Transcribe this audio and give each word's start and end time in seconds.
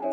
Welcome, 0.00 0.12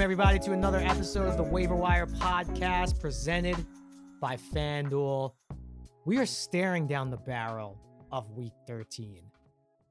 everybody, 0.00 0.40
to 0.40 0.52
another 0.52 0.78
episode 0.78 1.28
of 1.28 1.36
the 1.36 1.44
Waiver 1.44 1.76
Wire 1.76 2.06
podcast 2.06 3.00
presented 3.00 3.64
by 4.20 4.36
FanDuel. 4.36 5.34
We 6.06 6.18
are 6.18 6.26
staring 6.26 6.88
down 6.88 7.10
the 7.10 7.18
barrel 7.18 7.78
of 8.10 8.32
week 8.32 8.54
13. 8.66 9.20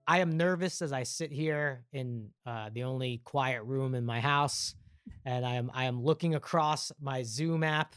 I 0.06 0.20
am 0.20 0.36
nervous 0.36 0.82
as 0.82 0.92
I 0.92 1.04
sit 1.04 1.32
here 1.32 1.86
in 1.94 2.28
uh, 2.46 2.72
the 2.74 2.84
only 2.84 3.22
quiet 3.24 3.64
room 3.64 3.96
in 3.96 4.06
my 4.06 4.20
house, 4.20 4.76
and 5.24 5.46
I 5.46 5.56
am 5.56 5.72
I 5.74 5.86
am 5.86 6.04
looking 6.04 6.36
across 6.36 6.92
my 7.00 7.24
Zoom 7.24 7.64
app 7.64 7.96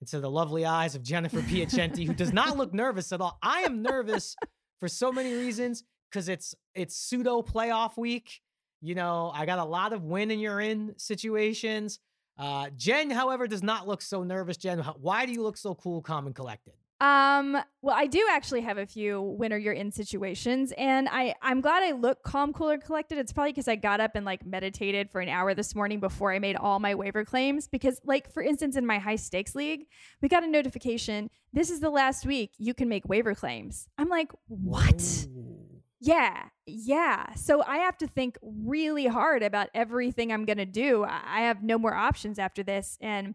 into 0.00 0.20
the 0.20 0.30
lovely 0.30 0.64
eyes 0.64 0.94
of 0.94 1.02
Jennifer 1.02 1.40
Piacenti, 1.40 2.06
who 2.06 2.14
does 2.14 2.32
not 2.32 2.56
look 2.56 2.72
nervous 2.72 3.12
at 3.12 3.20
all. 3.20 3.38
I 3.42 3.60
am 3.60 3.82
nervous 3.82 4.34
for 4.78 4.88
so 4.88 5.12
many 5.12 5.32
reasons 5.34 5.84
because 6.10 6.28
it's 6.28 6.54
it's 6.74 6.96
pseudo 6.96 7.42
playoff 7.42 7.96
week. 7.96 8.40
You 8.80 8.94
know, 8.94 9.30
I 9.34 9.44
got 9.44 9.58
a 9.58 9.64
lot 9.64 9.92
of 9.92 10.04
win 10.04 10.30
and 10.30 10.40
you're 10.40 10.60
in 10.60 10.94
situations. 10.96 11.98
Uh, 12.38 12.70
Jen, 12.74 13.10
however, 13.10 13.46
does 13.46 13.62
not 13.62 13.86
look 13.86 14.00
so 14.00 14.22
nervous. 14.22 14.56
Jen, 14.56 14.78
why 14.78 15.26
do 15.26 15.32
you 15.32 15.42
look 15.42 15.58
so 15.58 15.74
cool, 15.74 16.00
calm, 16.00 16.26
and 16.26 16.34
collected? 16.34 16.72
Um, 17.00 17.56
well, 17.80 17.96
I 17.96 18.06
do 18.06 18.26
actually 18.30 18.60
have 18.60 18.76
a 18.76 18.84
few 18.84 19.22
winner 19.22 19.56
you're 19.56 19.72
in 19.72 19.90
situations, 19.90 20.72
and 20.76 21.08
I 21.10 21.34
I'm 21.40 21.62
glad 21.62 21.82
I 21.82 21.92
look 21.92 22.22
calm, 22.22 22.52
cooler, 22.52 22.76
collected. 22.76 23.16
It's 23.16 23.32
probably 23.32 23.52
because 23.52 23.68
I 23.68 23.76
got 23.76 24.00
up 24.00 24.16
and 24.16 24.26
like 24.26 24.44
meditated 24.44 25.10
for 25.10 25.22
an 25.22 25.30
hour 25.30 25.54
this 25.54 25.74
morning 25.74 25.98
before 25.98 26.30
I 26.32 26.38
made 26.38 26.56
all 26.56 26.78
my 26.78 26.94
waiver 26.94 27.24
claims. 27.24 27.68
Because, 27.68 27.98
like 28.04 28.30
for 28.34 28.42
instance, 28.42 28.76
in 28.76 28.84
my 28.84 28.98
high 28.98 29.16
stakes 29.16 29.54
league, 29.54 29.86
we 30.20 30.28
got 30.28 30.44
a 30.44 30.46
notification. 30.46 31.30
This 31.54 31.70
is 31.70 31.80
the 31.80 31.90
last 31.90 32.26
week 32.26 32.52
you 32.58 32.74
can 32.74 32.88
make 32.88 33.08
waiver 33.08 33.34
claims. 33.34 33.88
I'm 33.96 34.08
like, 34.08 34.30
what? 34.48 35.26
Ooh. 35.34 35.56
Yeah, 36.02 36.44
yeah. 36.66 37.34
So 37.34 37.62
I 37.62 37.78
have 37.78 37.98
to 37.98 38.06
think 38.06 38.38
really 38.42 39.06
hard 39.06 39.42
about 39.42 39.68
everything 39.74 40.32
I'm 40.32 40.46
going 40.46 40.58
to 40.58 40.64
do. 40.64 41.04
I 41.04 41.42
have 41.42 41.62
no 41.62 41.78
more 41.78 41.94
options 41.94 42.38
after 42.38 42.62
this. 42.62 42.96
And, 43.02 43.34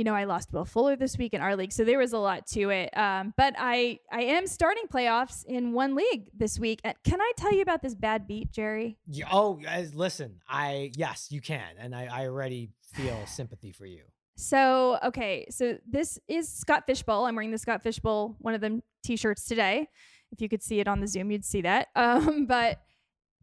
you 0.00 0.04
know, 0.04 0.14
I 0.14 0.24
lost 0.24 0.50
Will 0.50 0.64
Fuller 0.64 0.96
this 0.96 1.18
week 1.18 1.34
in 1.34 1.42
our 1.42 1.54
league. 1.54 1.72
So 1.72 1.84
there 1.84 1.98
was 1.98 2.14
a 2.14 2.18
lot 2.18 2.46
to 2.52 2.70
it. 2.70 2.96
Um, 2.96 3.34
but 3.36 3.54
I, 3.58 3.98
I 4.10 4.22
am 4.22 4.46
starting 4.46 4.84
playoffs 4.90 5.44
in 5.44 5.74
one 5.74 5.94
league 5.94 6.30
this 6.34 6.58
week. 6.58 6.80
Can 7.04 7.20
I 7.20 7.32
tell 7.36 7.52
you 7.52 7.60
about 7.60 7.82
this 7.82 7.94
bad 7.94 8.26
beat, 8.26 8.50
Jerry? 8.50 8.96
Yeah, 9.06 9.26
oh, 9.30 9.60
listen, 9.92 10.40
I, 10.48 10.90
yes, 10.96 11.26
you 11.28 11.42
can. 11.42 11.68
And 11.78 11.94
I, 11.94 12.08
I 12.10 12.24
already 12.28 12.70
feel 12.94 13.14
sympathy 13.26 13.72
for 13.72 13.84
you. 13.84 14.00
So, 14.38 14.98
okay. 15.04 15.44
So 15.50 15.76
this 15.86 16.18
is 16.28 16.50
Scott 16.50 16.86
Fish 16.86 17.02
Bowl. 17.02 17.26
I'm 17.26 17.34
wearing 17.34 17.50
the 17.50 17.58
Scott 17.58 17.82
Fish 17.82 17.98
Bowl, 17.98 18.36
one 18.38 18.54
of 18.54 18.62
them 18.62 18.82
t 19.04 19.16
shirts 19.16 19.44
today. 19.44 19.86
If 20.32 20.40
you 20.40 20.48
could 20.48 20.62
see 20.62 20.80
it 20.80 20.88
on 20.88 21.00
the 21.00 21.08
Zoom, 21.08 21.30
you'd 21.30 21.44
see 21.44 21.60
that. 21.60 21.88
Um, 21.94 22.46
but 22.46 22.80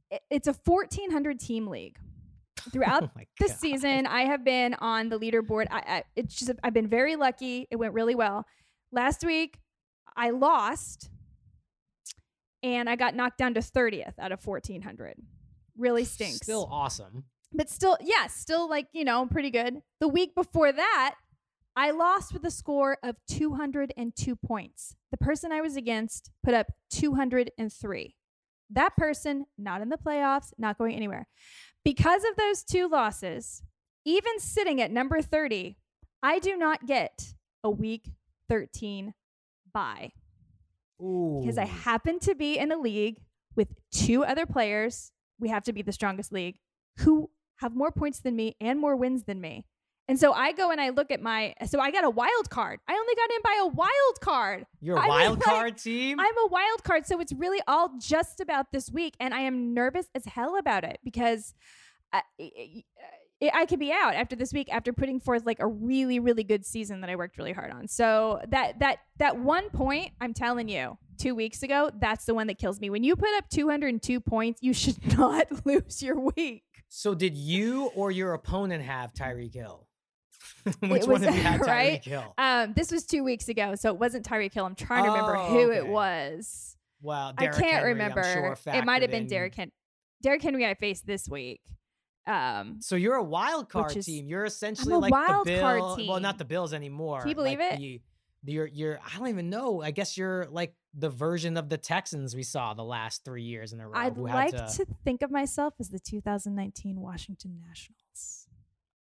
it, 0.10 0.24
it's 0.32 0.48
a 0.48 0.56
1400 0.66 1.40
team 1.40 1.68
league. 1.68 2.00
Throughout 2.72 3.04
oh 3.18 3.22
the 3.40 3.48
season, 3.50 4.06
I 4.06 4.22
have 4.22 4.44
been 4.44 4.73
on 4.76 5.10
the 5.10 5.20
leaderboard. 5.20 5.68
I, 5.72 5.78
I, 5.78 6.04
it's 6.16 6.36
just 6.36 6.52
I've 6.64 6.73
been 6.73 6.88
very 6.88 7.16
lucky. 7.16 7.68
It 7.72 7.78
went 7.78 7.94
really 7.94 8.16
well. 8.16 8.46
Last 8.92 9.23
week, 9.23 9.60
I 10.16 10.32
lost, 10.32 11.10
and 12.64 12.90
I 12.90 12.95
got 12.95 13.16
knocked 13.16 13.38
down 13.38 13.54
to 13.54 13.60
30th 13.60 14.18
out 14.20 14.32
of 14.32 14.45
1400. 14.45 15.16
Really 15.78 16.06
stinks. 16.06 16.38
Still 16.38 16.68
awesome. 16.72 17.26
But 17.54 17.70
still, 17.70 17.98
yeah, 18.02 18.28
still 18.28 18.70
like, 18.70 18.88
you 18.94 19.06
know, 19.06 19.26
pretty 19.28 19.52
good. 19.52 19.82
The 20.00 20.08
week 20.08 20.36
before 20.36 20.72
that, 20.72 21.16
I 21.76 21.92
lost 21.92 22.34
with 22.34 22.44
a 22.44 22.52
score 22.52 22.98
of 23.04 23.16
202 23.30 24.36
points. 24.36 24.95
The 25.12 25.18
person 25.18 25.52
I 25.52 25.62
was 25.62 25.76
against 25.76 26.32
put 26.44 26.54
up 26.54 26.68
203. 26.92 28.16
That 28.70 28.95
person, 28.98 29.45
not 29.58 29.82
in 29.82 29.89
the 29.89 29.98
playoffs, 29.98 30.54
not 30.58 30.78
going 30.78 30.95
anywhere. 30.95 31.28
Because 31.86 32.23
of 32.23 32.36
those 32.36 32.64
two 32.64 32.88
losses, 32.88 33.64
even 34.05 34.39
sitting 34.39 34.82
at 34.82 34.92
number 34.92 35.22
30, 35.22 35.78
I 36.22 36.39
do 36.39 36.58
not 36.58 36.86
get 36.86 37.33
a 37.64 37.70
week 37.70 38.11
13 38.50 39.14
bye. 39.73 40.11
Because 41.42 41.58
I 41.58 41.66
happen 41.66 42.20
to 42.22 42.36
be 42.36 42.58
in 42.58 42.72
a 42.72 42.78
league 42.78 43.22
with 43.55 43.70
two 43.92 44.23
other 44.23 44.45
players. 44.45 45.11
We 45.39 45.49
have 45.49 45.64
to 45.64 45.73
be 45.73 45.82
the 45.82 45.92
strongest 45.92 46.32
league 46.32 46.58
who 46.99 47.30
have 47.58 47.76
more 47.76 47.92
points 47.92 48.20
than 48.20 48.36
me 48.36 48.55
and 48.60 48.80
more 48.80 48.95
wins 48.95 49.23
than 49.26 49.39
me. 49.39 49.66
And 50.10 50.18
so 50.18 50.32
I 50.32 50.54
go 50.54 50.72
and 50.72 50.80
I 50.80 50.90
look 50.90 51.12
at 51.12 51.22
my 51.22 51.54
so 51.66 51.80
I 51.80 51.92
got 51.92 52.06
a 52.06 52.10
wild 52.10 52.50
card. 52.50 52.80
I 52.88 52.94
only 52.94 53.16
got 53.16 53.30
in 53.30 53.42
by 53.44 53.58
a 53.62 53.68
wild 53.68 54.22
card. 54.22 54.66
You're 54.80 54.98
a 54.98 55.02
I 55.04 55.08
wild 55.08 55.42
card 55.42 55.72
like, 55.72 55.84
team? 55.84 56.20
I'm 56.20 56.38
a 56.45 56.48
wild 56.48 56.84
card. 56.84 57.06
So 57.06 57.20
it's 57.20 57.34
really 57.34 57.62
all 57.68 57.92
just 58.00 58.40
about 58.40 58.72
this 58.72 58.90
week. 58.90 59.16
And 59.20 59.34
I 59.34 59.42
am 59.42 59.73
nervous 59.73 60.08
as 60.16 60.26
hell 60.26 60.58
about 60.58 60.84
it 60.86 61.00
because 61.04 61.54
uh, 62.14 62.22
I, 62.40 62.84
uh, 63.44 63.50
I 63.54 63.66
could 63.66 63.80
be 63.80 63.92
out 63.92 64.16
after 64.16 64.36
this 64.36 64.54
week 64.54 64.73
after 64.73 64.94
putting 64.94 65.20
forth 65.20 65.46
like 65.46 65.60
a 65.60 65.67
really, 65.67 66.20
really 66.20 66.44
good 66.44 66.66
season 66.66 67.02
that 67.02 67.10
I 67.10 67.17
worked 67.17 67.38
really 67.38 67.54
hard 67.54 67.72
on. 67.72 67.88
So 67.90 68.40
that 68.50 68.80
that 68.80 69.00
that 69.17 69.38
one 69.38 69.70
point, 69.70 70.12
I'm 70.22 70.34
telling 70.34 70.70
you, 70.70 70.98
two 71.17 71.36
weeks 71.36 71.64
ago, 71.64 71.92
that's 72.00 72.26
the 72.26 72.34
one 72.34 72.48
that 72.48 72.58
kills 72.58 72.80
me. 72.80 72.90
When 72.90 73.04
you 73.04 73.16
put 73.16 73.36
up 73.36 73.50
202 73.50 74.22
points, 74.22 74.62
you 74.64 74.73
should 74.73 75.17
not 75.17 75.66
lose 75.66 76.02
your 76.02 76.20
week. 76.20 76.64
So 76.90 77.14
did 77.14 77.36
you 77.36 77.88
or 77.96 78.12
your 78.12 78.34
opponent 78.34 78.84
have 78.86 79.14
Tyreek 79.14 79.54
Hill? 79.54 79.86
Which 80.80 81.06
was, 81.06 81.08
one 81.08 81.24
of 81.24 81.36
you 81.36 81.42
had 81.42 81.62
Tyreek 81.62 81.68
right? 81.68 82.06
Hill? 82.06 82.34
Um, 82.38 82.74
this 82.74 82.92
was 82.92 83.06
two 83.06 83.24
weeks 83.24 83.50
ago, 83.50 83.76
so 83.76 83.90
it 83.90 84.00
wasn't 84.00 84.26
Tyreek 84.26 84.54
Hill. 84.54 84.66
I'm 84.66 84.76
trying 84.76 85.04
to 85.04 85.10
remember 85.12 85.38
oh, 85.38 85.48
who 85.48 85.72
okay. 85.72 85.78
it 85.78 85.88
was. 85.88 86.76
Well, 87.02 87.34
I 87.38 87.48
can't 87.48 87.58
Henry, 87.58 87.90
remember. 87.90 88.24
Sure 88.24 88.58
it 88.74 88.86
might 88.86 89.02
have 89.02 89.12
been 89.12 89.28
Derrick 89.28 89.56
Henry. 89.56 89.74
Derrick 90.22 90.42
Henry 90.42 90.66
I 90.66 90.74
faced 90.74 91.06
this 91.06 91.30
week. 91.30 91.62
Um, 92.26 92.78
so 92.82 92.96
you're 92.96 93.16
a 93.16 93.24
wild 93.24 93.70
card 93.70 93.96
is, 93.96 94.06
team. 94.06 94.28
You're 94.28 94.46
essentially 94.46 94.96
like 94.96 95.14
the 95.14 95.42
Bill. 95.46 95.98
Well, 96.08 96.20
not 96.20 96.38
the 96.38 96.46
Bills 96.46 96.74
anymore. 96.74 97.22
Can 97.22 97.30
you 97.30 97.36
believe 97.36 97.60
like 97.60 97.74
it? 97.74 97.78
The, 97.78 98.02
the, 98.44 98.52
you're, 98.52 98.68
you're, 98.68 99.00
I 99.00 99.18
don't 99.18 99.30
even 99.30 99.50
know. 99.50 99.82
I 99.82 99.92
guess 99.92 100.18
you're 100.18 100.48
like 100.52 100.74
the 100.94 101.10
version 101.10 101.56
of 101.56 101.70
the 101.70 101.78
Texans 101.78 102.36
we 102.36 102.44
saw 102.44 102.74
the 102.74 102.84
last 102.84 103.24
three 103.24 103.44
years 103.44 103.72
in 103.72 103.80
a 103.80 103.88
row. 103.88 103.98
I'd 103.98 104.18
like 104.18 104.52
to... 104.52 104.68
to 104.78 104.86
think 105.06 105.22
of 105.22 105.32
myself 105.32 105.76
as 105.80 105.90
the 105.90 106.00
2019 106.00 107.00
Washington 107.00 107.62
Nationals. 107.68 108.47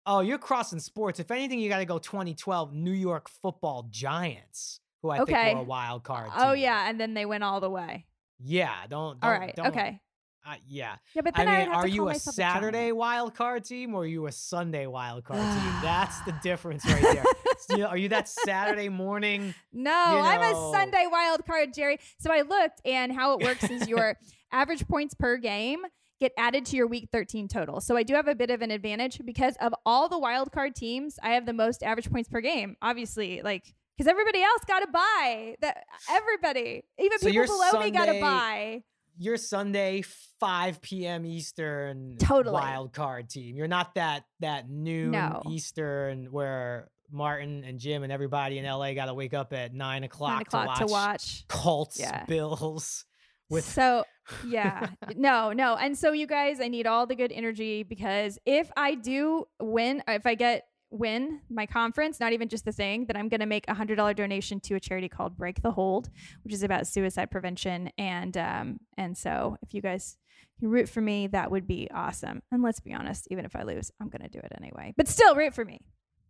Oh, 0.06 0.20
you're 0.20 0.38
crossing 0.38 0.80
sports. 0.80 1.20
If 1.20 1.32
anything, 1.32 1.60
you 1.60 1.70
got 1.70 1.80
to 1.80 1.86
go 1.86 1.98
2012 1.98 2.74
New 2.74 2.92
York 2.92 3.30
Football 3.30 3.88
Giants, 3.90 4.80
who 5.02 5.10
I 5.10 5.20
okay. 5.20 5.34
think 5.34 5.56
were 5.56 5.62
a 5.62 5.66
wild 5.66 6.04
card. 6.04 6.30
Oh 6.36 6.54
yeah, 6.54 6.90
and 6.90 7.00
then 7.00 7.14
they 7.14 7.26
went 7.26 7.44
all 7.44 7.62
the 7.62 7.70
way. 7.70 8.06
Yeah, 8.40 8.74
don't. 8.90 9.20
don't 9.20 9.24
all 9.24 9.40
right. 9.40 9.56
Don't, 9.56 9.68
okay. 9.68 10.02
Uh, 10.46 10.56
yeah. 10.68 10.96
Yeah, 11.16 11.22
but 11.22 11.36
then 11.36 11.48
I 11.48 11.60
mean, 11.60 11.70
are 11.70 11.88
you 11.88 12.10
a 12.10 12.16
Saturday 12.16 12.90
a 12.90 12.96
wild 12.96 13.34
card 13.34 13.64
team 13.64 13.96
or 13.96 14.02
are 14.02 14.06
you 14.06 14.28
a 14.28 14.32
Sunday 14.32 14.88
wild 14.88 15.24
card 15.24 15.40
team? 15.40 15.74
That's 15.82 16.20
the 16.22 16.34
difference 16.44 16.86
right 16.86 17.02
there. 17.02 17.24
so, 17.60 17.84
are 17.84 17.98
you 17.98 18.10
that 18.10 18.28
Saturday 18.28 18.90
morning? 18.90 19.54
No, 19.76 19.92
you 19.92 20.18
know... 20.18 20.22
I'm 20.22 20.42
a 20.42 20.72
Sunday 20.72 21.06
wild 21.10 21.46
card, 21.46 21.74
Jerry. 21.74 21.98
So 22.20 22.32
I 22.32 22.42
looked, 22.42 22.82
and 22.86 23.12
how 23.12 23.34
it 23.34 23.44
works 23.44 23.64
is 23.70 23.88
your 23.88 24.18
average 24.52 24.88
points 24.88 25.14
per 25.14 25.38
game 25.38 25.80
get 26.20 26.32
added 26.38 26.66
to 26.68 26.76
your 26.76 26.88
week 26.88 27.10
13 27.12 27.48
total. 27.48 27.82
So 27.82 27.98
I 27.98 28.04
do 28.04 28.14
have 28.16 28.28
a 28.28 28.36
bit 28.36 28.50
of 28.50 28.62
an 28.62 28.72
advantage 28.72 29.20
because 29.26 29.56
of 29.60 29.74
all 29.86 30.10
the 30.10 30.20
wild 30.20 30.52
card 30.52 30.76
teams, 30.76 31.20
I 31.22 31.32
have 31.32 31.46
the 31.46 31.54
most 31.54 31.84
average 31.84 32.10
points 32.10 32.30
per 32.30 32.42
game. 32.42 32.76
Obviously, 32.82 33.42
like 33.42 33.74
because 33.98 34.10
everybody 34.10 34.42
else 34.42 34.62
got 34.68 34.80
to 34.80 34.88
buy 34.88 35.56
that 35.62 35.84
everybody, 36.10 36.84
even 36.98 37.20
so 37.20 37.28
people 37.28 37.46
below 37.46 37.70
Sunday, 37.72 37.86
me 37.86 37.92
got 37.92 38.06
to 38.06 38.20
buy. 38.20 38.84
Your 39.20 39.38
Sunday 39.38 40.04
5 40.40 40.82
p.m. 40.82 41.26
Eastern 41.26 42.18
totally. 42.18 42.54
wild 42.54 42.94
card 42.94 43.30
team. 43.30 43.56
You're 43.56 43.68
not 43.68 43.94
that 43.96 44.24
that 44.40 44.70
noon 44.70 45.12
no. 45.12 45.44
Eastern 45.50 46.26
where 46.32 46.90
Martin 47.12 47.64
and 47.64 47.80
Jim 47.80 48.02
and 48.02 48.12
everybody 48.12 48.58
in 48.58 48.66
LA 48.66 48.94
got 48.94 49.06
to 49.06 49.14
wake 49.14 49.36
up 49.36 49.54
at 49.54 49.74
nine 49.74 50.04
o'clock, 50.04 50.32
nine 50.32 50.42
o'clock 50.42 50.80
to, 50.80 50.86
watch 50.86 50.88
to 50.88 50.88
watch 50.88 51.48
Colts 51.48 52.00
yeah. 52.00 52.26
Bills. 52.26 53.06
With 53.50 53.66
so 53.66 54.04
yeah. 54.48 54.88
No, 55.16 55.52
no. 55.52 55.76
And 55.76 55.98
so 55.98 56.12
you 56.12 56.28
guys, 56.28 56.60
I 56.60 56.68
need 56.68 56.88
all 56.88 57.06
the 57.06 57.16
good 57.16 57.32
energy 57.32 57.84
because 57.84 58.40
if 58.46 58.72
I 58.76 58.96
do 58.96 59.46
win, 59.62 60.04
if 60.08 60.26
I 60.26 60.36
get 60.36 60.68
win 60.94 61.42
my 61.50 61.66
conference, 61.66 62.20
not 62.20 62.34
even 62.34 62.48
just 62.48 62.66
the 62.66 62.72
thing, 62.72 63.06
that 63.08 63.18
I'm 63.18 63.28
going 63.28 63.40
to 63.40 63.46
make 63.46 63.66
a 63.68 63.74
hundred 63.74 63.96
dollar 63.96 64.14
donation 64.14 64.60
to 64.62 64.76
a 64.76 64.80
charity 64.80 65.10
called 65.10 65.36
Break 65.36 65.62
the 65.62 65.72
Hold, 65.72 66.10
which 66.44 66.54
is 66.54 66.64
about 66.64 66.88
suicide 66.88 67.32
prevention. 67.32 67.90
And 67.98 68.38
um, 68.38 68.78
and 68.98 69.18
so 69.18 69.58
if 69.62 69.74
you 69.74 69.82
guys 69.82 70.18
can 70.60 70.70
root 70.70 70.88
for 70.88 71.02
me, 71.02 71.28
that 71.28 71.52
would 71.52 71.68
be 71.68 71.90
awesome. 71.94 72.42
And 72.52 72.62
let's 72.62 72.80
be 72.80 72.94
honest, 72.94 73.28
even 73.32 73.44
if 73.44 73.56
I 73.56 73.64
lose, 73.64 73.92
I'm 74.00 74.10
going 74.10 74.22
to 74.22 74.30
do 74.30 74.40
it 74.40 74.52
anyway. 74.56 74.94
But 74.96 75.08
still, 75.08 75.36
root 75.36 75.54
for 75.54 75.66
me. 75.66 75.80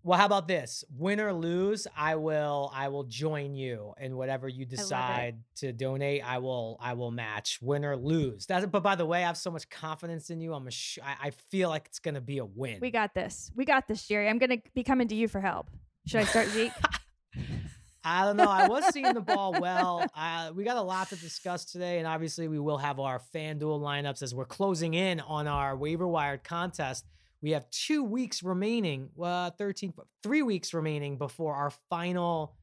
Well, 0.05 0.19
how 0.19 0.25
about 0.25 0.50
this? 0.50 0.83
Win 0.97 1.21
or 1.21 1.31
lose, 1.31 1.88
I 1.95 2.15
will 2.15 2.69
I 2.75 2.89
will 2.89 3.05
join 3.05 3.55
you 3.55 3.94
in 4.00 4.17
whatever 4.17 4.50
you 4.50 4.65
decide 4.65 5.38
to 5.57 5.71
donate. 5.71 6.27
I 6.27 6.39
will 6.39 6.77
I 6.81 6.94
will 6.94 7.11
match. 7.11 7.59
Win 7.61 7.85
or 7.85 7.95
lose. 7.95 8.45
That's 8.45 8.65
but 8.65 8.83
by 8.83 8.95
the 8.95 9.05
way, 9.05 9.23
I 9.23 9.27
have 9.27 9.38
so 9.38 9.50
much 9.50 9.69
confidence 9.69 10.29
in 10.29 10.41
you. 10.41 10.53
I'm 10.53 10.67
a 10.67 10.71
sh- 10.71 11.00
I, 11.01 11.27
I 11.27 11.29
feel 11.29 11.69
like 11.69 11.85
it's 11.85 12.00
gonna 12.00 12.19
be 12.19 12.39
a 12.39 12.45
win. 12.45 12.79
We 12.81 12.91
got 12.91 13.13
this. 13.13 13.50
We 13.55 13.63
got 13.63 13.88
this, 13.88 14.05
Jerry. 14.05 14.27
I'm 14.27 14.39
gonna 14.39 14.57
be 14.75 14.83
coming 14.83 15.07
to 15.07 15.15
you 15.15 15.29
for 15.29 15.39
help. 15.39 15.69
Should 16.06 16.19
I 16.19 16.25
start 16.25 16.47
Zeke? 16.49 16.73
I 18.03 18.25
don't 18.25 18.35
know. 18.35 18.49
I 18.49 18.67
was 18.67 18.83
seeing 18.94 19.13
the 19.13 19.21
ball 19.21 19.56
well. 19.57 20.06
Uh, 20.13 20.51
we 20.53 20.65
got 20.65 20.75
a 20.75 20.81
lot 20.81 21.07
to 21.09 21.15
discuss 21.15 21.63
today, 21.63 21.99
and 21.99 22.07
obviously, 22.07 22.49
we 22.49 22.59
will 22.59 22.77
have 22.77 22.99
our 22.99 23.21
FanDuel 23.33 23.79
lineups 23.79 24.21
as 24.21 24.35
we're 24.35 24.44
closing 24.44 24.94
in 24.94 25.21
on 25.21 25.47
our 25.47 25.77
waiver 25.77 26.06
wired 26.06 26.44
contest. 26.44 27.06
We 27.44 27.51
have 27.51 27.69
two 27.72 28.06
weeks 28.06 28.42
remaining, 28.42 29.10
uh, 29.22 29.51
13, 29.51 29.94
three 30.24 30.42
weeks 30.42 30.74
remaining 30.74 31.18
before 31.18 31.54
our 31.54 31.72
final 31.90 32.56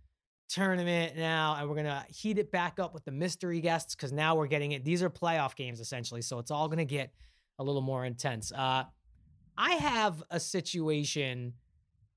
tournament 0.48 1.18
now, 1.18 1.54
and 1.58 1.68
we're 1.68 1.76
gonna 1.76 2.06
heat 2.08 2.38
it 2.38 2.50
back 2.50 2.80
up 2.80 2.94
with 2.94 3.04
the 3.04 3.12
mystery 3.12 3.60
guests 3.60 3.94
because 3.94 4.10
now 4.10 4.34
we're 4.34 4.46
getting 4.46 4.72
it. 4.72 4.82
These 4.82 5.02
are 5.02 5.10
playoff 5.10 5.54
games 5.54 5.80
essentially, 5.80 6.22
so 6.22 6.38
it's 6.38 6.50
all 6.50 6.66
gonna 6.66 6.86
get 6.86 7.12
a 7.58 7.62
little 7.62 7.82
more 7.82 8.06
intense. 8.06 8.52
Uh, 8.52 8.84
I 9.58 9.72
have 9.72 10.22
a 10.30 10.40
situation 10.40 11.52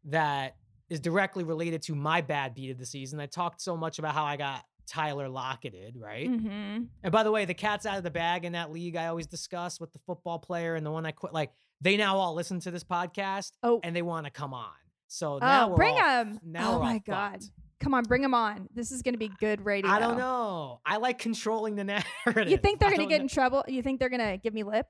that 0.05 0.55
is 0.89 1.01
directly 1.01 1.43
related 1.43 1.81
to 1.83 1.95
my 1.95 2.21
bad 2.21 2.55
beat 2.55 2.71
of 2.71 2.77
the 2.77 2.85
season. 2.85 3.19
I 3.19 3.25
talked 3.25 3.61
so 3.61 3.75
much 3.75 3.99
about 3.99 4.13
how 4.13 4.23
I 4.23 4.37
got 4.37 4.63
Tyler 4.87 5.27
Locketed, 5.27 5.97
right? 5.97 6.29
Mm-hmm. 6.29 6.83
And 7.03 7.11
by 7.11 7.23
the 7.23 7.31
way, 7.31 7.43
the 7.43 7.53
cat's 7.53 7.85
out 7.85 7.97
of 7.97 8.03
the 8.03 8.11
bag 8.11 8.45
in 8.45 8.53
that 8.53 8.71
league 8.71 8.95
I 8.95 9.07
always 9.07 9.27
discuss 9.27 9.81
with 9.81 9.91
the 9.91 9.99
football 9.99 10.39
player 10.39 10.75
and 10.75 10.85
the 10.85 10.91
one 10.91 11.05
I 11.05 11.11
quit. 11.11 11.33
Like 11.33 11.51
they 11.83 11.97
now 11.97 12.17
all 12.17 12.33
listen 12.33 12.59
to 12.61 12.71
this 12.71 12.83
podcast 12.83 13.51
Oh, 13.61 13.79
and 13.83 13.95
they 13.95 14.01
want 14.01 14.25
to 14.25 14.31
come 14.31 14.53
on. 14.53 14.71
So 15.07 15.33
oh, 15.33 15.39
now 15.39 15.65
oh, 15.65 15.69
we're 15.69 15.75
bring 15.75 15.95
him! 15.95 16.39
Now 16.43 16.77
oh 16.77 16.79
my 16.79 16.99
god, 16.99 17.43
fucked. 17.43 17.51
come 17.79 17.93
on, 17.93 18.03
bring 18.05 18.21
them 18.21 18.33
on. 18.33 18.67
This 18.73 18.91
is 18.91 19.03
gonna 19.03 19.17
be 19.17 19.29
good 19.39 19.63
radio. 19.63 19.91
I 19.91 19.99
don't 19.99 20.17
know. 20.17 20.79
I 20.85 20.97
like 20.97 21.19
controlling 21.19 21.75
the 21.75 21.83
narrative. 22.25 22.49
You 22.49 22.57
think 22.57 22.79
they're 22.79 22.89
gonna 22.89 23.05
get 23.05 23.19
know. 23.19 23.23
in 23.23 23.27
trouble? 23.27 23.63
You 23.67 23.83
think 23.83 23.99
they're 23.99 24.09
gonna 24.09 24.37
give 24.37 24.53
me 24.53 24.63
lip? 24.63 24.87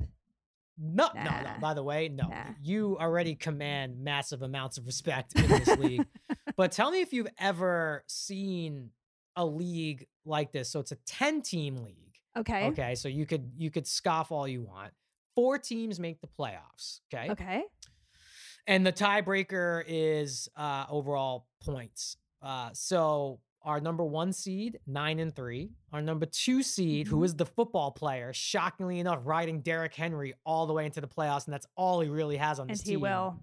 No, 0.78 1.10
no, 1.14 1.24
no. 1.24 1.52
By 1.60 1.74
the 1.74 1.84
way, 1.84 2.10
no. 2.10 2.28
Nah. 2.28 2.44
You 2.62 2.98
already 3.00 3.36
command 3.36 4.00
massive 4.00 4.42
amounts 4.42 4.78
of 4.78 4.86
respect 4.88 5.36
in 5.36 5.48
this 5.48 5.68
league. 5.78 6.06
But 6.56 6.72
tell 6.72 6.92
me 6.92 7.02
if 7.02 7.14
you've 7.14 7.30
ever 7.40 8.04
seen 8.06 8.92
a 9.36 9.44
league 9.44 10.06
like 10.24 10.52
this. 10.52 10.70
So 10.70 10.80
it's 10.80 10.92
a 10.92 10.98
10 11.08 11.42
team 11.42 11.78
league. 11.78 12.14
Okay. 12.38 12.68
Okay. 12.68 12.94
So 12.94 13.08
you 13.08 13.26
could 13.26 13.52
you 13.58 13.72
could 13.72 13.88
scoff 13.88 14.32
all 14.32 14.48
you 14.48 14.62
want. 14.62 14.92
Four 15.36 15.58
teams 15.60 16.00
make 16.00 16.22
the 16.22 16.28
playoffs. 16.28 17.00
Okay. 17.14 17.32
Okay. 17.32 17.64
And 18.68 18.86
the 18.86 18.94
tiebreaker 18.94 19.84
is 19.88 20.48
uh 20.56 20.86
overall 20.90 21.48
points. 21.62 22.18
Uh 22.42 22.70
so 22.74 23.40
our 23.66 23.80
number 23.80 24.04
one 24.04 24.34
seed, 24.34 24.78
nine 24.86 25.20
and 25.20 25.34
three. 25.34 25.70
Our 25.94 26.02
number 26.02 26.26
two 26.26 26.62
seed, 26.64 27.08
who 27.08 27.18
Mhm. 27.22 27.38
the 27.38 27.46
football 27.46 27.92
player, 27.92 28.34
shockingly 28.34 29.00
enough, 29.00 29.22
riding 29.24 29.62
Derrick 29.62 29.96
Henry 29.96 30.34
all 30.46 30.68
the 30.68 30.74
way 30.74 30.86
into 30.86 31.00
the 31.00 31.08
playoffs, 31.08 31.46
and 31.46 31.54
that's 31.54 31.68
all 31.78 32.02
he 32.02 32.10
really 32.10 32.36
has 32.36 32.60
on 32.60 32.68
this 32.68 32.80
And 32.82 32.86
he 32.88 32.94
team. 32.96 33.02
will. 33.02 33.40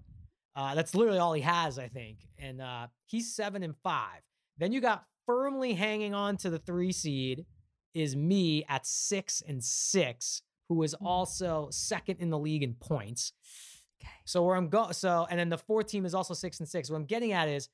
Uh, 0.55 0.75
that's 0.75 0.93
literally 0.93 1.17
all 1.17 1.33
he 1.33 1.41
has, 1.41 1.79
I 1.79 1.87
think. 1.87 2.19
And 2.37 2.61
uh, 2.61 2.87
he's 3.07 3.33
seven 3.33 3.63
and 3.63 3.75
five. 3.77 4.21
Then 4.59 4.71
you 4.71 4.79
got 4.79 5.05
firmly 5.25 5.73
hanging 5.73 6.13
on 6.13 6.37
to 6.37 6.51
the 6.51 6.59
three 6.59 6.91
seed 6.91 7.45
is 7.95 8.15
me 8.15 8.63
at 8.69 8.85
six 8.85 9.41
and 9.41 9.63
six, 9.63 10.43
who 10.71 10.83
is 10.83 10.95
Mm. 10.95 11.05
also 11.05 11.67
second 11.69 12.17
in 12.21 12.29
the 12.29 12.39
league 12.39 12.63
in 12.63 12.75
points. 12.75 13.33
Okay. 14.01 14.09
So 14.25 14.43
where 14.45 14.55
I'm 14.55 14.69
going, 14.69 14.93
so 14.93 15.27
and 15.29 15.37
then 15.37 15.49
the 15.49 15.57
fourth 15.57 15.87
team 15.87 16.05
is 16.05 16.13
also 16.15 16.33
six 16.33 16.59
and 16.61 16.69
six. 16.69 16.89
What 16.89 16.95
I'm 16.95 17.05
getting 17.05 17.33
at 17.33 17.49
is 17.49 17.67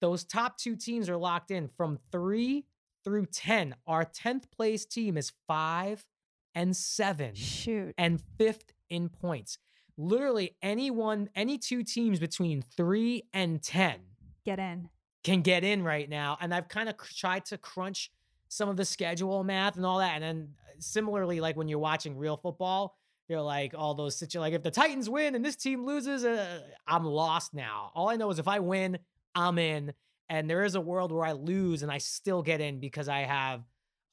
those 0.00 0.24
top 0.24 0.56
two 0.56 0.76
teams 0.76 1.08
are 1.08 1.16
locked 1.16 1.50
in 1.50 1.66
from 1.68 1.98
three 2.12 2.64
through 3.04 3.26
ten. 3.26 3.74
Our 3.88 4.04
tenth 4.04 4.50
place 4.52 4.84
team 4.86 5.16
is 5.16 5.32
five 5.48 6.06
and 6.54 6.76
seven 6.76 7.34
Shoot. 7.34 7.92
and 7.98 8.20
fifth 8.38 8.72
in 8.88 9.08
points. 9.08 9.58
Literally, 9.96 10.56
anyone, 10.62 11.28
any 11.34 11.58
two 11.58 11.82
teams 11.82 12.18
between 12.20 12.62
three 12.62 13.24
and 13.32 13.62
10 13.62 13.96
Get 14.44 14.58
in. 14.58 14.88
can 15.24 15.42
get 15.42 15.64
in 15.64 15.82
right 15.82 16.08
now. 16.08 16.38
And 16.40 16.54
I've 16.54 16.68
kind 16.68 16.88
of 16.88 16.96
tried 16.98 17.44
to 17.46 17.58
crunch 17.58 18.10
some 18.48 18.68
of 18.68 18.76
the 18.76 18.84
schedule 18.84 19.42
math 19.44 19.76
and 19.76 19.84
all 19.84 19.98
that. 19.98 20.14
And 20.14 20.22
then 20.22 20.54
similarly, 20.82 21.40
like 21.40 21.56
when 21.56 21.68
you're 21.68 21.78
watching 21.78 22.16
real 22.16 22.36
football, 22.36 22.96
you're 23.28 23.40
like 23.40 23.72
all 23.76 23.94
those 23.94 24.16
situations. 24.16 24.40
Like 24.42 24.54
if 24.54 24.62
the 24.62 24.70
Titans 24.70 25.08
win 25.08 25.34
and 25.34 25.44
this 25.44 25.56
team 25.56 25.84
loses, 25.86 26.24
uh, 26.24 26.60
I'm 26.86 27.04
lost 27.04 27.54
now. 27.54 27.90
All 27.94 28.08
I 28.10 28.16
know 28.16 28.30
is 28.30 28.38
if 28.38 28.48
I 28.48 28.58
win, 28.58 28.98
I'm 29.34 29.58
in. 29.58 29.92
And 30.28 30.48
there 30.48 30.64
is 30.64 30.74
a 30.74 30.80
world 30.80 31.12
where 31.12 31.24
I 31.24 31.32
lose 31.32 31.82
and 31.82 31.92
I 31.92 31.98
still 31.98 32.42
get 32.42 32.60
in 32.60 32.80
because 32.80 33.08
I 33.08 33.20
have 33.20 33.62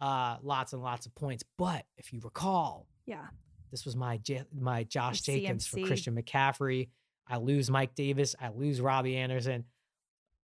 uh, 0.01 0.38
lots 0.42 0.74
and 0.74 0.81
lots 0.81 1.06
of 1.06 1.16
points. 1.16 1.44
But 1.57 1.86
if 1.98 2.12
you 2.13 2.19
recall, 2.24 2.88
Yeah. 3.06 3.25
this 3.71 3.86
was 3.86 3.95
my 3.95 4.18
J- 4.18 4.44
my 4.57 4.83
Josh 4.83 5.25
Your 5.27 5.38
Jacobs 5.38 5.66
for 5.68 5.80
Christian 5.86 6.16
McCaffrey. 6.16 6.89
I 7.27 7.38
lose 7.38 7.69
Mike 7.69 7.95
Davis. 7.95 8.36
I 8.39 8.50
lose 8.50 8.81
Robbie 8.81 9.16
Anderson. 9.18 9.66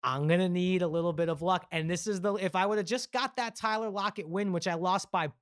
I'm 0.03 0.29
gonna 0.29 0.49
need 0.49 0.83
a 0.83 0.87
little 0.89 1.13
bit 1.13 1.29
of 1.29 1.43
luck. 1.43 1.67
And 1.73 1.91
this 1.91 2.07
is 2.07 2.21
the 2.21 2.35
if 2.35 2.55
I 2.55 2.65
would 2.67 2.79
have 2.79 2.87
just 2.87 3.11
got 3.13 3.37
that 3.37 3.57
Tyler 3.57 3.91
Lockett 3.91 4.29
win, 4.29 4.53
which 4.53 4.69
I 4.69 4.75
lost 4.75 5.11
by 5.11 5.33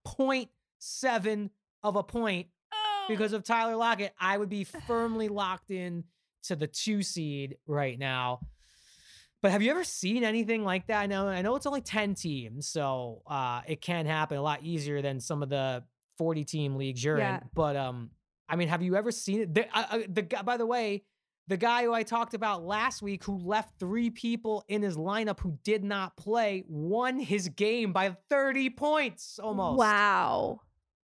0.7 0.85 1.51
of 1.83 1.97
a 1.97 2.03
point 2.03 2.49
because 3.09 3.33
of 3.33 3.45
Tyler 3.45 3.77
Lockett, 3.77 4.13
I 4.19 4.37
would 4.39 4.49
be 4.49 4.65
firmly 4.87 5.29
locked 5.29 5.71
in 5.71 6.05
to 6.45 6.57
the 6.57 6.67
two 6.67 7.03
seed 7.03 7.57
right 7.67 7.99
now. 7.99 8.41
But 9.43 9.51
have 9.51 9.61
you 9.61 9.71
ever 9.71 9.85
seen 9.85 10.25
anything 10.25 10.65
like 10.65 10.87
that? 10.87 11.01
I 11.01 11.07
know, 11.07 11.29
I 11.29 11.43
know 11.43 11.55
it's 11.57 11.67
only 11.67 11.83
10 11.83 12.15
teams, 12.15 12.67
so 12.67 13.21
uh, 13.27 13.61
it 13.67 13.83
can 13.83 14.07
happen 14.07 14.39
a 14.39 14.43
lot 14.43 14.63
easier 14.63 15.03
than 15.03 15.21
some 15.21 15.43
of 15.43 15.51
the 15.51 15.85
40 16.17 16.45
team 16.45 16.77
leagues 16.77 17.05
you're 17.05 17.19
Yeah. 17.19 17.37
in. 17.37 17.43
But 17.55 17.77
um, 17.77 18.11
I 18.49 18.57
mean, 18.57 18.69
have 18.69 18.83
you 18.83 18.97
ever 18.97 19.13
seen 19.13 19.43
it? 19.43 19.55
The, 19.55 19.67
uh, 19.77 19.85
uh, 19.91 19.99
the 20.09 20.23
guy, 20.23 20.41
by 20.43 20.57
the 20.57 20.65
way, 20.65 21.05
the 21.47 21.59
guy 21.59 21.85
who 21.85 21.93
I 21.93 22.05
talked 22.05 22.33
about 22.33 22.65
last 22.65 23.03
week, 23.03 23.23
who 23.25 23.37
left 23.37 23.79
three 23.79 24.09
people 24.09 24.65
in 24.69 24.81
his 24.81 24.97
lineup 24.97 25.41
who 25.41 25.59
did 25.63 25.85
not 25.85 26.17
play, 26.17 26.65
won 26.67 27.19
his 27.21 27.51
game 27.51 27.93
by 27.93 28.17
30 28.31 28.71
points 28.71 29.39
almost 29.39 29.79
Wow. 29.79 30.61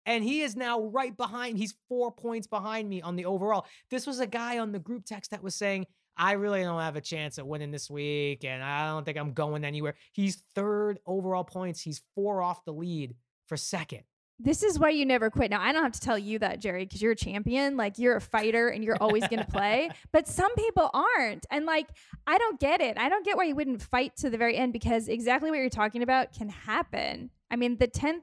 And 0.07 0.23
he 0.23 0.41
is 0.41 0.55
now 0.55 0.81
right 0.81 1.15
behind. 1.15 1.57
He's 1.57 1.75
four 1.87 2.11
points 2.11 2.47
behind 2.47 2.89
me 2.89 3.01
on 3.01 3.15
the 3.15 3.25
overall. 3.25 3.67
This 3.91 4.07
was 4.07 4.19
a 4.19 4.25
guy 4.25 4.57
on 4.57 4.71
the 4.71 4.79
group 4.79 5.05
text 5.05 5.31
that 5.31 5.43
was 5.43 5.53
saying, 5.53 5.85
I 6.17 6.31
really 6.31 6.63
don't 6.63 6.81
have 6.81 6.95
a 6.95 7.01
chance 7.01 7.37
at 7.37 7.45
winning 7.45 7.69
this 7.69 7.91
week, 7.91 8.43
and 8.43 8.63
I 8.63 8.87
don't 8.87 9.05
think 9.05 9.19
I'm 9.19 9.33
going 9.33 9.63
anywhere. 9.63 9.93
He's 10.13 10.41
third 10.55 10.97
overall 11.05 11.43
points. 11.43 11.81
He's 11.81 12.01
four 12.15 12.41
off 12.41 12.65
the 12.65 12.73
lead 12.73 13.13
for 13.47 13.55
second. 13.55 14.01
This 14.39 14.61
is 14.61 14.77
why 14.79 14.89
you 14.89 15.05
never 15.05 15.29
quit. 15.31 15.49
Now, 15.49 15.61
I 15.61 15.71
don't 15.71 15.83
have 15.83 15.93
to 15.93 15.99
tell 15.99 16.17
you 16.17 16.39
that, 16.39 16.59
Jerry, 16.59 16.85
because 16.85 17.01
you're 17.01 17.13
a 17.13 17.15
champion. 17.15 17.75
Like, 17.75 17.97
you're 17.97 18.15
a 18.15 18.21
fighter 18.21 18.69
and 18.69 18.83
you're 18.83 18.97
always 19.01 19.27
going 19.27 19.43
to 19.43 19.51
play. 19.51 19.89
But 20.13 20.27
some 20.27 20.53
people 20.55 20.89
aren't. 20.93 21.45
And, 21.51 21.65
like, 21.65 21.87
I 22.25 22.37
don't 22.37 22.59
get 22.59 22.79
it. 22.79 22.97
I 22.97 23.09
don't 23.09 23.25
get 23.25 23.35
why 23.35 23.45
you 23.45 23.55
wouldn't 23.55 23.81
fight 23.81 24.15
to 24.17 24.29
the 24.29 24.37
very 24.37 24.55
end 24.55 24.73
because 24.73 25.07
exactly 25.07 25.49
what 25.49 25.57
you're 25.57 25.69
talking 25.69 26.03
about 26.03 26.33
can 26.33 26.49
happen. 26.49 27.31
I 27.51 27.55
mean, 27.55 27.77
the 27.77 27.87
10th. 27.87 28.21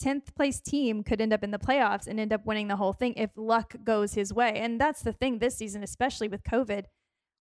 T- 0.00 0.08
10th 0.08 0.34
place 0.34 0.60
team 0.60 1.02
could 1.02 1.20
end 1.20 1.32
up 1.32 1.44
in 1.44 1.50
the 1.50 1.58
playoffs 1.58 2.06
and 2.06 2.18
end 2.18 2.32
up 2.32 2.46
winning 2.46 2.68
the 2.68 2.76
whole 2.76 2.92
thing 2.92 3.14
if 3.16 3.30
luck 3.36 3.74
goes 3.84 4.14
his 4.14 4.32
way. 4.32 4.52
And 4.56 4.80
that's 4.80 5.02
the 5.02 5.12
thing 5.12 5.38
this 5.38 5.56
season, 5.56 5.82
especially 5.82 6.28
with 6.28 6.42
COVID. 6.44 6.84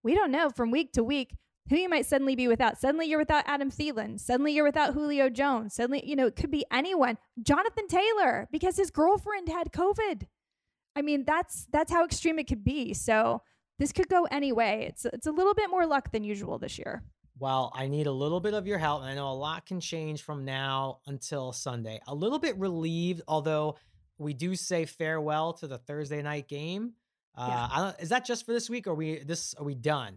We 0.03 0.15
don't 0.15 0.31
know 0.31 0.51
from 0.51 0.71
week 0.71 0.93
to 0.93 1.05
week 1.05 1.37
who 1.69 1.77
you 1.77 1.89
might 1.89 2.07
suddenly 2.07 2.37
be 2.37 2.49
without. 2.49 2.79
Suddenly 2.79 3.07
you're 3.07 3.19
without 3.19 3.45
Adam 3.47 3.71
Thielen. 3.71 4.21
Suddenly 4.21 4.53
you're 4.53 4.65
without 4.65 4.95
Julio 4.95 5.29
Jones. 5.29 5.75
Suddenly, 5.75 6.09
you 6.09 6.15
know, 6.15 6.27
it 6.27 6.37
could 6.37 6.51
be 6.51 6.65
anyone. 6.71 7.19
Jonathan 7.43 7.89
Taylor 7.89 8.49
because 8.53 8.77
his 8.77 8.91
girlfriend 8.91 9.49
had 9.49 9.73
COVID. 9.73 10.27
I 10.95 11.03
mean, 11.03 11.25
that's 11.25 11.67
that's 11.73 11.93
how 11.93 12.05
extreme 12.05 12.39
it 12.39 12.47
could 12.47 12.65
be. 12.65 12.95
So 12.95 13.43
this 13.79 13.93
could 13.93 14.09
go 14.09 14.25
any 14.31 14.53
way. 14.53 14.87
It's 14.89 15.05
it's 15.07 15.27
a 15.27 15.33
little 15.33 15.55
bit 15.55 15.71
more 15.71 15.87
luck 15.87 16.13
than 16.13 16.25
usual 16.25 16.59
this 16.59 16.79
year. 16.79 17.03
Well, 17.39 17.71
I 17.75 17.87
need 17.89 18.07
a 18.07 18.13
little 18.13 18.41
bit 18.41 18.55
of 18.55 18.67
your 18.67 18.79
help. 18.79 19.03
And 19.03 19.11
I 19.11 19.15
know 19.15 19.31
a 19.31 19.35
lot 19.35 19.67
can 19.67 19.79
change 19.81 20.23
from 20.23 20.45
now 20.45 21.01
until 21.07 21.53
Sunday. 21.53 22.01
A 22.07 22.15
little 22.15 22.39
bit 22.39 22.57
relieved, 22.59 23.21
although 23.29 23.77
we 24.19 24.33
do 24.33 24.55
say 24.57 24.87
farewell 24.87 25.53
to 25.55 25.67
the 25.67 25.77
Thursday 25.79 26.23
night 26.23 26.49
game. 26.49 26.93
Uh, 27.35 27.47
Yeah. 27.49 27.69
I 27.71 27.95
is 28.01 28.09
that 28.09 28.25
just 28.25 28.47
for 28.47 28.53
this 28.53 28.71
week, 28.71 28.87
or 28.87 28.91
are 28.91 28.95
we 28.95 29.19
this 29.23 29.53
are 29.55 29.65
we 29.65 29.75
done 29.75 30.17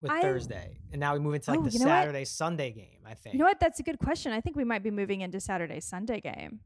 with 0.00 0.12
I- 0.12 0.20
Thursday? 0.22 0.78
And 0.92 1.00
now 1.00 1.14
we 1.14 1.18
move 1.18 1.34
into 1.34 1.50
like 1.50 1.58
Oh, 1.58 1.62
the 1.64 1.76
know 1.80 1.86
what? 1.86 1.90
Saturday 1.90 2.24
Sunday 2.24 2.70
game. 2.70 3.00
I 3.04 3.14
think. 3.14 3.32
You 3.34 3.40
know 3.40 3.46
what? 3.46 3.58
That's 3.58 3.80
a 3.80 3.82
good 3.82 3.98
question. 3.98 4.30
I 4.32 4.40
think 4.40 4.54
we 4.54 4.62
might 4.64 4.84
be 4.84 4.92
moving 4.92 5.22
into 5.22 5.40
Saturday 5.40 5.80
Sunday 5.80 6.20
game. 6.20 6.60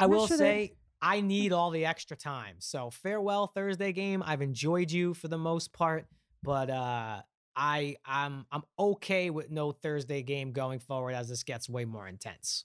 I'm 0.00 0.10
not 0.10 0.16
will 0.16 0.26
sure 0.26 0.36
that- 0.36 0.42
say 0.42 0.72
I 1.00 1.20
need 1.20 1.52
all 1.52 1.70
the 1.70 1.84
extra 1.86 2.16
time. 2.16 2.56
So 2.58 2.90
farewell 2.90 3.46
Thursday 3.46 3.92
game. 3.92 4.22
I've 4.24 4.42
enjoyed 4.42 4.90
you 4.90 5.14
for 5.14 5.28
the 5.28 5.38
most 5.38 5.72
part, 5.72 6.06
but 6.42 6.68
uh 6.70 7.22
I 7.56 7.96
I'm 8.04 8.46
I'm 8.50 8.62
okay 8.78 9.30
with 9.30 9.50
no 9.50 9.72
Thursday 9.72 10.22
game 10.22 10.52
going 10.52 10.78
forward 10.78 11.14
as 11.14 11.28
this 11.28 11.42
gets 11.42 11.68
way 11.68 11.84
more 11.84 12.08
intense. 12.08 12.64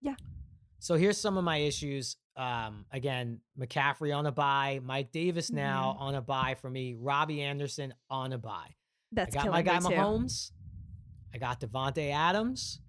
Yeah. 0.00 0.14
So 0.78 0.94
here's 0.94 1.18
some 1.18 1.36
of 1.36 1.44
my 1.44 1.58
issues. 1.58 2.16
Um 2.36 2.86
again, 2.90 3.40
McCaffrey 3.58 4.16
on 4.16 4.26
a 4.26 4.32
buy, 4.32 4.80
Mike 4.82 5.12
Davis 5.12 5.50
now 5.50 5.92
Mm-hmm. 5.94 6.02
on 6.02 6.14
a 6.14 6.22
buy 6.22 6.56
for 6.60 6.70
me, 6.70 6.94
Robbie 6.98 7.42
Anderson 7.42 7.94
on 8.08 8.32
a 8.32 8.38
buy. 8.38 8.68
that's 9.12 9.36
I 9.36 9.44
got 9.44 9.52
my 9.52 9.62
guy 9.62 9.80
me 9.80 9.88
too. 9.88 9.94
Mahomes. 9.94 10.52
I 11.34 11.38
got 11.38 11.60
Davante 11.60 12.12
Adams. 12.12 12.80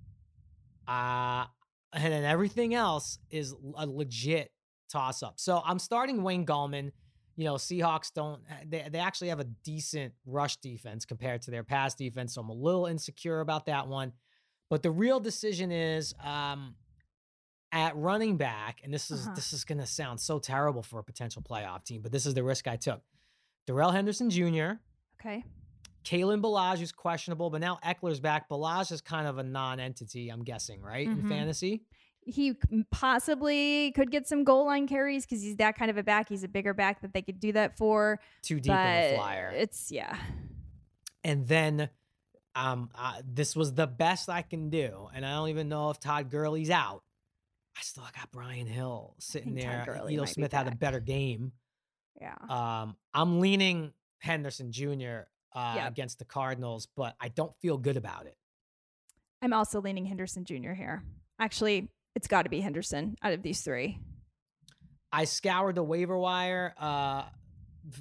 Uh, 0.87 1.45
and 1.93 2.11
then 2.11 2.23
everything 2.23 2.73
else 2.73 3.19
is 3.29 3.53
a 3.75 3.85
legit 3.85 4.51
toss 4.91 5.21
up. 5.23 5.35
So 5.39 5.61
I'm 5.65 5.79
starting 5.79 6.23
Wayne 6.23 6.45
Gallman. 6.45 6.91
You 7.35 7.45
know, 7.45 7.55
Seahawks 7.55 8.13
don't 8.13 8.41
uh, 8.49 8.55
they 8.67 8.87
they 8.91 8.99
actually 8.99 9.29
have 9.29 9.39
a 9.39 9.45
decent 9.63 10.13
rush 10.25 10.57
defense 10.57 11.05
compared 11.05 11.41
to 11.43 11.51
their 11.51 11.63
pass 11.63 11.95
defense, 11.95 12.33
so 12.35 12.41
I'm 12.41 12.49
a 12.49 12.53
little 12.53 12.85
insecure 12.87 13.39
about 13.39 13.65
that 13.67 13.87
one. 13.87 14.13
But 14.69 14.83
the 14.83 14.91
real 14.91 15.19
decision 15.19 15.71
is 15.71 16.13
um 16.23 16.75
at 17.71 17.95
running 17.95 18.35
back, 18.37 18.81
and 18.83 18.93
this 18.93 19.09
is 19.11 19.25
Uh-huh. 19.25 19.35
this 19.35 19.53
is 19.53 19.63
gonna 19.63 19.87
sound 19.87 20.19
so 20.19 20.39
terrible 20.39 20.83
for 20.83 20.99
a 20.99 21.03
potential 21.03 21.41
playoff 21.41 21.83
team, 21.85 22.01
but 22.01 22.11
this 22.11 22.25
is 22.25 22.33
the 22.33 22.43
risk 22.43 22.67
I 22.67 22.75
took. 22.75 23.01
Darrell 23.65 23.91
Henderson 23.91 24.29
Jr., 24.29 24.73
Okay. 25.19 25.43
Kalen 26.03 26.41
Ballage 26.41 26.79
who's 26.79 26.91
questionable, 26.91 27.51
but 27.51 27.61
now 27.61 27.77
Ekeler's 27.85 28.19
back. 28.19 28.49
Ballage 28.49 28.91
is 28.91 29.01
kind 29.01 29.27
of 29.27 29.37
a 29.37 29.43
non-entity, 29.43 30.29
I'm 30.29 30.43
guessing, 30.43 30.81
right? 30.81 31.07
In 31.07 31.21
Mhm. 31.23 31.27
fantasy. 31.29 31.83
He 32.23 32.55
possibly 32.91 33.91
could 33.93 34.11
get 34.11 34.27
some 34.27 34.43
goal 34.43 34.65
line 34.67 34.87
carries 34.87 35.25
because 35.25 35.41
he's 35.41 35.55
that 35.57 35.75
kind 35.77 35.89
of 35.89 35.97
a 35.97 36.03
back. 36.03 36.29
He's 36.29 36.43
a 36.43 36.47
bigger 36.47 36.73
back 36.73 37.01
that 37.01 37.13
they 37.13 37.21
could 37.21 37.39
do 37.39 37.51
that 37.53 37.77
for. 37.77 38.19
Too 38.43 38.59
deep 38.59 38.71
of 38.71 38.77
a 38.77 39.15
flyer. 39.15 39.51
it's 39.55 39.91
yeah. 39.91 40.17
And 41.23 41.47
then 41.47 41.89
um 42.55 42.89
uh, 42.95 43.21
this 43.25 43.55
was 43.55 43.73
the 43.73 43.87
best 43.87 44.29
I 44.29 44.41
can 44.43 44.69
do. 44.69 45.07
And 45.13 45.25
I 45.25 45.31
don't 45.33 45.49
even 45.49 45.67
know 45.69 45.89
if 45.89 45.99
Todd 45.99 46.29
Gurley's 46.29 46.69
out. 46.69 47.03
I 47.77 47.81
still 47.81 48.03
got 48.03 48.31
Brian 48.31 48.67
Hill 48.67 49.15
sitting 49.19 49.55
there. 49.55 49.83
Gurley 49.85 50.13
Elo 50.15 50.23
might 50.23 50.29
be 50.29 50.33
Smith 50.33 50.53
had 50.53 50.67
a 50.67 50.75
better 50.75 50.99
game. 50.99 51.53
Yeah. 52.19 52.35
Um, 52.49 52.95
I'm 53.13 53.39
leaning 53.39 53.93
Henderson 54.19 54.71
Jr. 54.71 55.21
Uh, 55.55 55.73
Yep. 55.77 55.91
against 55.91 56.19
the 56.19 56.25
Cardinals, 56.25 56.87
but 56.95 57.15
I 57.19 57.29
don't 57.29 57.53
feel 57.61 57.77
good 57.77 57.97
about 57.97 58.25
it. 58.25 58.37
I'm 59.41 59.53
also 59.53 59.81
leaning 59.81 60.05
Henderson 60.05 60.45
Jr. 60.45 60.73
here. 60.73 61.03
Actually, 61.39 61.89
it's 62.15 62.27
got 62.27 62.43
to 62.43 62.49
be 62.49 62.59
Henderson 62.61 63.15
out 63.23 63.33
of 63.33 63.41
these 63.41 63.61
three. 63.61 63.99
I 65.11 65.25
scoured 65.25 65.75
the 65.75 65.83
waiver 65.83 66.17
wire, 66.17 66.73
uh, 66.79 67.23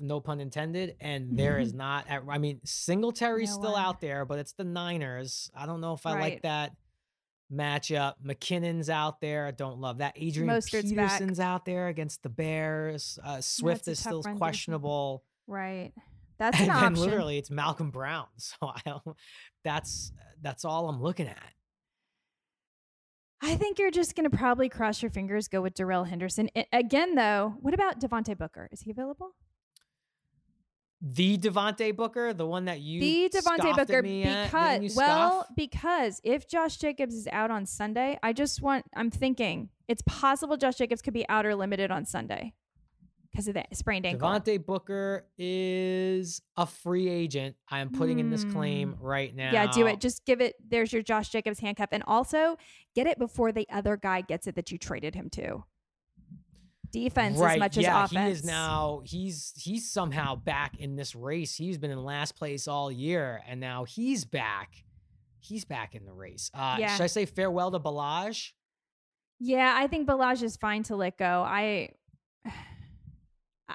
no 0.00 0.20
pun 0.20 0.40
intended, 0.40 0.96
and 1.00 1.36
there 1.38 1.58
is 1.58 1.74
not. 1.74 2.06
At, 2.08 2.22
I 2.28 2.38
mean, 2.38 2.60
Singletary's 2.64 3.50
No 3.50 3.56
still 3.56 3.72
one. 3.72 3.82
out 3.82 4.00
there, 4.00 4.24
but 4.24 4.38
it's 4.38 4.52
the 4.52 4.64
Niners. 4.64 5.50
I 5.56 5.66
don't 5.66 5.80
know 5.80 5.94
if 5.94 6.06
I 6.06 6.18
like 6.20 6.42
that 6.42 6.72
matchup. 7.52 8.14
McKinnon's 8.24 8.88
out 8.90 9.20
there. 9.20 9.46
I 9.46 9.50
don't 9.50 9.78
love 9.80 9.98
that. 9.98 10.12
Adrian 10.16 10.48
Mostert's 10.48 10.92
back. 10.92 11.10
Peterson's 11.10 11.40
out 11.40 11.64
there 11.64 11.88
against 11.88 12.22
the 12.22 12.28
Bears. 12.28 13.18
Uh, 13.24 13.40
Swift 13.40 13.88
is 13.88 13.98
still 13.98 14.22
questionable. 14.22 15.24
Right. 15.46 15.92
That's 16.38 16.58
and 16.58 16.70
an 16.70 16.74
then 16.74 16.84
option. 16.92 17.04
literally 17.04 17.38
it's 17.38 17.50
Malcolm 17.50 17.90
Brown. 17.90 18.26
So 18.38 18.54
I 18.62 18.80
don't. 18.86 19.16
That's 19.64 20.12
that's 20.40 20.64
all 20.64 20.88
I'm 20.88 21.02
looking 21.02 21.26
at. 21.26 21.42
I 23.42 23.56
think 23.56 23.78
you're 23.78 23.90
just 23.90 24.14
going 24.16 24.28
to 24.30 24.36
probably 24.36 24.68
cross 24.68 25.02
your 25.02 25.10
fingers, 25.10 25.48
go 25.48 25.62
with 25.62 25.74
Darrell 25.74 26.04
Henderson. 26.04 26.50
I- 26.54 26.66
again, 26.72 27.14
though, 27.14 27.54
what 27.60 27.72
about 27.74 27.98
Devontae 28.00 28.36
Booker? 28.36 28.68
Is 28.70 28.82
he 28.82 28.90
available? 28.90 29.34
The 31.02 31.38
Devontae 31.38 31.96
Booker, 31.96 32.34
the 32.34 32.46
one 32.46 32.66
that 32.66 32.80
you 32.80 33.00
the 33.00 33.38
Devontae 33.38 33.70
at 33.78 33.86
Booker 33.86 34.02
me 34.02 34.24
at, 34.24 34.44
because 34.44 34.82
you 34.82 34.90
well 34.98 35.46
because 35.56 36.20
if 36.24 36.46
Josh 36.46 36.76
Jacobs 36.76 37.14
is 37.14 37.26
out 37.32 37.50
on 37.50 37.64
Sunday, 37.64 38.18
I 38.22 38.34
just 38.34 38.60
want 38.60 38.84
I'm 38.94 39.10
thinking 39.10 39.70
it's 39.88 40.02
possible 40.04 40.58
Josh 40.58 40.76
Jacobs 40.76 41.00
could 41.00 41.14
be 41.14 41.26
out 41.30 41.46
or 41.46 41.54
limited 41.54 41.90
on 41.90 42.04
Sunday 42.04 42.52
because 43.30 43.48
of 43.48 43.54
that 43.54 43.74
sprained 43.76 44.06
ankle. 44.06 44.28
Devontae 44.28 44.64
Booker 44.64 45.26
is 45.38 46.42
a 46.56 46.66
free 46.66 47.08
agent. 47.08 47.56
I 47.68 47.80
am 47.80 47.90
putting 47.90 48.18
in 48.18 48.30
this 48.30 48.44
claim 48.44 48.96
right 49.00 49.34
now. 49.34 49.52
Yeah, 49.52 49.66
do 49.70 49.86
it. 49.86 50.00
Just 50.00 50.24
give 50.24 50.40
it. 50.40 50.56
There's 50.66 50.92
your 50.92 51.02
Josh 51.02 51.28
Jacobs 51.28 51.60
handcuff, 51.60 51.90
and 51.92 52.02
also 52.06 52.56
get 52.94 53.06
it 53.06 53.18
before 53.18 53.52
the 53.52 53.68
other 53.70 53.96
guy 53.96 54.20
gets 54.20 54.46
it 54.46 54.56
that 54.56 54.72
you 54.72 54.78
traded 54.78 55.14
him 55.14 55.30
to. 55.30 55.64
Defense 56.92 57.38
right, 57.38 57.52
as 57.52 57.58
much 57.60 57.76
yeah, 57.76 58.02
as 58.02 58.10
offense. 58.10 58.26
he 58.26 58.32
is 58.32 58.44
now. 58.44 59.02
He's 59.04 59.52
he's 59.56 59.90
somehow 59.90 60.34
back 60.34 60.76
in 60.78 60.96
this 60.96 61.14
race. 61.14 61.54
He's 61.54 61.78
been 61.78 61.92
in 61.92 62.02
last 62.02 62.36
place 62.36 62.66
all 62.66 62.90
year, 62.90 63.42
and 63.46 63.60
now 63.60 63.84
he's 63.84 64.24
back. 64.24 64.84
He's 65.38 65.64
back 65.64 65.94
in 65.94 66.04
the 66.04 66.12
race. 66.12 66.50
Uh, 66.52 66.76
Yeah. 66.80 66.96
Should 66.96 67.04
I 67.04 67.06
say 67.06 67.26
farewell 67.26 67.70
to 67.70 67.78
Ballage? 67.78 68.52
Yeah, 69.38 69.72
I 69.74 69.86
think 69.86 70.06
Ballage 70.06 70.42
is 70.42 70.56
fine 70.56 70.82
to 70.84 70.96
let 70.96 71.16
go. 71.16 71.44
I 71.46 71.90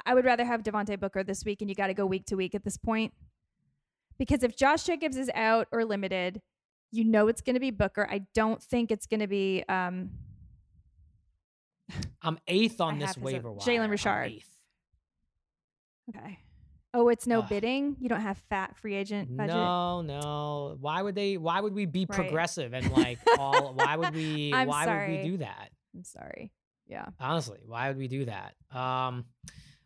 I 0.05 0.13
would 0.13 0.25
rather 0.25 0.45
have 0.45 0.63
Devontae 0.63 0.99
Booker 0.99 1.23
this 1.23 1.43
week, 1.45 1.61
and 1.61 1.69
you 1.69 1.75
got 1.75 1.87
to 1.87 1.93
go 1.93 2.05
week 2.05 2.25
to 2.27 2.35
week 2.35 2.55
at 2.55 2.63
this 2.63 2.77
point. 2.77 3.13
Because 4.17 4.43
if 4.43 4.55
Josh 4.55 4.83
Jacobs 4.83 5.17
is 5.17 5.29
out 5.35 5.67
or 5.71 5.83
limited, 5.85 6.41
you 6.91 7.03
know 7.03 7.27
it's 7.27 7.41
going 7.41 7.55
to 7.55 7.59
be 7.59 7.71
Booker. 7.71 8.07
I 8.09 8.25
don't 8.33 8.61
think 8.61 8.91
it's 8.91 9.05
going 9.07 9.19
to 9.19 9.27
be. 9.27 9.63
Um, 9.67 10.11
I'm 12.21 12.39
eighth 12.47 12.81
on 12.81 12.95
I 12.95 13.05
this 13.07 13.17
waiver 13.17 13.51
wire. 13.51 13.59
Jalen 13.59 13.89
Richard. 13.89 14.23
eighth. 14.25 14.49
okay. 16.15 16.39
Oh, 16.93 17.09
it's 17.09 17.27
no 17.27 17.39
Ugh. 17.41 17.49
bidding. 17.49 17.97
You 17.99 18.07
don't 18.07 18.21
have 18.21 18.37
fat 18.49 18.77
free 18.77 18.95
agent 18.95 19.35
budget. 19.35 19.53
No, 19.53 20.01
no. 20.01 20.77
Why 20.79 21.01
would 21.01 21.13
they? 21.13 21.35
Why 21.35 21.59
would 21.59 21.73
we 21.73 21.85
be 21.85 22.05
Right. 22.09 22.15
progressive 22.17 22.73
and 22.73 22.89
like 22.97 23.19
all? 23.37 23.73
Why 23.73 23.97
would 23.97 24.13
we? 24.15 24.53
I'm 24.53 24.67
why 24.69 24.85
would 24.87 25.17
we 25.17 25.29
do 25.29 25.37
that? 25.37 25.71
I'm 25.93 26.05
sorry. 26.05 26.53
Yeah. 26.87 27.07
Honestly, 27.19 27.59
why 27.65 27.89
would 27.89 27.97
we 27.97 28.07
do 28.07 28.25
that? 28.25 28.53
Um, 28.73 29.25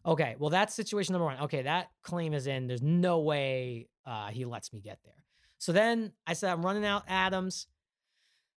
okay, 0.10 0.36
well 0.40 0.50
that's 0.50 0.74
situation 0.74 1.14
number 1.14 1.26
one. 1.26 1.40
Okay, 1.42 1.62
that 1.64 1.90
claim 2.04 2.34
is 2.34 2.48
in. 2.48 2.68
There's 2.68 2.82
no 2.82 3.20
way 3.20 3.88
uh, 4.06 4.28
he 4.30 4.46
lets 4.46 4.72
me 4.74 4.80
get 4.80 5.00
there. 5.04 5.14
So 5.58 5.72
then 5.72 6.14
I 6.28 6.34
said 6.34 6.52
I'm 6.52 6.66
running 6.66 6.86
out 6.86 7.04
Adams. 7.08 7.68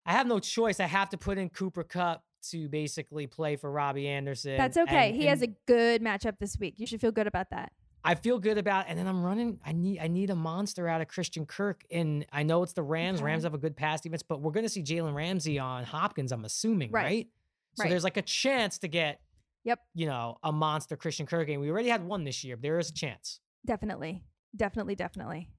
I 0.05 0.13
have 0.13 0.27
no 0.27 0.39
choice. 0.39 0.79
I 0.79 0.87
have 0.87 1.09
to 1.09 1.17
put 1.17 1.37
in 1.37 1.49
Cooper 1.49 1.83
Kupp 1.83 2.23
to 2.49 2.67
basically 2.69 3.27
play 3.27 3.55
for 3.55 3.71
Robbie 3.71 4.07
Anderson. 4.07 4.57
That's 4.57 4.77
okay. 4.77 5.09
and- 5.09 5.15
he 5.15 5.25
has 5.27 5.41
a 5.43 5.47
good 5.67 6.01
matchup 6.01 6.39
this 6.39 6.57
week. 6.59 6.75
You 6.77 6.87
should 6.87 6.99
feel 7.01 7.11
good 7.11 7.27
about 7.27 7.49
that. 7.51 7.71
I 8.03 8.15
feel 8.15 8.39
good 8.39 8.57
about, 8.57 8.85
and 8.87 8.97
then 8.97 9.05
I'm 9.05 9.23
running. 9.23 9.59
I 9.63 9.73
need 9.73 9.99
I 9.99 10.07
need 10.07 10.31
a 10.31 10.35
monster 10.35 10.87
out 10.87 11.01
of 11.01 11.07
Christian 11.07 11.45
Kirk, 11.45 11.83
and 11.91 12.25
I 12.31 12.41
know 12.41 12.63
it's 12.63 12.73
the 12.73 12.81
Rams. 12.81 13.19
Okay. 13.19 13.25
Rams 13.25 13.43
have 13.43 13.53
a 13.53 13.59
good 13.59 13.75
pass 13.77 14.01
defense, 14.01 14.23
but 14.23 14.41
we're 14.41 14.53
going 14.53 14.63
to 14.65 14.69
see 14.69 14.81
Jalen 14.81 15.13
Ramsey 15.13 15.59
on 15.59 15.83
Hopkins. 15.83 16.31
I'm 16.31 16.43
assuming, 16.43 16.89
Right. 16.91 17.03
right? 17.03 17.27
So 17.75 17.83
Right. 17.83 17.89
there's 17.91 18.03
like 18.03 18.17
a 18.17 18.23
chance 18.23 18.79
to 18.79 18.87
get, 18.87 19.21
Yep. 19.63 19.79
you 19.93 20.07
know, 20.07 20.37
a 20.43 20.51
monster 20.51 20.97
Christian 20.97 21.25
Kirk 21.25 21.47
game. 21.47 21.59
We 21.59 21.69
already 21.69 21.89
had 21.89 22.03
one 22.03 22.23
this 22.23 22.43
year. 22.43 22.57
But 22.57 22.63
there 22.63 22.79
is 22.79 22.89
a 22.89 22.93
chance. 22.93 23.39
Definitely. 23.65 24.23
Definitely. 24.55 24.95
Definitely. 24.95 25.49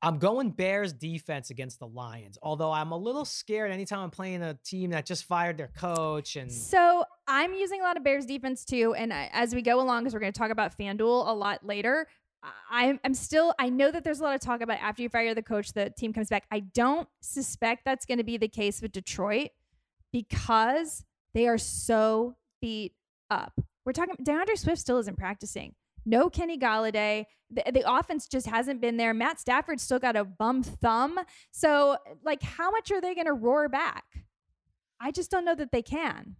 I'm 0.00 0.18
going 0.18 0.50
Bears 0.50 0.92
defense 0.92 1.50
against 1.50 1.80
the 1.80 1.86
Lions, 1.86 2.38
although 2.40 2.70
I'm 2.70 2.92
a 2.92 2.96
little 2.96 3.24
scared 3.24 3.72
anytime 3.72 4.00
I'm 4.00 4.10
playing 4.10 4.42
a 4.42 4.54
team 4.64 4.90
that 4.90 5.06
just 5.06 5.24
fired 5.24 5.56
their 5.56 5.72
coach 5.76 6.36
and 6.36 6.52
So 6.52 7.04
I'm 7.26 7.52
using 7.52 7.80
a 7.80 7.84
lot 7.84 7.96
of 7.96 8.04
Bears 8.04 8.24
defense 8.24 8.64
too, 8.64 8.94
and 8.94 9.12
I, 9.12 9.28
as 9.32 9.54
we 9.54 9.62
go 9.62 9.80
along, 9.80 10.02
because 10.02 10.14
we're 10.14 10.20
going 10.20 10.32
to 10.32 10.38
talk 10.38 10.52
about 10.52 10.78
FanDuel 10.78 11.28
a 11.28 11.34
lot 11.34 11.66
later. 11.66 12.06
I'm, 12.70 13.00
I'm 13.04 13.14
still. 13.14 13.52
I 13.58 13.68
know 13.68 13.90
that 13.90 14.04
there's 14.04 14.20
a 14.20 14.22
lot 14.22 14.36
of 14.36 14.40
talk 14.40 14.60
about 14.60 14.78
after 14.78 15.02
you 15.02 15.08
fire 15.08 15.34
the 15.34 15.42
coach, 15.42 15.72
the 15.72 15.90
team 15.90 16.12
comes 16.12 16.28
back. 16.28 16.44
I 16.52 16.60
don't 16.60 17.08
suspect 17.20 17.84
that's 17.84 18.06
going 18.06 18.18
to 18.18 18.24
be 18.24 18.36
the 18.36 18.46
case 18.46 18.80
with 18.80 18.92
Detroit 18.92 19.48
because 20.12 21.04
they 21.34 21.48
are 21.48 21.58
so 21.58 22.36
beat 22.60 22.92
up. 23.30 23.58
We're 23.84 23.92
talking. 23.92 24.16
D'Andre 24.22 24.54
Swift 24.54 24.80
still 24.80 24.98
isn't 24.98 25.18
practicing. 25.18 25.74
No 26.04 26.30
Kenny 26.30 26.58
Golladay. 26.58 27.24
The, 27.50 27.64
the 27.72 27.90
offense 27.90 28.26
just 28.28 28.46
hasn't 28.46 28.80
been 28.80 28.96
there. 28.96 29.12
Matt 29.14 29.40
Stafford 29.40 29.80
still 29.80 29.98
got 29.98 30.16
a 30.16 30.24
bum 30.24 30.62
thumb. 30.62 31.18
So, 31.50 31.96
like, 32.24 32.42
how 32.42 32.70
much 32.70 32.90
are 32.90 33.00
they 33.00 33.14
going 33.14 33.26
to 33.26 33.32
roar 33.32 33.68
back? 33.68 34.04
I 35.00 35.10
just 35.10 35.30
don't 35.30 35.44
know 35.44 35.54
that 35.54 35.72
they 35.72 35.82
can. 35.82 36.36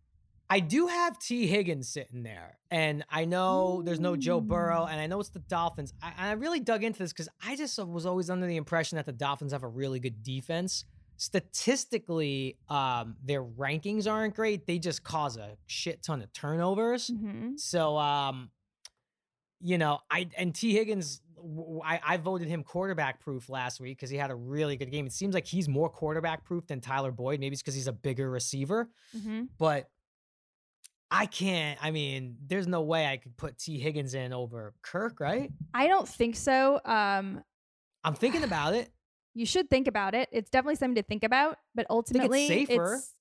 I 0.50 0.60
do 0.60 0.86
have 0.86 1.18
Tee 1.18 1.46
Higgins 1.46 1.88
sitting 1.88 2.22
there, 2.22 2.58
and 2.70 3.04
I 3.10 3.26
know 3.26 3.82
there's 3.84 4.00
no 4.00 4.16
Joe 4.16 4.40
Burrow, 4.40 4.86
and 4.86 4.98
I 4.98 5.06
know 5.06 5.20
it's 5.20 5.28
the 5.28 5.40
Dolphins. 5.40 5.92
I, 6.02 6.30
I 6.30 6.32
really 6.32 6.60
dug 6.60 6.84
into 6.84 7.00
this 7.00 7.12
because 7.12 7.28
I 7.44 7.54
just 7.54 7.78
was 7.78 8.06
always 8.06 8.30
under 8.30 8.46
the 8.46 8.56
impression 8.56 8.96
that 8.96 9.04
the 9.04 9.12
Dolphins 9.12 9.52
have 9.52 9.62
a 9.62 9.68
really 9.68 10.00
good 10.00 10.22
defense. 10.22 10.84
Statistically, 11.18 12.56
um, 12.68 13.16
their 13.24 13.42
rankings 13.42 14.10
aren't 14.10 14.34
great. 14.34 14.66
They 14.66 14.78
just 14.78 15.02
cause 15.02 15.36
a 15.36 15.56
shit 15.66 16.02
ton 16.02 16.22
of 16.22 16.32
turnovers. 16.32 17.08
Mm-hmm. 17.10 17.56
So, 17.56 17.98
um, 17.98 18.50
you 19.60 19.76
know, 19.78 19.98
I 20.10 20.28
and 20.36 20.54
Tee 20.54 20.72
Higgins, 20.72 21.20
I, 21.84 22.00
I 22.06 22.16
voted 22.16 22.48
him 22.48 22.62
quarterback 22.62 23.20
proof 23.20 23.48
last 23.48 23.80
week 23.80 23.98
because 23.98 24.10
he 24.10 24.16
had 24.16 24.30
a 24.30 24.34
really 24.34 24.76
good 24.76 24.90
game. 24.90 25.06
It 25.06 25.12
seems 25.12 25.34
like 25.34 25.46
he's 25.46 25.68
more 25.68 25.88
quarterback 25.90 26.44
proof 26.44 26.66
than 26.66 26.80
Tyler 26.80 27.10
Boyd. 27.12 27.40
Maybe 27.40 27.52
it's 27.54 27.62
because 27.62 27.74
he's 27.74 27.88
a 27.88 27.92
bigger 27.92 28.30
receiver 28.30 28.88
Mm-hmm. 29.16 29.44
but 29.58 29.88
I 31.10 31.24
can't. 31.26 31.78
I 31.82 31.90
mean, 31.90 32.36
there's 32.46 32.66
no 32.66 32.82
way 32.82 33.06
I 33.06 33.16
could 33.16 33.36
put 33.36 33.56
Tee 33.58 33.78
Higgins 33.78 34.12
in 34.14 34.32
over 34.32 34.74
Kirk, 34.82 35.20
right? 35.20 35.50
I 35.72 35.86
don't 35.86 36.06
think 36.06 36.36
so. 36.36 36.80
Um, 36.84 37.42
I'm 38.04 38.14
thinking 38.14 38.44
about 38.44 38.74
it. 38.74 38.90
You 39.38 39.46
should 39.46 39.70
think 39.70 39.86
about 39.86 40.16
it. 40.16 40.28
It's 40.32 40.50
definitely 40.50 40.74
something 40.74 40.96
to 40.96 41.04
think 41.04 41.22
about, 41.22 41.58
but 41.72 41.86
ultimately, 41.88 42.48
safer. 42.48 42.72
it's- 42.72 43.14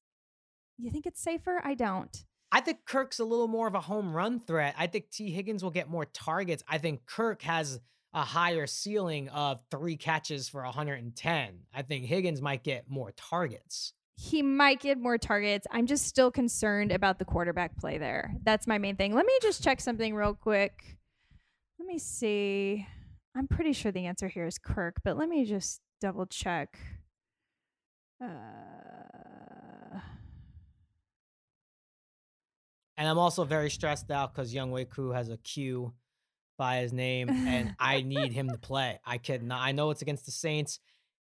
you 0.80 0.90
think 0.90 1.06
it's 1.06 1.22
safer? 1.22 1.62
I 1.64 1.76
don't. 1.76 2.26
I 2.52 2.62
think 2.62 2.86
Kirk's 2.86 3.20
a 3.20 3.24
little 3.24 3.48
more 3.48 3.68
of 3.68 3.76
a 3.76 3.82
home 3.82 4.16
run 4.16 4.40
threat. 4.40 4.74
I 4.80 4.88
think 4.88 5.12
Tee 5.12 5.30
Higgins 5.30 5.64
will 5.64 5.70
get 5.70 5.88
more 5.88 6.06
targets. 6.06 6.64
I 6.68 6.80
think 6.80 7.06
Kirk 7.06 7.44
has 7.44 7.80
a 8.14 8.22
higher 8.24 8.66
ceiling 8.66 9.30
of 9.30 9.60
three 9.70 9.96
catches 9.96 10.50
for 10.50 10.64
110. 10.64 11.60
I 11.72 11.82
think 11.84 12.06
Higgins 12.06 12.42
might 12.42 12.64
get 12.64 12.90
more 12.90 13.12
targets. 13.12 13.94
He 14.16 14.42
might 14.42 14.80
get 14.80 14.98
more 14.98 15.20
targets. 15.20 15.68
I'm 15.70 15.86
just 15.86 16.08
still 16.08 16.32
concerned 16.32 16.92
about 16.92 17.20
the 17.20 17.26
quarterback 17.26 17.78
play 17.78 18.00
there. 18.00 18.34
That's 18.42 18.66
my 18.66 18.80
main 18.80 18.96
thing. 18.96 19.14
Let 19.14 19.28
me 19.28 19.38
just 19.44 19.64
check 19.64 19.82
something 19.82 20.16
real 20.16 20.34
quick. 20.34 20.98
let 21.78 21.86
me 21.88 22.00
see. 22.00 22.88
I'm 23.36 23.48
pretty 23.48 23.74
sure 23.74 23.92
the 23.92 24.08
answer 24.08 24.28
here 24.28 24.48
is 24.48 24.58
Kirk, 24.58 24.96
but 25.04 25.16
let 25.16 25.30
me 25.30 25.46
just 25.46 25.80
double 26.00 26.26
check. 26.26 26.78
Uh, 28.24 28.28
And 32.98 33.08
I'm 33.08 33.20
also 33.20 33.44
very 33.44 33.70
stressed 33.70 34.10
out 34.10 34.34
because 34.34 34.54
Younghoe 34.54 34.90
Koo 34.90 35.12
has 35.12 35.30
a 35.30 35.38
Q 35.38 35.94
by 36.58 36.78
his 36.80 36.92
name, 36.92 37.30
and 37.30 37.76
I 37.80 38.02
need 38.02 38.32
him 38.34 38.50
to 38.50 38.58
play. 38.58 39.00
I 39.06 39.20
cannot. 39.20 39.62
I 39.62 39.72
know 39.72 39.92
it's 39.92 40.02
against 40.02 40.26
the 40.26 40.32
Saints. 40.32 40.80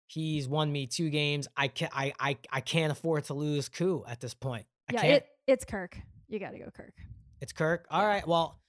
He's 0.06 0.46
won 0.46 0.70
me 0.70 0.86
two 0.86 1.10
games. 1.10 1.48
I 1.56 1.66
can 1.68 1.88
I 1.92 2.12
I 2.20 2.36
I 2.50 2.60
can't 2.60 2.92
afford 2.92 3.24
to 3.24 3.34
lose 3.34 3.68
Koo 3.68 4.04
at 4.06 4.20
this 4.20 4.34
point. 4.34 4.66
I 4.88 4.94
yeah, 4.94 5.00
can't. 5.00 5.12
it, 5.16 5.26
it's 5.48 5.64
Kirk. 5.64 5.98
You 6.28 6.38
got 6.38 6.52
to 6.52 6.58
go 6.58 6.70
Kirk. 6.70 6.94
It's 7.40 7.52
Kirk. 7.52 7.86
All 7.90 8.06
right. 8.06 8.26
Well, 8.26 8.60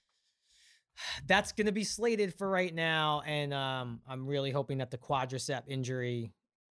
that's 1.28 1.52
gonna 1.52 1.72
be 1.72 1.84
slated 1.84 2.34
for 2.34 2.50
right 2.50 2.74
now, 2.74 3.22
and 3.26 3.54
um, 3.54 4.02
I'm 4.08 4.26
really 4.26 4.52
hoping 4.52 4.80
that 4.80 4.92
the 4.92 4.98
quadricep 4.98 5.64
injury 5.68 6.32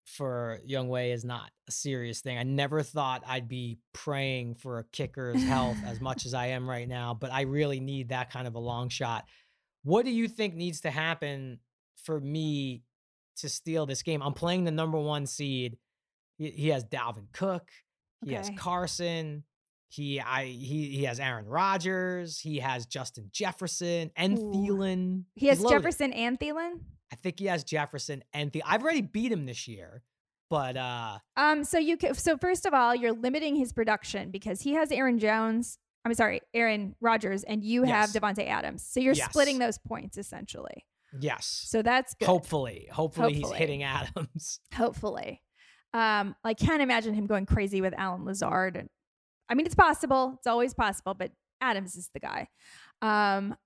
for 0.08 0.60
Younghoe 0.68 1.12
is 1.12 1.24
not 1.24 1.50
a 1.68 1.72
serious 1.72 2.20
thing. 2.20 2.38
I 2.38 2.42
never 2.42 2.82
thought 2.82 3.22
I'd 3.26 3.48
be 3.48 3.78
praying 3.92 4.54
for 4.54 4.78
a 4.78 4.84
kicker's 4.84 5.42
health 5.42 5.76
as 5.86 6.00
much 6.00 6.26
as 6.26 6.34
I 6.34 6.46
am 6.46 6.68
right 6.68 6.88
now, 6.88 7.14
but 7.14 7.32
I 7.32 7.42
really 7.42 7.80
need 7.80 8.08
that 8.08 8.30
kind 8.30 8.46
of 8.46 8.54
a 8.54 8.58
long 8.58 8.88
shot. 8.88 9.26
What 9.84 10.04
do 10.04 10.10
you 10.10 10.28
think 10.28 10.54
needs 10.54 10.80
to 10.82 10.90
happen 10.90 11.58
for 12.02 12.18
me 12.20 12.82
to 13.36 13.48
steal 13.48 13.86
this 13.86 14.02
game? 14.02 14.22
I'm 14.22 14.34
playing 14.34 14.64
the 14.64 14.70
number 14.70 14.98
one 14.98 15.26
seed. 15.26 15.76
He, 16.38 16.50
he 16.50 16.68
has 16.68 16.84
Dalvin 16.84 17.26
Cook. 17.32 17.68
He 18.24 18.32
has 18.32 18.50
Carson. 18.56 19.44
He 19.88 20.20
I 20.20 20.44
he 20.44 20.90
he 20.90 21.04
has 21.04 21.18
Aaron 21.18 21.46
Rodgers. 21.46 22.38
He 22.38 22.58
has 22.58 22.86
Justin 22.86 23.30
Jefferson 23.32 24.10
and 24.16 24.38
Ooh. 24.38 24.52
Thielen. 24.54 25.24
He 25.34 25.46
has. 25.46 25.62
Jefferson 25.62 26.12
and 26.12 26.38
Thielen. 26.38 26.80
I 27.12 27.16
think 27.16 27.38
he 27.38 27.46
has 27.46 27.64
Jefferson 27.64 28.22
and 28.34 28.52
Thielen. 28.52 28.62
I've 28.66 28.82
already 28.82 29.00
beat 29.00 29.32
him 29.32 29.46
this 29.46 29.66
year, 29.66 30.02
but 30.50 30.76
uh 30.76 31.18
Um, 31.36 31.64
so 31.64 31.78
you 31.78 31.96
can, 31.96 32.12
so 32.14 32.36
first 32.36 32.66
of 32.66 32.74
all, 32.74 32.94
you're 32.94 33.12
limiting 33.14 33.56
his 33.56 33.72
production 33.72 34.30
because 34.30 34.60
he 34.60 34.74
has 34.74 34.92
Aaron 34.92 35.18
Jones. 35.18 35.78
I'm 36.04 36.12
sorry, 36.14 36.42
Aaron 36.54 36.94
Rodgers, 37.00 37.42
and 37.44 37.64
you 37.64 37.82
have 37.84 38.10
Yes. 38.12 38.16
Davante 38.16 38.46
Adams. 38.46 38.82
So 38.86 39.00
you're 39.00 39.14
Yes. 39.14 39.30
splitting 39.30 39.58
those 39.58 39.78
points 39.78 40.18
essentially. 40.18 40.84
yes. 41.18 41.46
So 41.66 41.80
that's 41.80 42.12
good. 42.14 42.26
Hopefully, 42.26 42.88
hopefully, 42.92 43.32
he's 43.34 43.50
hitting 43.52 43.82
Adams. 43.84 44.60
Hopefully. 44.74 45.42
Um, 45.94 46.36
I 46.44 46.52
can't 46.52 46.82
imagine 46.82 47.14
him 47.14 47.26
going 47.26 47.46
crazy 47.46 47.80
with 47.80 47.94
Allen 47.96 48.26
Lazard. 48.26 48.76
And 48.76 48.90
I 49.48 49.54
mean, 49.54 49.66
it's 49.66 49.74
possible. 49.74 50.34
It's 50.38 50.46
always 50.46 50.74
possible, 50.74 51.14
but 51.14 51.32
Adams 51.60 51.96
is 51.96 52.10
the 52.12 52.20
guy. 52.20 52.48
Um, 53.02 53.56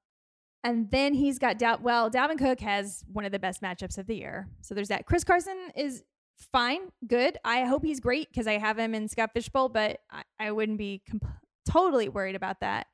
and 0.65 0.91
then 0.91 1.15
he's 1.15 1.39
got 1.39 1.59
Dal- 1.59 1.81
well, 1.83 2.11
Dalvin 2.11 2.39
Cook 2.39 2.61
has 2.61 3.05
one 3.13 3.25
of 3.25 3.33
the 3.33 3.39
best 3.39 3.63
matchups 3.63 3.99
of 3.99 4.07
the 4.07 4.15
year. 4.17 4.49
So 4.61 4.75
there's 4.75 4.89
that. 4.89 5.07
Chris 5.07 5.25
Carson 5.25 5.57
is 5.77 6.05
fine, 6.53 6.83
good. 7.07 7.37
I 7.45 7.65
hope 7.65 7.85
he's 7.85 8.01
great 8.01 8.29
because 8.29 8.47
I 8.47 8.59
have 8.59 8.79
him 8.79 8.95
in 8.95 9.09
Scott 9.09 9.31
Fish 9.35 9.49
Bowl, 9.49 9.69
but 9.69 10.01
I, 10.11 10.23
I 10.39 10.53
wouldn't 10.53 10.79
be 10.79 11.03
comp- 11.09 11.27
totally 11.69 12.09
worried 12.09 12.37
about 12.37 12.61
that. 12.61 12.87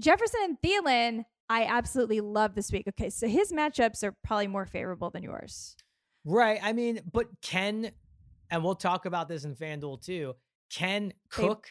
Jefferson 0.00 0.40
and 0.44 0.56
Thielen, 0.62 1.24
I 1.48 1.64
absolutely 1.64 2.20
love 2.20 2.54
this 2.54 2.70
week. 2.70 2.86
Okay, 2.88 3.10
so 3.10 3.26
his 3.26 3.52
matchups 3.52 4.02
are 4.04 4.14
probably 4.22 4.46
more 4.46 4.64
favorable 4.64 5.10
than 5.10 5.22
yours. 5.22 5.76
Right. 6.24 6.60
I 6.62 6.72
mean, 6.72 7.00
but 7.10 7.26
can 7.42 7.90
and 8.50 8.64
we'll 8.64 8.74
talk 8.74 9.06
about 9.06 9.28
this 9.28 9.44
in 9.44 9.54
FanDuel 9.54 10.04
too. 10.04 10.34
Can 10.70 11.12
Cook, 11.30 11.68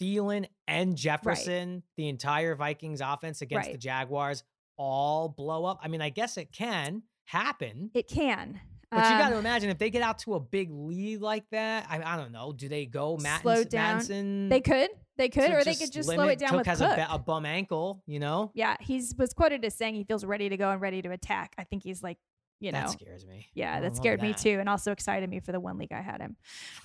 Thielen, 0.00 0.46
and 0.68 0.96
Jefferson, 0.96 1.82
the 1.96 2.08
entire 2.08 2.54
Vikings 2.54 3.00
offense 3.00 3.42
against 3.42 3.72
the 3.72 3.78
Jaguars, 3.78 4.44
all 4.76 5.28
blow 5.28 5.64
up? 5.64 5.78
I 5.82 5.88
mean, 5.88 6.00
I 6.02 6.10
guess 6.10 6.36
it 6.36 6.52
can 6.52 7.02
happen. 7.24 7.90
It 7.94 8.08
can. 8.08 8.60
But 8.90 8.98
you 9.10 9.18
got 9.18 9.30
to 9.30 9.34
Um, 9.34 9.40
imagine 9.40 9.68
if 9.70 9.78
they 9.78 9.90
get 9.90 10.02
out 10.02 10.18
to 10.20 10.34
a 10.34 10.40
big 10.40 10.70
lead 10.70 11.20
like 11.20 11.44
that. 11.50 11.86
I, 11.90 12.00
I 12.02 12.16
don't 12.16 12.30
know. 12.30 12.52
Do 12.52 12.68
they 12.68 12.86
go 12.86 13.16
Matt 13.16 13.42
Slow 13.42 13.64
down. 13.64 13.96
Mattison? 13.96 14.48
They 14.48 14.60
could, 14.60 14.90
they 15.16 15.28
could, 15.28 15.50
or 15.50 15.64
they 15.64 15.74
could 15.74 15.90
just 15.90 16.08
slow 16.08 16.28
it 16.28 16.38
down 16.38 16.50
Cook 16.50 16.58
with 16.58 16.66
has 16.68 16.78
Cook. 16.78 16.96
A, 16.96 17.08
a 17.10 17.18
bum 17.18 17.46
ankle, 17.46 18.02
you 18.06 18.20
know. 18.20 18.52
yeah, 18.54 18.76
he's 18.80 19.14
was 19.18 19.32
quoted 19.32 19.64
as 19.64 19.74
saying 19.74 19.96
he 19.96 20.04
feels 20.04 20.24
ready 20.24 20.48
to 20.48 20.56
go 20.56 20.70
and 20.70 20.80
ready 20.80 21.02
to 21.02 21.10
attack. 21.10 21.54
I 21.58 21.64
think 21.64 21.82
he's 21.82 22.00
like, 22.02 22.18
you 22.60 22.72
know, 22.72 22.80
that 22.80 22.90
scares 22.90 23.26
me. 23.26 23.48
yeah, 23.54 23.80
that 23.80 23.96
scared 23.96 24.22
me 24.22 24.32
too, 24.32 24.58
and 24.58 24.68
also 24.68 24.92
excited 24.92 25.28
me 25.28 25.40
for 25.40 25.52
the 25.52 25.60
one 25.60 25.78
league 25.78 25.92
I 25.92 26.00
had 26.00 26.20
him. 26.20 26.36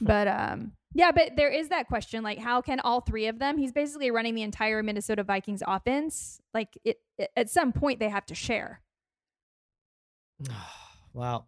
But 0.01 0.27
um, 0.27 0.73
yeah, 0.93 1.11
but 1.11 1.37
there 1.37 1.49
is 1.49 1.69
that 1.69 1.87
question, 1.87 2.23
like, 2.23 2.37
how 2.39 2.61
can 2.61 2.79
all 2.81 3.01
three 3.01 3.27
of 3.27 3.39
them? 3.39 3.57
He's 3.57 3.71
basically 3.71 4.11
running 4.11 4.35
the 4.35 4.43
entire 4.43 4.83
Minnesota 4.83 5.23
Vikings 5.23 5.63
offense. 5.65 6.41
Like, 6.53 6.77
it, 6.83 6.97
it 7.17 7.31
at 7.37 7.49
some 7.49 7.71
point 7.71 7.99
they 7.99 8.09
have 8.09 8.25
to 8.27 8.35
share. 8.35 8.81
well, 11.13 11.47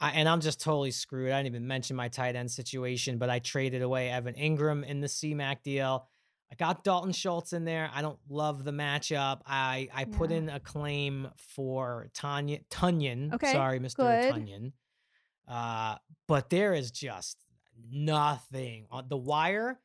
I, 0.00 0.10
and 0.12 0.28
I'm 0.28 0.40
just 0.40 0.60
totally 0.60 0.90
screwed. 0.90 1.30
I 1.30 1.42
didn't 1.42 1.54
even 1.54 1.66
mention 1.66 1.94
my 1.94 2.08
tight 2.08 2.34
end 2.34 2.50
situation, 2.50 3.18
but 3.18 3.30
I 3.30 3.38
traded 3.38 3.82
away 3.82 4.10
Evan 4.10 4.34
Engram 4.34 4.84
in 4.84 5.00
the 5.00 5.06
CMAC 5.06 5.62
deal. 5.62 6.08
I 6.52 6.56
got 6.56 6.82
Dalton 6.82 7.12
Schultz 7.12 7.52
in 7.52 7.64
there. 7.64 7.90
I 7.94 8.02
don't 8.02 8.18
love 8.28 8.64
the 8.64 8.72
matchup. 8.72 9.40
I 9.46 9.88
I 9.94 10.04
put 10.04 10.32
in 10.32 10.48
a 10.48 10.58
claim 10.58 11.28
for 11.36 12.08
Tanya 12.12 12.58
Tonyan. 12.70 13.32
Okay, 13.34 13.52
Sorry, 13.52 13.78
Mr. 13.78 13.96
good. 13.96 14.34
Tonyan. 14.34 14.72
Uh, 15.46 15.96
but 16.26 16.50
there 16.50 16.74
is 16.74 16.90
just 16.90 17.38
nothing 17.90 18.86
on 18.90 19.06
the 19.08 19.16
wire 19.16 19.80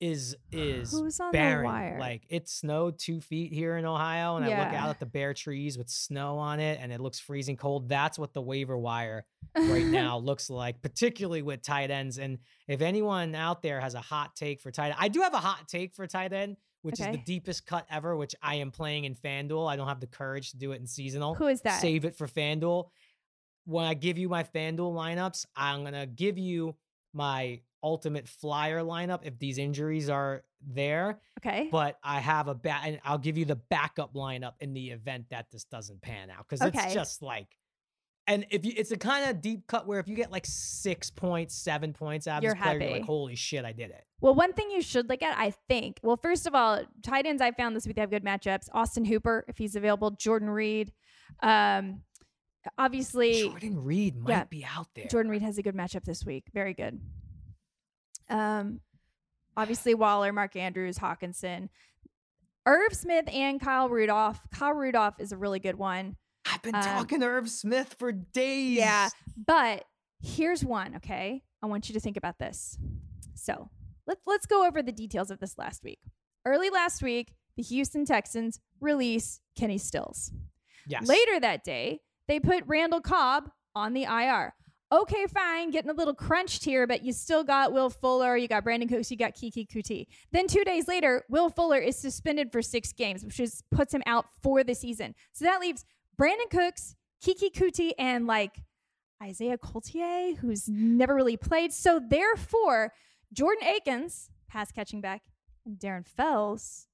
is 0.00 0.36
is 0.52 0.92
Who's 0.92 1.18
on 1.18 1.32
barren. 1.32 1.62
the 1.62 1.64
wire? 1.64 1.98
Like 1.98 2.22
it 2.28 2.48
snowed 2.48 2.98
two 2.98 3.20
feet 3.20 3.52
here 3.52 3.76
in 3.76 3.84
Ohio, 3.84 4.36
and 4.36 4.44
I 4.44 4.48
look 4.48 4.74
out 4.74 4.90
at 4.90 5.00
the 5.00 5.06
bare 5.06 5.34
trees 5.34 5.76
with 5.76 5.88
snow 5.88 6.38
on 6.38 6.60
it, 6.60 6.78
and 6.80 6.92
it 6.92 7.00
looks 7.00 7.18
freezing 7.18 7.56
cold. 7.56 7.88
That's 7.88 8.18
what 8.18 8.32
the 8.32 8.40
waiver 8.40 8.78
wire 8.78 9.24
right 9.56 9.84
now 9.86 10.18
looks 10.18 10.50
like, 10.50 10.80
particularly 10.82 11.42
with 11.42 11.62
tight 11.62 11.90
ends. 11.90 12.18
And 12.18 12.38
if 12.68 12.80
anyone 12.80 13.34
out 13.34 13.62
there 13.62 13.80
has 13.80 13.94
a 13.94 14.00
hot 14.00 14.36
take 14.36 14.60
for 14.60 14.70
tight 14.70 14.88
end, 14.88 14.96
I 14.98 15.08
do 15.08 15.22
have 15.22 15.34
a 15.34 15.38
hot 15.38 15.68
take 15.68 15.94
for 15.94 16.06
tight 16.06 16.32
end, 16.32 16.56
which 16.82 17.00
is 17.00 17.06
the 17.06 17.18
deepest 17.18 17.66
cut 17.66 17.86
ever, 17.90 18.16
which 18.16 18.34
I 18.40 18.56
am 18.56 18.70
playing 18.70 19.04
in 19.04 19.14
FanDuel. 19.14 19.68
I 19.68 19.76
don't 19.76 19.88
have 19.88 20.00
the 20.00 20.06
courage 20.06 20.52
to 20.52 20.56
do 20.56 20.72
it 20.72 20.80
in 20.80 20.86
seasonal. 20.86 21.34
Who 21.34 21.48
is 21.48 21.60
that? 21.62 21.80
Save 21.80 22.04
it 22.04 22.16
for 22.16 22.28
FanDuel. 22.28 22.88
When 23.64 23.84
I 23.84 23.94
give 23.94 24.16
you 24.16 24.28
my 24.28 24.44
FanDuel 24.44 24.94
lineups, 24.94 25.44
I'm 25.56 25.84
gonna 25.84 26.06
give 26.06 26.38
you 26.38 26.76
my 27.12 27.60
ultimate 27.82 28.28
flyer 28.28 28.80
lineup 28.80 29.20
if 29.22 29.38
these 29.38 29.58
injuries 29.58 30.08
are 30.10 30.44
there. 30.66 31.20
okay. 31.40 31.68
But 31.70 31.98
I 32.02 32.20
have 32.20 32.48
a 32.48 32.54
bat, 32.54 32.82
and 32.84 33.00
I'll 33.04 33.18
give 33.18 33.38
you 33.38 33.44
the 33.44 33.56
backup 33.56 34.14
lineup 34.14 34.54
in 34.60 34.74
the 34.74 34.90
event 34.90 35.26
that 35.30 35.46
this 35.52 35.64
doesn't 35.64 36.02
pan 36.02 36.30
out 36.30 36.46
because 36.48 36.62
Okay. 36.66 36.84
it's 36.84 36.94
just 36.94 37.22
like. 37.22 37.46
And 38.26 38.44
if 38.50 38.66
you, 38.66 38.74
it's 38.76 38.90
a 38.90 38.96
kind 38.98 39.30
of 39.30 39.40
deep 39.40 39.66
cut 39.66 39.86
where 39.86 39.98
if 40.00 40.06
you 40.06 40.14
get 40.14 40.30
like 40.30 40.44
six 40.44 41.10
points, 41.10 41.54
seven 41.54 41.94
points 41.94 42.26
out 42.26 42.38
of 42.38 42.42
You're 42.44 42.52
this 42.52 42.62
player, 42.62 42.74
you're 42.74 42.82
happy. 42.82 42.92
like, 43.00 43.06
holy 43.06 43.34
shit, 43.36 43.64
I 43.64 43.72
did 43.72 43.88
it. 43.88 44.04
Well, 44.20 44.34
one 44.34 44.52
thing 44.52 44.70
you 44.70 44.82
should 44.82 45.08
look 45.08 45.22
at, 45.22 45.38
I 45.38 45.54
think. 45.66 45.98
Well, 46.02 46.18
first 46.18 46.46
of 46.46 46.54
all, 46.54 46.82
tight 47.02 47.24
ends 47.24 47.40
I 47.40 47.52
found 47.52 47.74
this 47.74 47.86
week 47.86 47.96
they 47.96 48.02
have 48.02 48.10
good 48.10 48.24
matchups. 48.24 48.68
Austin 48.74 49.06
Hooper, 49.06 49.46
if 49.48 49.56
he's 49.56 49.76
available, 49.76 50.10
Jordan 50.10 50.50
Reed. 50.50 50.92
Um, 51.42 52.02
obviously, 52.76 53.44
Jordan 53.44 53.82
Reed 53.82 54.16
might 54.18 54.30
yeah, 54.30 54.44
be 54.44 54.62
out 54.62 54.88
there. 54.94 55.06
Jordan 55.06 55.30
Reed 55.30 55.40
has 55.40 55.56
a 55.56 55.62
good 55.62 55.74
matchup 55.74 56.04
this 56.04 56.26
week. 56.26 56.44
Very 56.52 56.74
good. 56.74 57.00
Um, 58.30 58.80
obviously 59.56 59.94
Waller, 59.94 60.32
Mark 60.32 60.56
Andrews, 60.56 60.98
Hockenson, 60.98 61.68
Irv 62.66 62.94
Smith, 62.94 63.28
and 63.32 63.60
Kyle 63.60 63.88
Rudolph. 63.88 64.40
Kyle 64.54 64.72
Rudolph 64.72 65.14
is 65.18 65.32
a 65.32 65.36
really 65.36 65.58
good 65.58 65.76
one. 65.76 66.16
I've 66.46 66.62
been 66.62 66.74
um, 66.74 66.82
talking 66.82 67.20
to 67.20 67.26
Irv 67.26 67.48
Smith 67.48 67.94
for 67.98 68.12
days. 68.12 68.78
Yeah, 68.78 69.08
but 69.46 69.84
here's 70.20 70.64
one. 70.64 70.96
Okay, 70.96 71.42
I 71.62 71.66
want 71.66 71.88
you 71.88 71.94
to 71.94 72.00
think 72.00 72.16
about 72.16 72.38
this. 72.38 72.78
So 73.34 73.70
let's 74.06 74.22
let's 74.26 74.46
go 74.46 74.66
over 74.66 74.82
the 74.82 74.92
details 74.92 75.30
of 75.30 75.40
this 75.40 75.58
last 75.58 75.82
week. 75.82 76.00
Early 76.44 76.70
last 76.70 77.02
week, 77.02 77.34
the 77.56 77.62
Houston 77.62 78.04
Texans 78.04 78.60
release 78.80 79.40
Kenny 79.56 79.78
Stills. 79.78 80.32
Yes. 80.86 81.06
Later 81.06 81.40
that 81.40 81.64
day, 81.64 82.00
they 82.26 82.40
put 82.40 82.64
Randall 82.66 83.00
Cobb 83.00 83.50
on 83.74 83.92
the 83.92 84.04
IR. 84.04 84.54
Okay, 84.90 85.26
fine, 85.26 85.70
getting 85.70 85.90
a 85.90 85.94
little 85.94 86.14
crunched 86.14 86.64
here, 86.64 86.86
but 86.86 87.04
you 87.04 87.12
still 87.12 87.44
got 87.44 87.74
Will 87.74 87.90
Fuller, 87.90 88.38
you 88.38 88.48
got 88.48 88.64
Brandin 88.64 88.88
Cooks, 88.88 89.10
you 89.10 89.18
got 89.18 89.34
Keke 89.34 89.68
Coutee. 89.68 90.06
Then 90.32 90.46
two 90.46 90.64
days 90.64 90.88
later, 90.88 91.24
Will 91.28 91.50
Fuller 91.50 91.76
is 91.76 91.94
suspended 91.94 92.50
for 92.50 92.62
six 92.62 92.92
games, 92.94 93.22
which 93.22 93.38
is 93.38 93.62
puts 93.70 93.92
him 93.92 94.02
out 94.06 94.26
for 94.42 94.64
the 94.64 94.74
season. 94.74 95.14
So 95.34 95.44
that 95.44 95.60
leaves 95.60 95.84
Brandin 96.18 96.48
Cooks, 96.50 96.94
Keke 97.22 97.52
Coutee, 97.52 97.92
and 97.98 98.26
like 98.26 98.62
Isaiah 99.22 99.58
Coulter, 99.58 100.34
who's 100.40 100.68
never 100.70 101.14
really 101.14 101.36
played. 101.36 101.74
So 101.74 102.00
therefore, 102.00 102.94
Jordan 103.30 103.68
Akins, 103.68 104.30
pass 104.48 104.72
catching 104.72 105.02
back, 105.02 105.20
and 105.66 105.78
Darren 105.78 106.06
Fells 106.06 106.86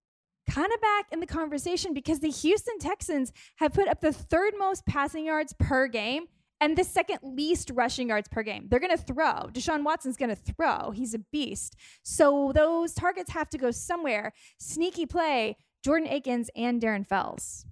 kind 0.51 0.71
of 0.73 0.81
back 0.81 1.07
in 1.13 1.21
the 1.21 1.27
conversation 1.27 1.95
because 1.95 2.19
the 2.19 2.31
Houston 2.31 2.79
Texans 2.79 3.33
have 3.57 3.73
put 3.73 3.89
up 3.89 4.01
the 4.01 4.13
third 4.13 4.55
most 4.59 4.85
passing 4.85 5.25
yards 5.25 5.55
per 5.59 5.87
game 5.87 6.25
and 6.61 6.77
the 6.77 6.85
second 6.85 7.19
least 7.23 7.71
rushing 7.75 8.09
yards 8.09 8.29
per 8.29 8.43
game. 8.43 8.67
They're 8.69 8.81
going 8.81 8.97
to 8.97 9.03
throw. 9.03 9.49
Deshaun 9.53 9.85
Watson's 9.85 10.17
going 10.17 10.35
to 10.35 10.37
throw. 10.37 10.91
He's 10.93 11.15
a 11.15 11.19
beast. 11.19 11.77
So 12.03 12.53
those 12.55 12.95
targets 12.95 13.31
have 13.33 13.51
to 13.51 13.59
go 13.59 13.71
somewhere. 13.71 14.33
Sneaky 14.59 15.07
play, 15.07 15.57
Jordan 15.83 16.09
Akins 16.09 16.51
and 16.57 16.81
Darren 16.81 17.07
Fells. 17.07 17.67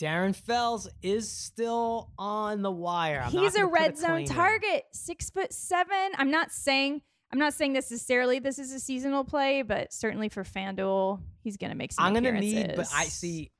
Darren 0.00 0.34
Fells 0.34 0.88
is 1.02 1.30
still 1.30 2.10
on 2.18 2.62
the 2.62 2.70
wire. 2.70 3.22
I'm 3.24 3.30
He's 3.30 3.54
a 3.54 3.66
red 3.66 3.98
zone 3.98 4.24
target, 4.24 4.84
six 4.92 5.28
foot 5.28 5.52
seven. 5.52 6.12
I'm 6.16 6.30
not 6.30 6.52
saying 6.52 7.02
I'm 7.32 7.38
not 7.38 7.54
saying 7.54 7.74
necessarily 7.74 8.38
this 8.38 8.58
is 8.58 8.72
a 8.72 8.80
seasonal 8.80 9.24
play, 9.24 9.62
but 9.62 9.92
certainly 9.92 10.28
for 10.28 10.42
FanDuel, 10.42 11.20
he's 11.42 11.56
gonna 11.58 11.74
make 11.74 11.92
some. 11.92 12.04
I'm 12.04 12.14
gonna 12.14 12.32
need, 12.32 12.72
but 12.76 12.86
I 12.94 13.04
see. 13.04 13.52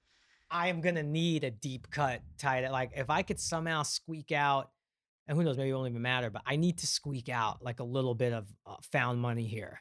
I 0.51 0.69
am 0.69 0.81
gonna 0.81 1.03
need 1.03 1.45
a 1.45 1.51
deep 1.51 1.91
cut 1.91 2.23
tight 2.39 2.65
end. 2.65 2.73
Like 2.73 2.93
if 2.97 3.11
I 3.11 3.23
could 3.23 3.39
somehow 3.41 3.83
squeak 3.83 4.33
out, 4.33 4.71
and 5.29 5.37
who 5.37 5.45
knows, 5.45 5.57
maybe 5.57 5.71
it 5.71 5.75
won't 5.75 5.89
even 5.89 6.03
matter. 6.03 6.31
But 6.31 6.43
I 6.47 6.57
need 6.57 6.79
to 6.79 6.87
squeak 6.87 7.29
out 7.29 7.63
like 7.63 7.81
a 7.81 7.85
little 7.85 8.15
bit 8.15 8.33
of 8.33 8.49
uh, 8.67 8.77
found 8.91 9.21
money 9.21 9.47
here. 9.47 9.81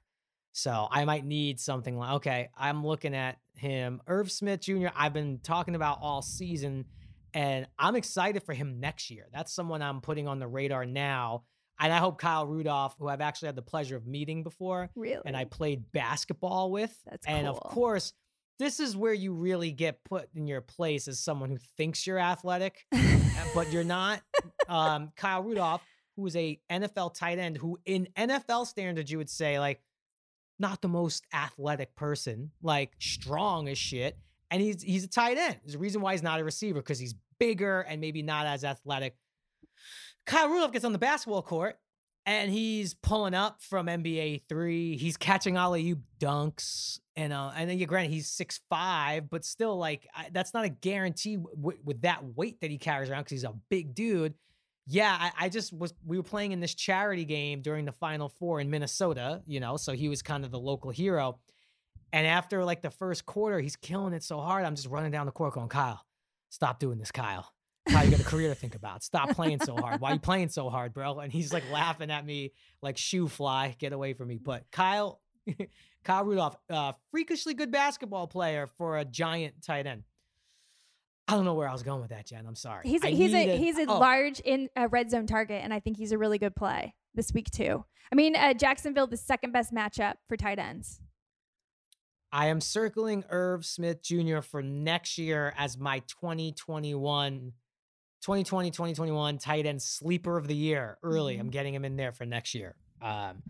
So 0.52 0.88
I 0.92 1.06
might 1.06 1.26
need 1.26 1.60
something 1.60 1.98
like 1.98 2.12
okay, 2.16 2.50
I'm 2.58 2.86
looking 2.86 3.16
at 3.16 3.38
him, 3.56 4.02
Irv 4.08 4.32
Smith 4.32 4.62
Jr. 4.62 4.88
I've 4.96 5.14
been 5.14 5.40
talking 5.40 5.76
about 5.76 6.00
all 6.02 6.22
season, 6.22 6.86
and 7.34 7.68
I'm 7.78 7.96
excited 7.96 8.44
for 8.44 8.54
him 8.54 8.80
next 8.80 9.10
year. 9.10 9.28
That's 9.34 9.54
someone 9.54 9.82
I'm 9.82 10.02
putting 10.02 10.28
on 10.28 10.40
the 10.40 10.48
radar 10.48 10.86
now. 10.86 11.44
And 11.82 11.94
I 11.94 11.98
hope 11.98 12.20
Kyle 12.20 12.46
Rudolph, 12.46 12.96
who 13.00 13.08
I've 13.08 13.22
actually 13.22 13.48
had 13.48 13.56
the 13.56 13.62
pleasure 13.62 13.96
of 13.96 14.06
meeting 14.06 14.44
before, 14.44 14.90
really. 14.96 15.22
and 15.26 15.36
I 15.36 15.46
played 15.46 15.90
basketball 15.94 16.72
with. 16.72 16.94
That's 17.06 17.26
and 17.26 17.48
of 17.48 17.58
course, 17.62 18.12
this 18.60 18.80
is 18.80 18.96
where 18.96 19.14
you 19.14 19.34
really 19.34 19.72
get 19.72 20.04
put 20.04 20.28
in 20.36 20.46
your 20.46 20.62
place 20.62 21.08
as 21.08 21.20
someone 21.20 21.50
who 21.50 21.58
thinks 21.78 22.06
you're 22.06 22.20
athletic, 22.20 22.86
uh, 22.94 23.00
but 23.56 23.72
you're 23.72 23.84
not. 23.86 24.22
Um, 24.68 25.12
Kyle 25.16 25.42
Rudolph, 25.42 25.82
who 26.16 26.28
is 26.28 26.36
a 26.36 26.60
NFL 26.70 27.16
tight 27.16 27.40
end, 27.40 27.58
who 27.58 27.80
in 27.86 28.10
NFL 28.18 28.68
standards 28.68 29.10
you 29.10 29.18
would 29.18 29.30
say 29.30 29.60
like 29.60 29.82
not 30.60 30.82
the 30.82 30.90
most 30.90 31.26
athletic 31.34 31.96
person, 31.96 32.52
like 32.62 32.92
strong 33.00 33.70
as 33.70 33.78
shit, 33.78 34.18
and 34.52 34.62
he's 34.62 34.84
he's 34.84 35.06
a 35.06 35.10
tight 35.10 35.38
end. 35.38 35.58
There's 35.64 35.76
a 35.76 35.80
reason 35.80 36.02
why 36.02 36.12
he's 36.12 36.24
not 36.24 36.42
a 36.42 36.44
receiver 36.44 36.82
because 36.82 37.00
he's 37.00 37.16
bigger 37.40 37.82
and 37.82 38.02
maybe 38.02 38.22
not 38.22 38.46
as 38.46 38.66
athletic. 38.66 39.16
Kyle 40.26 40.50
Rudolph 40.50 40.74
gets 40.74 40.86
on 40.86 40.92
the 40.92 41.00
basketball 41.00 41.42
court 41.42 41.78
and 42.30 42.52
he's 42.52 42.94
pulling 42.94 43.34
up 43.34 43.60
from 43.60 43.88
NBA 43.88 44.44
three. 44.48 44.98
He's 44.98 45.18
catching 45.18 45.58
alley 45.58 45.90
oop 45.90 46.02
dunks, 46.20 47.00
and 47.16 47.34
uh, 47.34 47.52
and 47.56 47.68
then 47.68 47.80
you 47.80 47.88
granted 47.88 48.12
he's 48.12 48.30
six 48.30 48.62
five, 48.70 49.32
but 49.32 49.44
still 49.44 49.80
like 49.80 50.08
I, 50.16 50.28
that's 50.32 50.54
not 50.54 50.64
a 50.64 50.70
guarantee 50.70 51.38
w- 51.38 51.80
with 51.84 52.04
that 52.04 52.24
weight 52.24 52.62
that 52.62 52.70
he 52.70 52.78
carries 52.78 53.10
around 53.10 53.22
because 53.22 53.32
he's 53.32 53.44
a 53.46 53.56
big 53.72 53.96
dude. 53.96 54.36
Yeah, 54.86 55.18
I, 55.20 55.46
I 55.46 55.50
just 55.50 55.74
was. 55.74 55.96
We 56.06 56.18
were 56.18 56.24
playing 56.24 56.52
in 56.52 56.60
this 56.60 56.76
charity 56.76 57.26
game 57.26 57.64
during 57.64 57.86
the 57.86 57.92
Final 57.94 58.30
Four 58.30 58.60
in 58.62 58.70
Minnesota, 58.70 59.42
you 59.48 59.60
know, 59.60 59.76
so 59.78 59.94
he 59.94 60.08
was 60.08 60.22
kind 60.22 60.46
of 60.46 60.52
the 60.52 60.60
local 60.60 60.92
hero. 60.92 61.40
And 62.14 62.28
after 62.28 62.64
like 62.64 62.84
the 62.84 62.92
first 62.92 63.26
quarter, 63.26 63.60
he's 63.60 63.76
killing 63.76 64.14
it 64.14 64.22
so 64.22 64.40
hard. 64.40 64.66
I'm 64.66 64.76
just 64.76 64.88
running 64.88 65.12
down 65.12 65.26
the 65.26 65.32
court 65.32 65.56
going, 65.56 65.70
Kyle, 65.70 66.06
stop 66.50 66.80
doing 66.80 67.00
this, 67.00 67.12
Kyle. 67.12 67.52
Kyle, 67.90 68.06
you 68.06 68.12
got 68.12 68.20
a 68.20 68.24
career 68.24 68.50
to 68.50 68.56
think 68.56 68.76
about. 68.76 69.04
Stop 69.04 69.32
playing 69.32 69.60
so 69.62 69.76
hard. 69.76 70.00
Why 70.02 70.12
are 70.12 70.14
you 70.14 70.20
playing 70.20 70.50
so 70.50 70.70
hard, 70.70 70.94
bro? 70.94 71.20
And 71.20 71.32
he's 71.32 71.52
like 71.52 71.64
laughing 71.72 72.12
at 72.12 72.26
me 72.26 72.52
like 72.82 72.98
shoe 72.98 73.28
fly, 73.28 73.76
get 73.80 73.94
away 73.94 74.14
from 74.14 74.28
me. 74.28 74.38
But 74.38 74.66
Kyle, 74.72 75.22
Kyle 76.04 76.24
Rudolph, 76.24 76.56
uh, 76.70 76.94
freakishly 77.12 77.54
good 77.54 77.72
basketball 77.72 78.28
player 78.28 78.68
for 78.78 78.98
a 78.98 79.06
giant 79.06 79.64
tight 79.64 79.88
end. 79.88 80.04
I 81.28 81.34
don't 81.34 81.46
know 81.46 81.54
where 81.54 81.68
I 81.68 81.74
was 81.74 81.84
going 81.84 82.02
with 82.02 82.10
that, 82.10 82.26
Jen. 82.26 82.46
I'm 82.48 82.56
sorry. 82.56 82.88
He's 82.88 83.04
a, 83.04 83.08
I 83.08 83.12
he's 83.12 83.34
a 83.34 83.58
he's 83.58 83.78
a 83.78 83.86
oh, 83.86 84.00
large 84.00 84.40
in 84.40 84.68
a 84.76 84.88
red 84.88 85.12
zone 85.12 85.28
target, 85.28 85.62
and 85.64 85.72
I 85.72 85.80
think 85.80 85.98
he's 85.98 86.12
a 86.12 86.18
really 86.18 86.40
good 86.40 86.56
play 86.56 86.96
this 87.14 87.32
week 87.34 87.52
too. 87.52 87.86
I 88.12 88.16
mean, 88.16 88.36
uh, 88.36 88.54
Jacksonville, 88.56 89.06
the 89.06 89.18
second 89.18 89.52
best 89.52 89.72
matchup 89.72 90.16
for 90.28 90.38
tight 90.38 90.58
ends. 90.58 91.02
I 92.32 92.48
am 92.48 92.62
circling 92.62 93.24
Irv 93.30 93.66
Smith 93.66 94.04
Jr. 94.04 94.42
for 94.42 94.62
next 94.62 95.18
year 95.18 95.54
as 95.58 95.78
my 95.78 96.00
2021, 96.00 97.54
2020, 98.22 98.72
2021 98.72 99.38
tight 99.38 99.66
end 99.66 99.82
sleeper 99.82 100.38
of 100.38 100.48
the 100.48 100.56
year. 100.56 100.98
Early, 101.04 101.38
I'm 101.38 101.48
Mhm. 101.48 101.52
getting 101.52 101.74
him 101.74 101.86
in 101.86 101.96
there 101.96 102.12
for 102.12 102.26
next 102.26 102.54
year. 102.54 102.76
Um, 103.02 103.44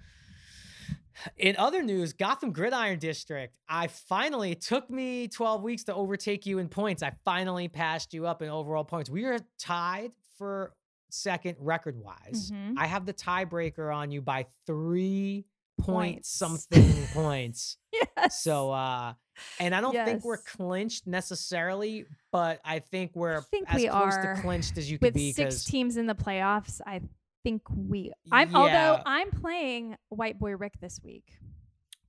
in 1.37 1.57
other 1.57 1.83
news, 1.83 2.13
Gotham 2.13 2.53
Gridiron 2.53 2.99
District, 2.99 3.53
I 3.67 3.87
finally 3.87 4.51
it 4.51 4.61
took 4.61 4.89
me 4.89 5.27
12 5.27 5.63
weeks 5.63 5.83
to 5.85 5.93
overtake 5.93 6.45
you 6.45 6.59
in 6.59 6.69
points. 6.69 7.03
I 7.03 7.11
finally 7.25 7.67
passed 7.67 8.13
you 8.13 8.25
up 8.25 8.41
in 8.41 8.49
overall 8.49 8.85
points. 8.85 9.09
We 9.09 9.25
are 9.25 9.39
tied 9.57 10.13
for 10.37 10.75
second 11.09 11.57
record 11.59 11.97
wise. 11.97 12.51
Mhm. 12.51 12.75
I 12.77 12.85
have 12.85 13.05
the 13.05 13.13
tiebreaker 13.13 13.93
on 13.93 14.11
you 14.11 14.21
by 14.21 14.45
three 14.65 15.45
point 15.79 16.15
Points. 16.15 16.29
something 16.29 17.07
points. 17.13 17.77
Yes. 17.91 18.41
So 18.43 18.71
uh 18.71 19.13
and 19.59 19.73
I 19.73 19.81
don't 19.81 19.93
think 19.93 20.23
we're 20.25 20.37
clinched 20.37 21.07
necessarily, 21.07 22.05
but 22.31 22.59
I 22.65 22.79
think 22.79 23.11
we're 23.15 23.41
think 23.41 23.67
as 23.73 23.81
we 23.81 23.87
close 23.87 24.13
are 24.15 24.35
to 24.35 24.41
clinched 24.41 24.77
as 24.77 24.91
you 24.91 24.97
could 24.97 25.07
with 25.07 25.13
be 25.13 25.31
six 25.33 25.63
teams 25.63 25.97
in 25.97 26.07
the 26.07 26.15
playoffs, 26.15 26.81
I 26.85 27.01
think 27.43 27.61
we. 27.73 28.11
I'm 28.31 28.53
although 28.55 29.01
I'm 29.05 29.31
playing 29.31 29.95
White 30.09 30.37
Boy 30.39 30.55
Rick 30.57 30.73
this 30.81 30.99
week. 31.01 31.23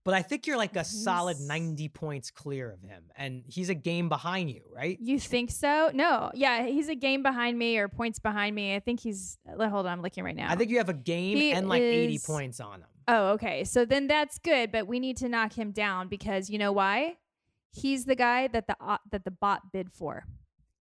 but 0.02 0.12
I 0.14 0.22
think 0.22 0.48
you're 0.48 0.56
like 0.56 0.74
a 0.74 0.82
solid 0.84 1.38
90 1.38 1.88
points 1.90 2.32
clear 2.32 2.72
of 2.72 2.80
him 2.82 3.04
and 3.14 3.44
he's 3.46 3.68
a 3.68 3.74
game 3.74 4.08
behind 4.08 4.50
you, 4.50 4.62
right? 4.74 4.98
You 5.00 5.20
think 5.20 5.52
so? 5.52 5.90
No. 5.94 6.32
Yeah, 6.34 6.66
he's 6.66 6.88
a 6.88 6.96
game 6.96 7.22
behind 7.22 7.56
me 7.56 7.78
or 7.78 7.86
points 7.88 8.18
behind 8.18 8.56
me. 8.56 8.74
I 8.74 8.80
think 8.80 8.98
he's. 8.98 9.38
uh, 9.48 9.68
Hold 9.68 9.86
on, 9.86 9.92
I'm 9.92 10.02
looking 10.02 10.24
right 10.24 10.34
now. 10.34 10.50
I 10.50 10.56
think 10.56 10.70
you 10.70 10.78
have 10.78 10.88
a 10.88 10.94
game 10.94 11.36
He 11.36 11.52
and 11.52 11.68
like 11.68 11.82
80 11.82 12.18
points 12.26 12.58
on 12.58 12.80
him. 12.80 12.88
Oh, 13.10 13.30
okay. 13.32 13.64
So 13.64 13.84
then 13.84 14.06
that's 14.06 14.38
good, 14.38 14.70
but 14.70 14.86
we 14.86 15.00
need 15.00 15.16
to 15.18 15.28
knock 15.28 15.52
him 15.52 15.72
down 15.72 16.06
because 16.08 16.48
you 16.48 16.58
know 16.58 16.70
why? 16.70 17.16
He's 17.72 18.04
the 18.04 18.14
guy 18.14 18.46
that 18.48 18.66
the 18.68 18.76
uh, 18.80 18.98
that 19.10 19.24
the 19.24 19.30
bot 19.30 19.72
bid 19.72 19.90
for. 19.92 20.24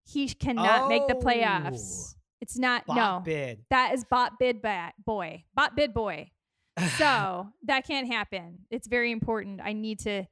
He 0.05 0.27
cannot 0.29 0.89
make 0.89 1.07
the 1.07 1.15
playoffs. 1.15 2.15
It's 2.41 2.57
not 2.57 2.85
Bot 2.85 2.95
no. 2.95 3.21
bid. 3.23 3.65
That 3.69 3.93
is 3.93 4.05
bot 4.05 4.33
bid 4.39 4.61
ba- 4.61 4.93
boy. 5.05 5.43
Bot 5.55 5.75
bid 5.75 5.93
boy. 5.93 6.31
So 6.97 7.49
that 7.63 7.85
can't 7.85 8.07
happen. 8.07 8.59
It's 8.71 8.87
very 8.87 9.11
important. 9.11 9.59
I 9.61 9.73
need 9.73 9.99
to 10.01 10.25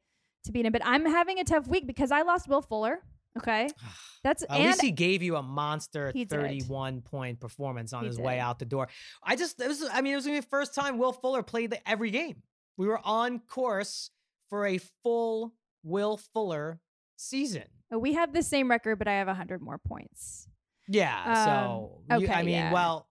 to 0.45 0.51
beat 0.51 0.65
him. 0.65 0.71
But 0.71 0.83
I'm 0.85 1.05
having 1.05 1.39
a 1.39 1.43
tough 1.43 1.67
week 1.67 1.85
because 1.85 2.11
I 2.11 2.21
lost 2.21 2.47
Will 2.47 2.61
Fuller. 2.61 3.01
Okay. 3.37 3.69
That's 4.23 4.43
At 4.49 4.59
least 4.59 4.81
he 4.81 4.91
gave 4.91 5.23
you 5.23 5.35
a 5.37 5.43
monster 5.43 6.11
He 6.13 6.25
did. 6.25 6.41
31 6.41 7.01
point 7.01 7.39
performance 7.39 7.93
on 7.93 8.01
He 8.03 8.07
his 8.07 8.19
way 8.19 8.39
out 8.39 8.59
the 8.59 8.65
door. 8.65 8.89
I 9.23 9.35
just, 9.35 9.61
it 9.61 9.67
was, 9.67 9.83
I 9.91 10.01
mean, 10.01 10.13
it 10.13 10.15
was 10.17 10.25
gonna 10.25 10.37
be 10.37 10.41
the 10.41 10.47
first 10.47 10.75
time 10.75 10.97
Will 10.97 11.13
Fuller 11.13 11.43
played 11.43 11.71
the, 11.71 11.89
every 11.89 12.11
game. 12.11 12.41
We 12.75 12.87
were 12.87 12.99
on 13.03 13.39
course 13.39 14.09
for 14.49 14.65
a 14.65 14.79
full 15.03 15.53
Will 15.83 16.17
Fuller 16.17 16.79
season. 17.15 17.63
we 17.91 18.13
have 18.13 18.33
the 18.33 18.43
same 18.43 18.69
record, 18.69 18.97
but 18.99 19.07
I 19.07 19.13
have 19.13 19.27
100 19.27 19.61
more 19.61 19.77
points. 19.77 20.47
Yeah. 20.89 21.45
so, 21.45 22.01
Um, 22.09 22.21
you- 22.21 22.27
I 22.29 22.43
mean, 22.43 22.53
yeah. 22.55 22.73
well, 22.73 23.07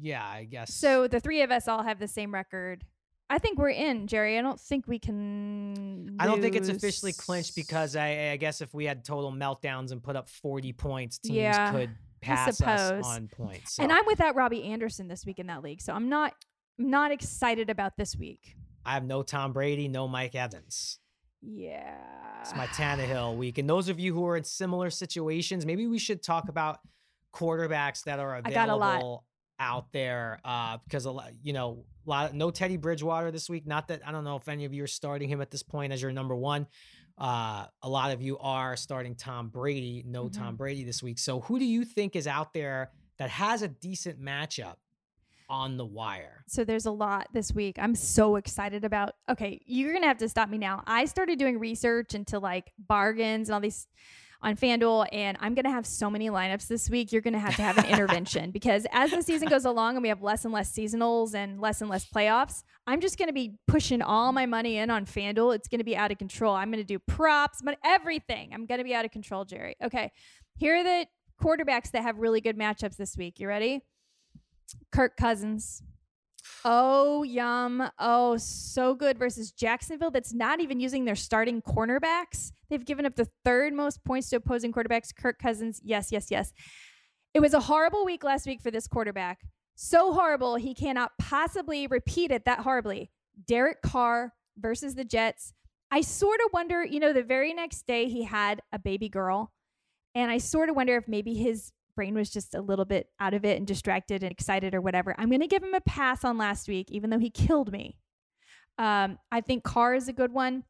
yeah, 0.00 0.24
I 0.26 0.44
guess. 0.44 0.74
So 0.74 1.06
the 1.08 1.20
three 1.20 1.42
of 1.42 1.50
us 1.50 1.68
all 1.68 1.82
have 1.82 1.98
the 1.98 2.08
same 2.08 2.32
record. 2.34 2.84
I 3.32 3.38
think 3.38 3.58
we're 3.58 3.70
in, 3.70 4.08
Jerry. 4.08 4.38
I 4.38 4.42
don't 4.42 4.60
think 4.60 4.86
we 4.86 4.98
can. 4.98 6.16
I 6.20 6.26
don't 6.26 6.42
think 6.42 6.54
it's 6.54 6.68
officially 6.68 7.14
clinched 7.14 7.56
because 7.56 7.96
I, 7.96 8.32
I 8.32 8.36
guess 8.36 8.60
if 8.60 8.74
we 8.74 8.84
had 8.84 9.06
total 9.06 9.32
meltdowns 9.32 9.90
and 9.90 10.02
put 10.02 10.16
up 10.16 10.28
40 10.28 10.74
points, 10.74 11.16
teams 11.16 11.36
Yeah, 11.36 11.72
could 11.72 11.90
pass 12.20 12.60
us 12.60 13.06
on 13.06 13.28
points. 13.28 13.76
So 13.76 13.84
And 13.84 13.90
I'm 13.90 14.04
without 14.06 14.36
Robbie 14.36 14.64
Anderson 14.64 15.08
this 15.08 15.24
week 15.24 15.38
in 15.38 15.46
that 15.46 15.62
league, 15.62 15.80
so 15.80 15.94
I'm 15.94 16.10
not 16.10 16.34
I'm 16.78 16.90
not 16.90 17.10
excited 17.10 17.70
about 17.70 17.96
this 17.96 18.14
week. 18.14 18.54
I 18.84 18.92
have 18.92 19.04
no 19.04 19.22
Tom 19.22 19.54
Brady, 19.54 19.88
no 19.88 20.06
Mike 20.06 20.34
Evans. 20.34 20.98
Yeah. 21.40 21.96
It's 22.42 22.54
my 22.54 22.66
Tannehill 22.66 23.36
week. 23.38 23.56
And 23.56 23.68
those 23.68 23.88
of 23.88 23.98
you 23.98 24.12
who 24.12 24.26
are 24.26 24.36
in 24.36 24.44
similar 24.44 24.90
situations, 24.90 25.64
maybe 25.64 25.86
we 25.86 25.98
should 25.98 26.22
talk 26.22 26.50
about 26.50 26.80
quarterbacks 27.34 28.04
that 28.04 28.18
are 28.18 28.42
I 28.44 28.50
got 28.50 28.68
a 28.68 28.76
lot. 28.76 28.96
available 28.96 29.24
out 29.58 29.92
there. 29.92 30.40
Uh, 30.44 30.78
because 30.84 31.04
a 31.04 31.10
lot, 31.10 31.30
you 31.42 31.52
know, 31.52 31.84
a 32.06 32.10
lot 32.10 32.34
no 32.34 32.50
Teddy 32.50 32.76
Bridgewater 32.76 33.30
this 33.30 33.48
week. 33.48 33.66
Not 33.66 33.88
that 33.88 34.02
I 34.06 34.12
don't 34.12 34.24
know 34.24 34.36
if 34.36 34.48
any 34.48 34.64
of 34.64 34.72
you 34.72 34.84
are 34.84 34.88
starting 34.88 35.28
him 35.28 35.40
at 35.40 35.50
this 35.50 35.62
point 35.62 35.92
as 35.92 36.02
your 36.02 36.12
number 36.12 36.34
one. 36.34 36.66
Uh, 37.18 37.66
a 37.82 37.88
lot 37.88 38.10
of 38.10 38.22
you 38.22 38.38
are 38.38 38.76
starting 38.76 39.14
Tom 39.14 39.48
Brady. 39.48 40.02
No 40.06 40.24
Mm-hmm. 40.24 40.42
Tom 40.42 40.56
Brady 40.56 40.84
this 40.84 41.02
week. 41.02 41.18
So 41.18 41.40
who 41.40 41.58
do 41.58 41.64
you 41.64 41.84
think 41.84 42.16
is 42.16 42.26
out 42.26 42.52
there 42.52 42.90
that 43.18 43.30
has 43.30 43.62
a 43.62 43.68
decent 43.68 44.20
matchup 44.20 44.76
on 45.48 45.76
the 45.76 45.84
wire? 45.84 46.42
So 46.48 46.64
there's 46.64 46.86
a 46.86 46.90
lot 46.90 47.28
this 47.32 47.52
week. 47.52 47.76
I'm 47.78 47.94
so 47.94 48.36
excited 48.36 48.84
about. 48.84 49.14
Okay, 49.28 49.60
you're 49.66 49.92
gonna 49.92 50.06
have 50.06 50.18
to 50.18 50.28
stop 50.28 50.48
me 50.48 50.58
now. 50.58 50.82
I 50.86 51.04
started 51.04 51.38
doing 51.38 51.58
research 51.58 52.14
into 52.14 52.38
like 52.38 52.72
bargains 52.78 53.48
and 53.48 53.54
all 53.54 53.60
these 53.60 53.86
on 54.42 54.56
FanDuel, 54.56 55.06
and 55.12 55.36
I'm 55.40 55.54
gonna 55.54 55.70
have 55.70 55.86
so 55.86 56.10
many 56.10 56.28
lineups 56.28 56.66
this 56.66 56.90
week. 56.90 57.12
You're 57.12 57.22
gonna 57.22 57.38
have 57.38 57.56
to 57.56 57.62
have 57.62 57.78
an 57.78 57.84
intervention 57.88 58.50
because 58.50 58.86
as 58.92 59.10
the 59.10 59.22
season 59.22 59.48
goes 59.48 59.64
along 59.64 59.96
and 59.96 60.02
we 60.02 60.08
have 60.08 60.22
less 60.22 60.44
and 60.44 60.52
less 60.52 60.72
seasonals 60.72 61.34
and 61.34 61.60
less 61.60 61.80
and 61.80 61.88
less 61.88 62.04
playoffs, 62.04 62.64
I'm 62.86 63.00
just 63.00 63.18
gonna 63.18 63.32
be 63.32 63.54
pushing 63.68 64.02
all 64.02 64.32
my 64.32 64.46
money 64.46 64.78
in 64.78 64.90
on 64.90 65.06
FanDuel. 65.06 65.54
It's 65.54 65.68
gonna 65.68 65.84
be 65.84 65.96
out 65.96 66.10
of 66.10 66.18
control. 66.18 66.54
I'm 66.54 66.70
gonna 66.70 66.84
do 66.84 66.98
props, 66.98 67.60
but 67.62 67.78
everything. 67.84 68.50
I'm 68.52 68.66
gonna 68.66 68.84
be 68.84 68.94
out 68.94 69.04
of 69.04 69.10
control, 69.10 69.44
Jerry. 69.44 69.76
Okay, 69.82 70.10
here 70.56 70.76
are 70.76 70.84
the 70.84 71.06
quarterbacks 71.42 71.90
that 71.92 72.02
have 72.02 72.18
really 72.18 72.40
good 72.40 72.58
matchups 72.58 72.96
this 72.96 73.16
week. 73.16 73.38
You 73.40 73.48
ready? 73.48 73.82
Kirk 74.90 75.16
Cousins. 75.16 75.82
Oh, 76.64 77.22
yum. 77.22 77.90
Oh, 77.98 78.36
so 78.36 78.94
good 78.94 79.18
versus 79.18 79.52
Jacksonville 79.52 80.10
that's 80.10 80.32
not 80.32 80.60
even 80.60 80.80
using 80.80 81.04
their 81.04 81.16
starting 81.16 81.62
cornerbacks. 81.62 82.52
They've 82.70 82.84
given 82.84 83.06
up 83.06 83.16
the 83.16 83.28
third 83.44 83.72
most 83.72 84.04
points 84.04 84.30
to 84.30 84.36
opposing 84.36 84.72
quarterbacks. 84.72 85.14
Kirk 85.14 85.38
Cousins. 85.38 85.80
Yes, 85.84 86.12
yes, 86.12 86.30
yes. 86.30 86.52
It 87.34 87.40
was 87.40 87.54
a 87.54 87.60
horrible 87.60 88.04
week 88.04 88.24
last 88.24 88.46
week 88.46 88.60
for 88.60 88.70
this 88.70 88.86
quarterback. 88.86 89.40
So 89.74 90.12
horrible, 90.12 90.56
he 90.56 90.74
cannot 90.74 91.12
possibly 91.18 91.86
repeat 91.86 92.30
it 92.30 92.44
that 92.44 92.60
horribly. 92.60 93.10
Derek 93.46 93.82
Carr 93.82 94.34
versus 94.58 94.94
the 94.94 95.04
Jets. 95.04 95.54
I 95.90 96.02
sort 96.02 96.40
of 96.44 96.52
wonder, 96.52 96.84
you 96.84 97.00
know, 97.00 97.12
the 97.12 97.22
very 97.22 97.52
next 97.52 97.86
day 97.86 98.08
he 98.08 98.24
had 98.24 98.60
a 98.72 98.78
baby 98.78 99.08
girl. 99.08 99.52
And 100.14 100.30
I 100.30 100.38
sort 100.38 100.68
of 100.68 100.76
wonder 100.76 100.96
if 100.96 101.08
maybe 101.08 101.34
his 101.34 101.72
brain 101.94 102.14
was 102.14 102.30
just 102.30 102.54
a 102.54 102.60
little 102.60 102.84
bit 102.84 103.08
out 103.20 103.34
of 103.34 103.44
it 103.44 103.58
and 103.58 103.66
distracted 103.66 104.22
and 104.22 104.32
excited 104.32 104.74
or 104.74 104.80
whatever. 104.80 105.14
I'm 105.18 105.28
going 105.28 105.40
to 105.40 105.46
give 105.46 105.62
him 105.62 105.74
a 105.74 105.80
pass 105.80 106.24
on 106.24 106.38
last 106.38 106.68
week, 106.68 106.90
even 106.90 107.10
though 107.10 107.18
he 107.18 107.30
killed 107.30 107.72
me. 107.72 107.96
Um, 108.78 109.18
I 109.30 109.40
think 109.40 109.64
Carr 109.64 109.94
is 109.94 110.08
a 110.08 110.12
good 110.12 110.32
one. 110.32 110.64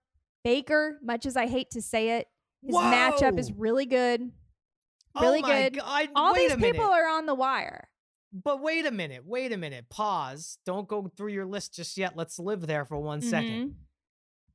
Baker, 0.45 0.99
much 1.03 1.25
as 1.27 1.37
I 1.37 1.47
hate 1.47 1.71
to 1.71 1.83
say 1.83 2.19
it, 2.19 2.27
his 2.63 2.75
Whoa! 2.75 2.83
matchup 2.83 3.39
is 3.39 3.53
really 3.53 3.87
good. 3.87 4.31
Really 5.21 5.43
oh 5.45 5.47
good. 5.47 5.77
God. 5.77 6.09
All 6.15 6.33
wait 6.33 6.49
these 6.49 6.57
people 6.57 6.85
are 6.85 7.09
on 7.09 7.27
the 7.27 7.35
wire. 7.35 7.89
But 8.33 8.63
wait 8.63 8.87
a 8.87 8.91
minute. 8.91 9.25
Wait 9.27 9.53
a 9.53 9.57
minute. 9.57 9.91
Pause. 9.91 10.59
Don't 10.65 10.89
go 10.89 11.11
through 11.17 11.33
your 11.33 11.45
list 11.45 11.75
just 11.75 11.99
yet. 11.99 12.17
Let's 12.17 12.39
live 12.39 12.67
there 12.67 12.85
for 12.85 12.99
one 12.99 13.21
second. 13.21 13.71
Mhm. 13.71 13.75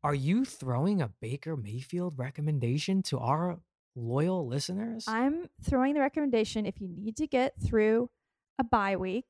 Are 0.03 0.15
you 0.15 0.45
throwing 0.45 1.01
a 1.01 1.10
Baker 1.21 1.56
Mayfield 1.56 2.17
recommendation 2.17 3.03
to 3.03 3.19
our 3.19 3.60
loyal 3.97 4.47
listeners? 4.47 5.05
I'm 5.07 5.49
throwing 5.63 5.93
the 5.93 5.99
recommendation 5.99 6.65
if 6.65 6.79
you 6.79 6.88
need 6.88 7.17
to 7.17 7.27
get 7.27 7.53
through 7.62 8.10
a 8.60 8.63
bye 8.63 8.95
week, 8.95 9.25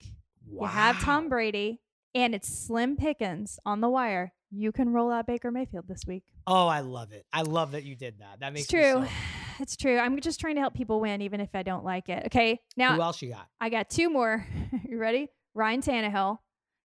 you 0.50 0.66
have 0.66 1.00
Tom 1.02 1.30
Brady, 1.30 1.82
and 2.14 2.36
it's 2.36 2.48
slim 2.48 2.96
pickings 2.98 3.60
on 3.66 3.82
the 3.82 3.90
wire, 3.90 4.34
you 4.52 4.72
can 4.72 4.90
roll 4.94 5.12
out 5.12 5.28
Baker 5.28 5.52
Mayfield 5.52 5.88
this 5.88 6.04
week. 6.08 6.24
Oh, 6.46 6.68
I 6.68 6.80
love 6.82 7.12
it. 7.12 7.26
I 7.34 7.42
love 7.42 7.72
that 7.72 7.84
you 7.84 7.96
did 7.96 8.20
that. 8.20 8.40
That 8.40 8.54
makes 8.54 8.64
It's 8.66 8.72
true. 8.72 9.06
so- 9.06 9.12
It's 9.60 9.76
true. 9.76 9.98
I'm 9.98 10.20
just 10.22 10.40
trying 10.40 10.56
to 10.56 10.62
help 10.62 10.74
people 10.74 11.00
win, 11.02 11.22
even 11.22 11.42
if 11.42 11.50
I 11.54 11.64
don't 11.64 11.84
like 11.84 12.10
it. 12.10 12.28
Okay. 12.28 12.60
Now, 12.78 12.96
Who 12.96 13.02
else 13.02 13.22
you 13.22 13.30
got? 13.32 13.48
I 13.60 13.70
got 13.70 13.90
two 13.90 14.10
more. 14.10 14.46
you 14.88 14.98
ready? 14.98 15.30
Ryan 15.56 15.82
Tannehill, 15.82 16.38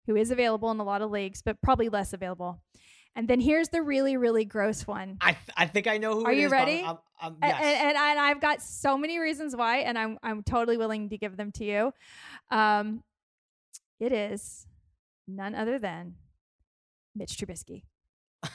who 0.07 0.15
is 0.15 0.31
available 0.31 0.71
in 0.71 0.79
a 0.79 0.83
lot 0.83 1.01
of 1.01 1.11
leagues, 1.11 1.41
but 1.41 1.61
probably 1.61 1.89
less 1.89 2.13
available. 2.13 2.63
And 3.15 3.27
then 3.27 3.39
here's 3.41 3.69
the 3.69 3.81
really, 3.81 4.15
really 4.15 4.45
gross 4.45 4.87
one. 4.87 5.17
I 5.19 5.33
th- 5.33 5.49
I 5.57 5.67
think 5.67 5.87
I 5.87 5.97
know 5.97 6.13
who. 6.13 6.25
Are 6.25 6.31
it 6.31 6.37
you 6.37 6.45
is, 6.45 6.51
ready? 6.51 6.81
I'm, 6.81 6.97
I'm, 7.19 7.35
yes. 7.43 7.59
and, 7.61 7.87
and, 7.89 7.97
and, 7.97 8.19
I've 8.19 8.39
got 8.39 8.61
so 8.61 8.97
many 8.97 9.19
reasons 9.19 9.55
why, 9.55 9.79
and 9.79 9.97
I'm 9.97 10.17
I'm 10.23 10.43
totally 10.43 10.77
willing 10.77 11.09
to 11.09 11.17
give 11.17 11.35
them 11.35 11.51
to 11.53 11.65
you. 11.65 11.91
Um, 12.49 13.03
it 13.99 14.13
is 14.13 14.65
none 15.27 15.55
other 15.55 15.77
than 15.77 16.15
Mitch 17.13 17.37
Trubisky. 17.37 17.83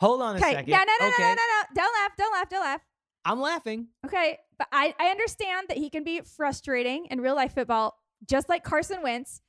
Hold 0.00 0.20
on 0.22 0.36
a 0.36 0.38
second. 0.38 0.68
no, 0.68 0.76
no, 0.76 0.82
okay. 0.82 0.98
no, 1.00 1.08
no, 1.18 1.28
no, 1.28 1.34
no! 1.34 1.62
Don't 1.74 1.94
laugh! 1.94 2.10
Don't 2.18 2.32
laugh! 2.32 2.48
Don't 2.50 2.60
laugh! 2.60 2.80
I'm 3.24 3.40
laughing. 3.40 3.88
Okay, 4.04 4.38
but 4.58 4.68
I, 4.72 4.94
I 4.98 5.08
understand 5.08 5.68
that 5.68 5.76
he 5.76 5.90
can 5.90 6.04
be 6.04 6.20
frustrating 6.20 7.06
in 7.10 7.20
real 7.20 7.34
life 7.34 7.54
football, 7.54 7.98
just 8.26 8.48
like 8.48 8.64
Carson 8.64 9.02
Wentz, 9.02 9.40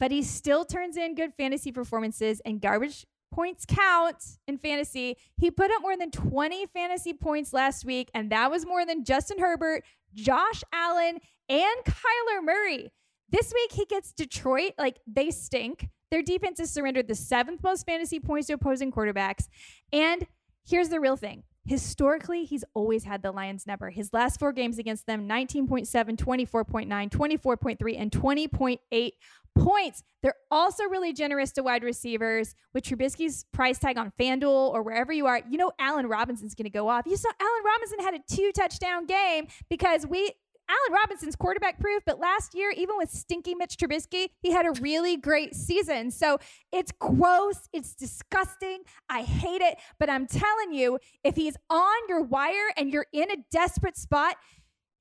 but 0.00 0.10
he 0.10 0.22
still 0.22 0.64
turns 0.64 0.96
in 0.96 1.14
good 1.14 1.34
fantasy 1.34 1.72
performances 1.72 2.40
and 2.44 2.60
garbage 2.60 3.06
points 3.32 3.64
count 3.66 4.38
in 4.46 4.58
fantasy. 4.58 5.16
He 5.36 5.50
put 5.50 5.70
up 5.70 5.82
more 5.82 5.96
than 5.96 6.10
20 6.10 6.66
fantasy 6.66 7.12
points 7.12 7.52
last 7.52 7.84
week, 7.84 8.10
and 8.14 8.30
that 8.30 8.50
was 8.50 8.66
more 8.66 8.86
than 8.86 9.04
Justin 9.04 9.38
Herbert, 9.38 9.84
Josh 10.14 10.62
Allen, 10.72 11.18
and 11.48 11.84
Kyler 11.84 12.42
Murray. 12.42 12.92
This 13.30 13.52
week 13.52 13.72
he 13.72 13.84
gets 13.84 14.12
Detroit, 14.12 14.72
like 14.78 14.98
they 15.06 15.30
stink. 15.30 15.88
Their 16.10 16.22
defense 16.22 16.58
has 16.58 16.70
surrendered 16.70 17.08
the 17.08 17.14
seventh 17.14 17.62
most 17.62 17.84
fantasy 17.84 18.18
points 18.18 18.46
to 18.46 18.54
opposing 18.54 18.90
quarterbacks. 18.90 19.48
And 19.92 20.26
here's 20.66 20.88
the 20.88 21.00
real 21.00 21.16
thing. 21.16 21.42
Historically, 21.68 22.44
he's 22.44 22.64
always 22.72 23.04
had 23.04 23.22
the 23.22 23.30
Lions 23.30 23.66
number. 23.66 23.90
His 23.90 24.14
last 24.14 24.40
four 24.40 24.52
games 24.52 24.78
against 24.78 25.06
them 25.06 25.28
19.7, 25.28 25.86
24.9, 26.16 27.10
24.3, 27.10 28.00
and 28.00 28.10
20.8 28.10 29.10
points. 29.54 30.02
They're 30.22 30.34
also 30.50 30.84
really 30.84 31.12
generous 31.12 31.52
to 31.52 31.62
wide 31.62 31.82
receivers 31.82 32.54
with 32.72 32.84
Trubisky's 32.84 33.44
price 33.52 33.78
tag 33.78 33.98
on 33.98 34.12
FanDuel 34.18 34.72
or 34.72 34.82
wherever 34.82 35.12
you 35.12 35.26
are. 35.26 35.42
You 35.50 35.58
know, 35.58 35.72
Allen 35.78 36.06
Robinson's 36.08 36.54
going 36.54 36.64
to 36.64 36.70
go 36.70 36.88
off. 36.88 37.06
You 37.06 37.16
saw 37.16 37.28
Allen 37.38 37.62
Robinson 37.64 38.00
had 38.00 38.14
a 38.14 38.34
two 38.34 38.50
touchdown 38.52 39.06
game 39.06 39.48
because 39.68 40.06
we. 40.06 40.32
Allen 40.68 41.00
Robinson's 41.02 41.36
quarterback 41.36 41.80
proof, 41.80 42.02
but 42.04 42.18
last 42.18 42.54
year, 42.54 42.70
even 42.76 42.96
with 42.98 43.10
stinky 43.10 43.54
Mitch 43.54 43.76
Trubisky, 43.76 44.28
he 44.40 44.52
had 44.52 44.66
a 44.66 44.72
really 44.80 45.16
great 45.16 45.54
season. 45.54 46.10
So 46.10 46.38
it's 46.72 46.92
gross. 46.92 47.68
It's 47.72 47.94
disgusting. 47.94 48.82
I 49.08 49.22
hate 49.22 49.62
it. 49.62 49.78
But 49.98 50.10
I'm 50.10 50.26
telling 50.26 50.72
you, 50.72 50.98
if 51.24 51.36
he's 51.36 51.56
on 51.70 51.96
your 52.08 52.22
wire 52.22 52.72
and 52.76 52.92
you're 52.92 53.06
in 53.12 53.30
a 53.30 53.36
desperate 53.50 53.96
spot, 53.96 54.36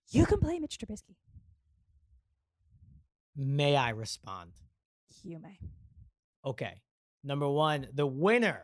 you 0.09 0.25
can 0.25 0.39
play 0.39 0.59
Mitch 0.59 0.77
Trubisky. 0.77 1.15
May 3.35 3.75
I 3.75 3.89
respond? 3.89 4.51
You 5.23 5.39
may. 5.39 5.59
Okay. 6.45 6.81
Number 7.23 7.49
one, 7.49 7.87
the 7.93 8.07
winner 8.07 8.63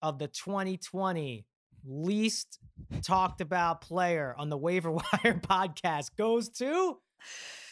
of 0.00 0.18
the 0.18 0.28
2020 0.28 1.44
least 1.84 2.58
talked 3.02 3.40
about 3.40 3.80
player 3.80 4.34
on 4.38 4.48
the 4.48 4.56
waiver 4.56 4.90
wire 4.92 5.40
podcast 5.40 6.16
goes 6.16 6.48
to 6.50 6.98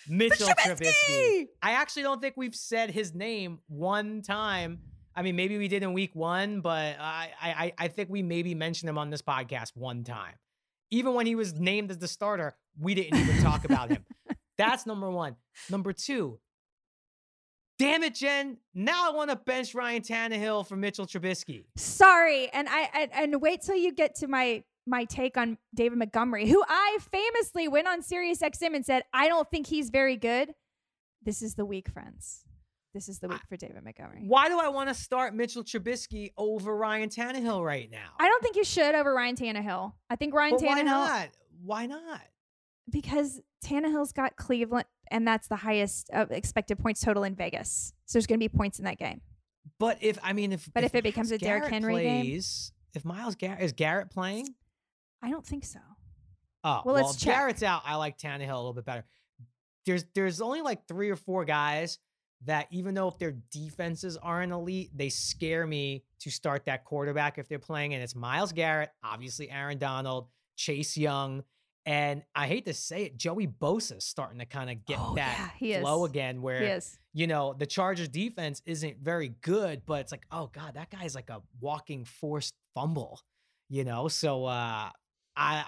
Mitchell 0.09 0.49
Trubisky. 0.49 1.47
I 1.63 1.73
actually 1.73 2.03
don't 2.03 2.21
think 2.21 2.35
we've 2.37 2.55
said 2.55 2.91
his 2.91 3.15
name 3.15 3.61
one 3.69 4.23
time. 4.23 4.81
I 5.15 5.23
mean, 5.23 5.37
maybe 5.37 5.59
we 5.59 5.69
did 5.69 5.83
in 5.83 5.93
week 5.93 6.15
one, 6.15 6.61
but 6.61 6.97
I, 6.99 7.31
I, 7.41 7.73
I 7.79 7.89
think 7.89 8.09
we 8.11 8.23
maybe 8.23 8.55
mentioned 8.55 8.89
him 8.89 8.99
on 8.99 9.11
this 9.11 9.23
podcast 9.23 9.71
one 9.75 10.05
time. 10.05 10.35
Even 10.91 11.15
when 11.15 11.27
he 11.27 11.35
was 11.35 11.55
named 11.55 11.91
as 11.91 11.99
the 11.99 12.09
starter, 12.09 12.57
we 12.79 12.95
didn't 12.95 13.19
even 13.19 13.43
talk 13.43 13.65
about 13.65 13.91
him. 13.91 14.05
That's 14.59 14.87
number 14.87 15.11
one. 15.11 15.37
Number 15.69 15.93
two, 15.93 16.39
damn 17.81 18.03
it, 18.03 18.15
Jen. 18.15 18.59
Now 18.75 19.11
I 19.11 19.15
want 19.15 19.31
to 19.31 19.37
bench 19.37 19.75
Ryan 19.75 20.03
Tannehill 20.03 20.67
for 20.67 20.77
Mitchell 20.77 21.07
Trubisky. 21.07 21.65
Sorry, 21.77 22.49
and 22.53 22.69
I 22.69 22.89
and, 22.95 23.11
and 23.13 23.43
wait 23.43 23.63
till 23.63 23.77
you 23.77 23.93
get 23.93 24.15
to 24.17 24.29
my 24.29 24.63
my 24.87 25.05
take 25.05 25.37
on 25.37 25.59
David 25.75 25.99
Montgomery, 25.99 26.49
who 26.49 26.63
I 26.69 26.99
famously 27.11 27.69
went 27.69 27.89
on 27.89 28.03
Sirius 28.03 28.41
XM 28.41 28.75
and 28.75 28.85
said 28.85 29.03
I 29.13 29.29
don't 29.29 29.51
think 29.51 29.67
he's 29.67 29.91
very 29.91 30.17
good. 30.17 30.53
This 31.23 31.43
is 31.43 31.55
the 31.55 31.65
week, 31.65 31.89
friends. 31.89 32.45
This 32.93 33.09
is 33.09 33.21
the 33.21 33.29
week 33.29 33.43
for 33.49 33.57
David 33.57 33.85
Montgomery. 33.85 34.25
Why 34.27 34.49
do 34.49 34.59
I 34.59 34.69
want 34.69 34.89
to 34.89 34.95
start 34.95 35.33
Mitchell 35.33 35.63
Trubisky 35.63 36.33
over 36.37 36.77
Ryan 36.77 37.09
Tannehill 37.09 37.65
right 37.65 37.89
now? 37.91 38.11
I 38.19 38.29
don't 38.29 38.43
think 38.43 38.57
you 38.57 38.65
should 38.65 38.97
over 38.97 39.15
Ryan 39.15 39.37
Tannehill. 39.37 39.93
I 40.09 40.17
think 40.17 40.35
Ryan 40.35 40.57
But 40.59 40.63
why 40.65 40.83
not? 40.83 41.29
Why 41.63 41.87
not? 41.87 42.21
because 42.91 43.41
Tannehill's 43.65 44.13
got 44.13 44.37
Cleveland, 44.37 44.87
and 45.11 45.27
that's 45.27 45.49
the 45.49 45.57
highest 45.57 46.11
uh, 46.13 46.27
expected 46.31 46.79
points 46.79 47.01
total 47.01 47.25
in 47.25 47.35
Vegas. 47.35 47.93
So 48.07 48.19
there's 48.19 48.27
going 48.27 48.39
to 48.41 48.45
be 48.45 48.49
points 48.49 48.79
in 48.79 48.85
that 48.85 48.99
game. 48.99 49.21
But 49.79 49.99
if 50.01 50.19
I 50.23 50.33
mean 50.33 50.53
if 50.53 50.69
But 50.73 50.85
if 50.85 50.95
it 50.95 51.03
becomes 51.03 51.31
a 51.31 51.39
Derrick 51.39 51.71
Henry 51.71 52.03
game? 52.03 52.41
if 52.95 53.05
Myles 53.05 53.35
Garrett 53.35 53.63
is 53.63 53.73
Garrett 53.73 54.11
playing? 54.11 54.49
I 55.23 55.31
don't 55.31 55.45
think 55.47 55.65
so. 55.65 55.81
Oh, 56.65 56.83
Well, 56.85 56.95
well, 56.95 57.05
let's. 57.07 57.23
Garrett's 57.23 57.63
out. 57.63 57.83
I 57.85 57.97
like 57.97 58.19
Tannehill 58.19 58.53
a 58.53 58.57
little 58.57 58.73
bit 58.73 58.85
better. 58.85 59.05
There's 59.87 60.05
there's 60.15 60.41
only 60.41 60.61
like 60.63 60.87
three 60.87 61.11
or 61.11 61.17
four 61.17 61.45
guys 61.45 61.99
that 62.45 62.67
even 62.71 62.95
though 62.95 63.09
if 63.09 63.19
their 63.19 63.37
defenses 63.51 64.17
aren't 64.17 64.53
elite, 64.53 64.91
they 64.95 65.09
scare 65.11 65.67
me 65.67 66.05
to 66.21 66.31
start 66.31 66.65
that 66.67 66.85
quarterback 66.85 67.39
if 67.39 67.49
they're 67.49 67.59
playing. 67.59 67.93
And 67.95 68.03
it's 68.03 68.15
Miles 68.15 68.53
Garrett, 68.53 68.91
obviously 69.05 69.51
Aaron 69.51 69.79
Donald, 69.79 70.29
Chase 70.57 70.97
Young, 70.97 71.43
and 71.87 72.23
I 72.35 72.47
hate 72.47 72.67
to 72.67 72.75
say 72.75 73.05
it, 73.05 73.17
Joey 73.17 73.47
Bosa 73.47 74.01
starting 74.03 74.39
to 74.41 74.47
kind 74.47 74.71
of 74.71 74.85
get 74.85 74.99
Oh, 75.01 75.15
that 75.17 75.55
yeah, 75.61 75.81
flow 75.81 76.05
is. 76.05 76.11
again 76.11 76.43
where 76.43 76.63
you 77.13 77.27
know, 77.27 77.55
the 77.59 77.67
Chargers 77.67 78.09
defense 78.09 78.63
isn't 78.67 78.99
very 79.03 79.31
good, 79.41 79.83
but 79.87 80.01
it's 80.01 80.13
like, 80.13 80.25
oh 80.31 80.51
God, 80.53 80.75
that 80.75 80.91
guy's 80.91 81.15
like 81.15 81.31
a 81.31 81.41
walking 81.61 82.05
forced 82.05 82.55
fumble, 82.75 83.21
you 83.69 83.85
know? 83.85 84.09
So 84.09 84.45
uh 84.45 84.91
I 85.37 85.65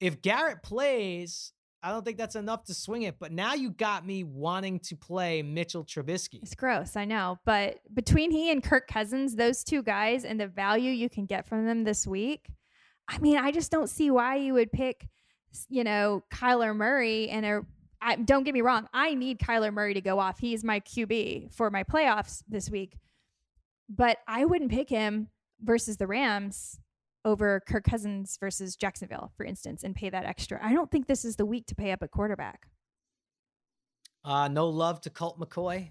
if 0.00 0.22
Garrett 0.22 0.62
plays, 0.62 1.52
I 1.82 1.90
don't 1.90 2.04
think 2.04 2.18
that's 2.18 2.36
enough 2.36 2.64
to 2.64 2.74
swing 2.74 3.02
it. 3.02 3.16
But 3.18 3.32
now 3.32 3.54
you 3.54 3.70
got 3.70 4.06
me 4.06 4.24
wanting 4.24 4.78
to 4.80 4.96
play 4.96 5.42
Mitchell 5.42 5.84
Trubisky. 5.84 6.40
It's 6.42 6.54
gross, 6.54 6.96
I 6.96 7.04
know. 7.04 7.38
But 7.44 7.78
between 7.94 8.30
he 8.30 8.50
and 8.50 8.62
Kirk 8.62 8.86
Cousins, 8.88 9.36
those 9.36 9.64
two 9.64 9.82
guys, 9.82 10.24
and 10.24 10.38
the 10.40 10.46
value 10.48 10.90
you 10.92 11.08
can 11.08 11.24
get 11.26 11.46
from 11.48 11.66
them 11.66 11.84
this 11.84 12.06
week, 12.06 12.48
I 13.08 13.18
mean, 13.18 13.38
I 13.38 13.50
just 13.50 13.70
don't 13.70 13.88
see 13.88 14.10
why 14.10 14.36
you 14.36 14.54
would 14.54 14.70
pick, 14.70 15.08
you 15.68 15.82
know, 15.84 16.22
Kyler 16.32 16.74
Murray 16.76 17.28
and 17.30 17.46
a. 17.46 17.62
I, 18.00 18.14
don't 18.14 18.44
get 18.44 18.54
me 18.54 18.60
wrong. 18.60 18.88
I 18.92 19.14
need 19.14 19.40
Kyler 19.40 19.72
Murray 19.72 19.94
to 19.94 20.00
go 20.00 20.20
off. 20.20 20.38
He's 20.38 20.62
my 20.62 20.78
QB 20.80 21.52
for 21.52 21.68
my 21.68 21.82
playoffs 21.82 22.44
this 22.48 22.70
week. 22.70 22.96
But 23.88 24.18
I 24.28 24.44
wouldn't 24.44 24.70
pick 24.70 24.88
him 24.88 25.28
versus 25.60 25.96
the 25.96 26.06
Rams 26.06 26.78
over 27.24 27.60
Kirk 27.66 27.84
Cousins 27.84 28.36
versus 28.38 28.76
Jacksonville, 28.76 29.32
for 29.36 29.44
instance, 29.44 29.82
and 29.82 29.96
pay 29.96 30.10
that 30.10 30.24
extra. 30.24 30.60
I 30.62 30.72
don't 30.74 30.90
think 30.90 31.06
this 31.06 31.24
is 31.24 31.36
the 31.36 31.46
week 31.46 31.66
to 31.66 31.74
pay 31.74 31.90
up 31.90 32.02
a 32.02 32.08
quarterback. 32.08 32.68
Uh, 34.24 34.48
no 34.48 34.68
love 34.68 35.00
to 35.02 35.10
Colt 35.10 35.40
McCoy. 35.40 35.88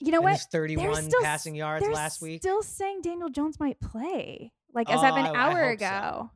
You 0.00 0.12
know 0.12 0.20
what? 0.20 0.34
his 0.34 0.46
31 0.46 1.04
still 1.04 1.22
passing 1.22 1.54
yards 1.54 1.86
last 1.88 2.20
week. 2.20 2.42
Still 2.42 2.62
saying 2.62 3.00
Daniel 3.02 3.30
Jones 3.30 3.58
might 3.58 3.80
play, 3.80 4.52
like 4.74 4.90
as 4.90 5.00
Oh, 5.00 5.06
of 5.08 5.16
an 5.16 5.26
I- 5.26 5.30
I 5.30 5.36
hour 5.36 5.68
hope 5.70 5.78
so. 5.80 5.86
ago. 5.86 6.30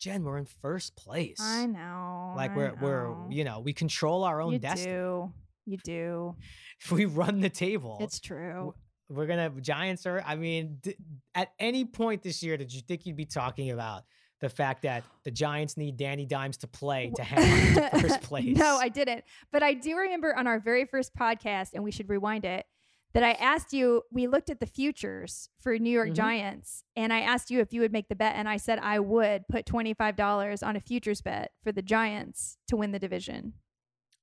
Jen, 0.00 0.24
we're 0.24 0.38
in 0.38 0.44
first 0.44 0.96
place. 0.96 1.38
I 1.40 1.66
know. 1.66 2.34
like 2.36 2.54
we're 2.56 2.74
we're 2.80 3.14
you 3.30 3.44
know 3.44 3.60
we 3.60 3.72
control 3.72 4.24
our 4.24 4.40
own 4.40 4.52
you 4.52 4.58
destiny. 4.58 4.92
do. 4.92 5.32
You 5.66 5.78
do. 5.78 6.36
If 6.84 6.92
we 6.92 7.06
run 7.06 7.40
the 7.40 7.48
table, 7.48 7.96
It's 8.02 8.20
true. 8.20 8.74
we're 9.08 9.26
gonna 9.26 9.48
Giants 9.62 10.04
are. 10.06 10.22
I 10.26 10.34
mean, 10.36 10.78
d- 10.82 10.96
at 11.34 11.52
any 11.58 11.86
point 11.86 12.22
this 12.22 12.42
year, 12.42 12.56
did 12.58 12.72
you 12.74 12.82
think 12.82 13.06
you'd 13.06 13.16
be 13.16 13.24
talking 13.24 13.70
about 13.70 14.02
the 14.40 14.50
fact 14.50 14.82
that 14.82 15.04
the 15.24 15.30
Giants 15.30 15.78
need 15.78 15.96
Danny 15.96 16.26
Dimes 16.26 16.58
to 16.58 16.66
play 16.66 17.10
to 17.16 17.22
hang 17.22 17.78
on 17.78 17.90
to 17.92 18.00
first 18.00 18.20
place? 18.28 18.54
no, 18.58 18.76
I 18.76 18.90
didn't. 18.90 19.24
But 19.52 19.62
I 19.62 19.72
do 19.72 19.96
remember 19.96 20.36
on 20.36 20.46
our 20.46 20.58
very 20.60 20.84
first 20.84 21.14
podcast, 21.16 21.68
and 21.72 21.82
we 21.82 21.90
should 21.92 22.10
rewind 22.10 22.44
it, 22.44 22.66
that 23.14 23.22
I 23.22 23.32
asked 23.32 23.72
you, 23.72 24.02
we 24.10 24.26
looked 24.26 24.50
at 24.50 24.60
the 24.60 24.66
futures 24.66 25.48
for 25.60 25.78
New 25.78 25.90
York 25.90 26.10
Mhm. 26.10 26.14
Giants, 26.16 26.84
and 26.96 27.12
I 27.12 27.20
asked 27.20 27.50
you 27.50 27.60
if 27.60 27.72
you 27.72 27.80
would 27.80 27.92
make 27.92 28.08
the 28.08 28.16
bet, 28.16 28.34
and 28.36 28.48
I 28.48 28.56
said 28.56 28.78
I 28.80 28.98
would 28.98 29.46
put 29.48 29.64
$25 29.66 30.62
on 30.62 30.76
a 30.76 30.80
futures 30.80 31.22
bet 31.22 31.52
for 31.62 31.72
the 31.72 31.82
Giants 31.82 32.58
to 32.68 32.76
win 32.76 32.90
the 32.92 32.98
division. 32.98 33.54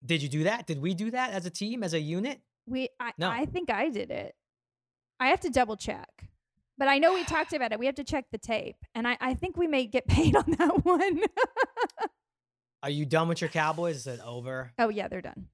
Did 0.06 0.22
you 0.22 0.30
do 0.30 0.44
that? 0.44 0.68
Did 0.68 0.82
we 0.82 0.94
do 0.94 1.10
that 1.12 1.32
as 1.32 1.46
a 1.46 1.50
team, 1.50 1.84
as 1.84 1.94
a 1.94 2.00
unit? 2.00 2.42
We, 2.68 2.90
I, 3.00 3.14
No. 3.18 3.30
I 3.30 3.46
think 3.46 3.70
I 3.72 3.90
did 3.90 4.12
it. 4.12 4.36
I 5.20 5.28
have 5.28 5.40
to 5.42 5.50
double 5.50 5.78
check. 5.78 6.28
But 6.78 6.88
I 6.88 6.98
know 6.98 7.14
we 7.14 7.24
talked 7.24 7.54
about 7.54 7.72
it. 7.72 7.78
We 7.80 7.86
have 7.86 7.96
to 7.96 8.04
check 8.04 8.26
the 8.32 8.40
tape. 8.40 8.78
And 8.96 9.08
I, 9.08 9.16
I 9.22 9.34
think 9.36 9.56
we 9.56 9.68
may 9.68 9.86
get 9.86 10.08
paid 10.08 10.36
on 10.36 10.46
that 10.58 10.84
one. 10.84 11.22
Are 12.84 12.90
you 12.90 13.06
done 13.06 13.28
with 13.28 13.42
your 13.42 13.50
Cowboys? 13.52 13.98
Is 13.98 14.08
it 14.08 14.20
over? 14.26 14.72
oh, 14.80 14.90
yeah, 14.90 15.08
they're 15.08 15.22
done. 15.22 15.48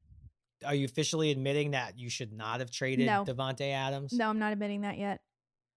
Are 0.65 0.73
you 0.75 0.85
officially 0.85 1.31
admitting 1.31 1.71
that 1.71 1.97
you 1.99 2.09
should 2.09 2.33
not 2.33 2.59
have 2.59 2.71
traded 2.71 3.05
No. 3.05 3.23
Davante 3.25 3.71
Adams? 3.71 4.13
No, 4.13 4.29
I'm 4.29 4.39
not 4.39 4.53
admitting 4.53 4.81
that 4.81 4.97
yet. 4.97 5.21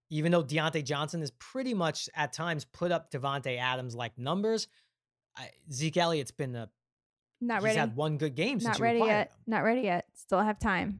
Even 0.09 0.31
though 0.31 0.43
Diontae 0.43 0.83
Johnson 0.83 1.21
has 1.21 1.31
pretty 1.31 1.73
much 1.73 2.09
at 2.15 2.33
times 2.33 2.65
put 2.65 2.91
up 2.91 3.11
Davante 3.11 3.57
Adams 3.57 3.95
like 3.95 4.17
numbers, 4.17 4.67
I, 5.37 5.49
Zeke 5.71 5.97
Elliott's 5.97 6.31
been 6.31 6.55
a 6.55 6.69
Not 7.39 7.57
he's 7.59 7.63
ready. 7.65 7.79
had 7.79 7.95
one 7.95 8.17
good 8.17 8.35
game 8.35 8.59
since 8.59 8.77
Not 8.79 8.83
ready 8.83 8.99
yet. 8.99 9.27
him. 9.29 9.37
Not 9.47 9.63
ready 9.63 9.81
yet. 9.81 10.05
Still 10.15 10.41
have 10.41 10.59
time. 10.59 10.99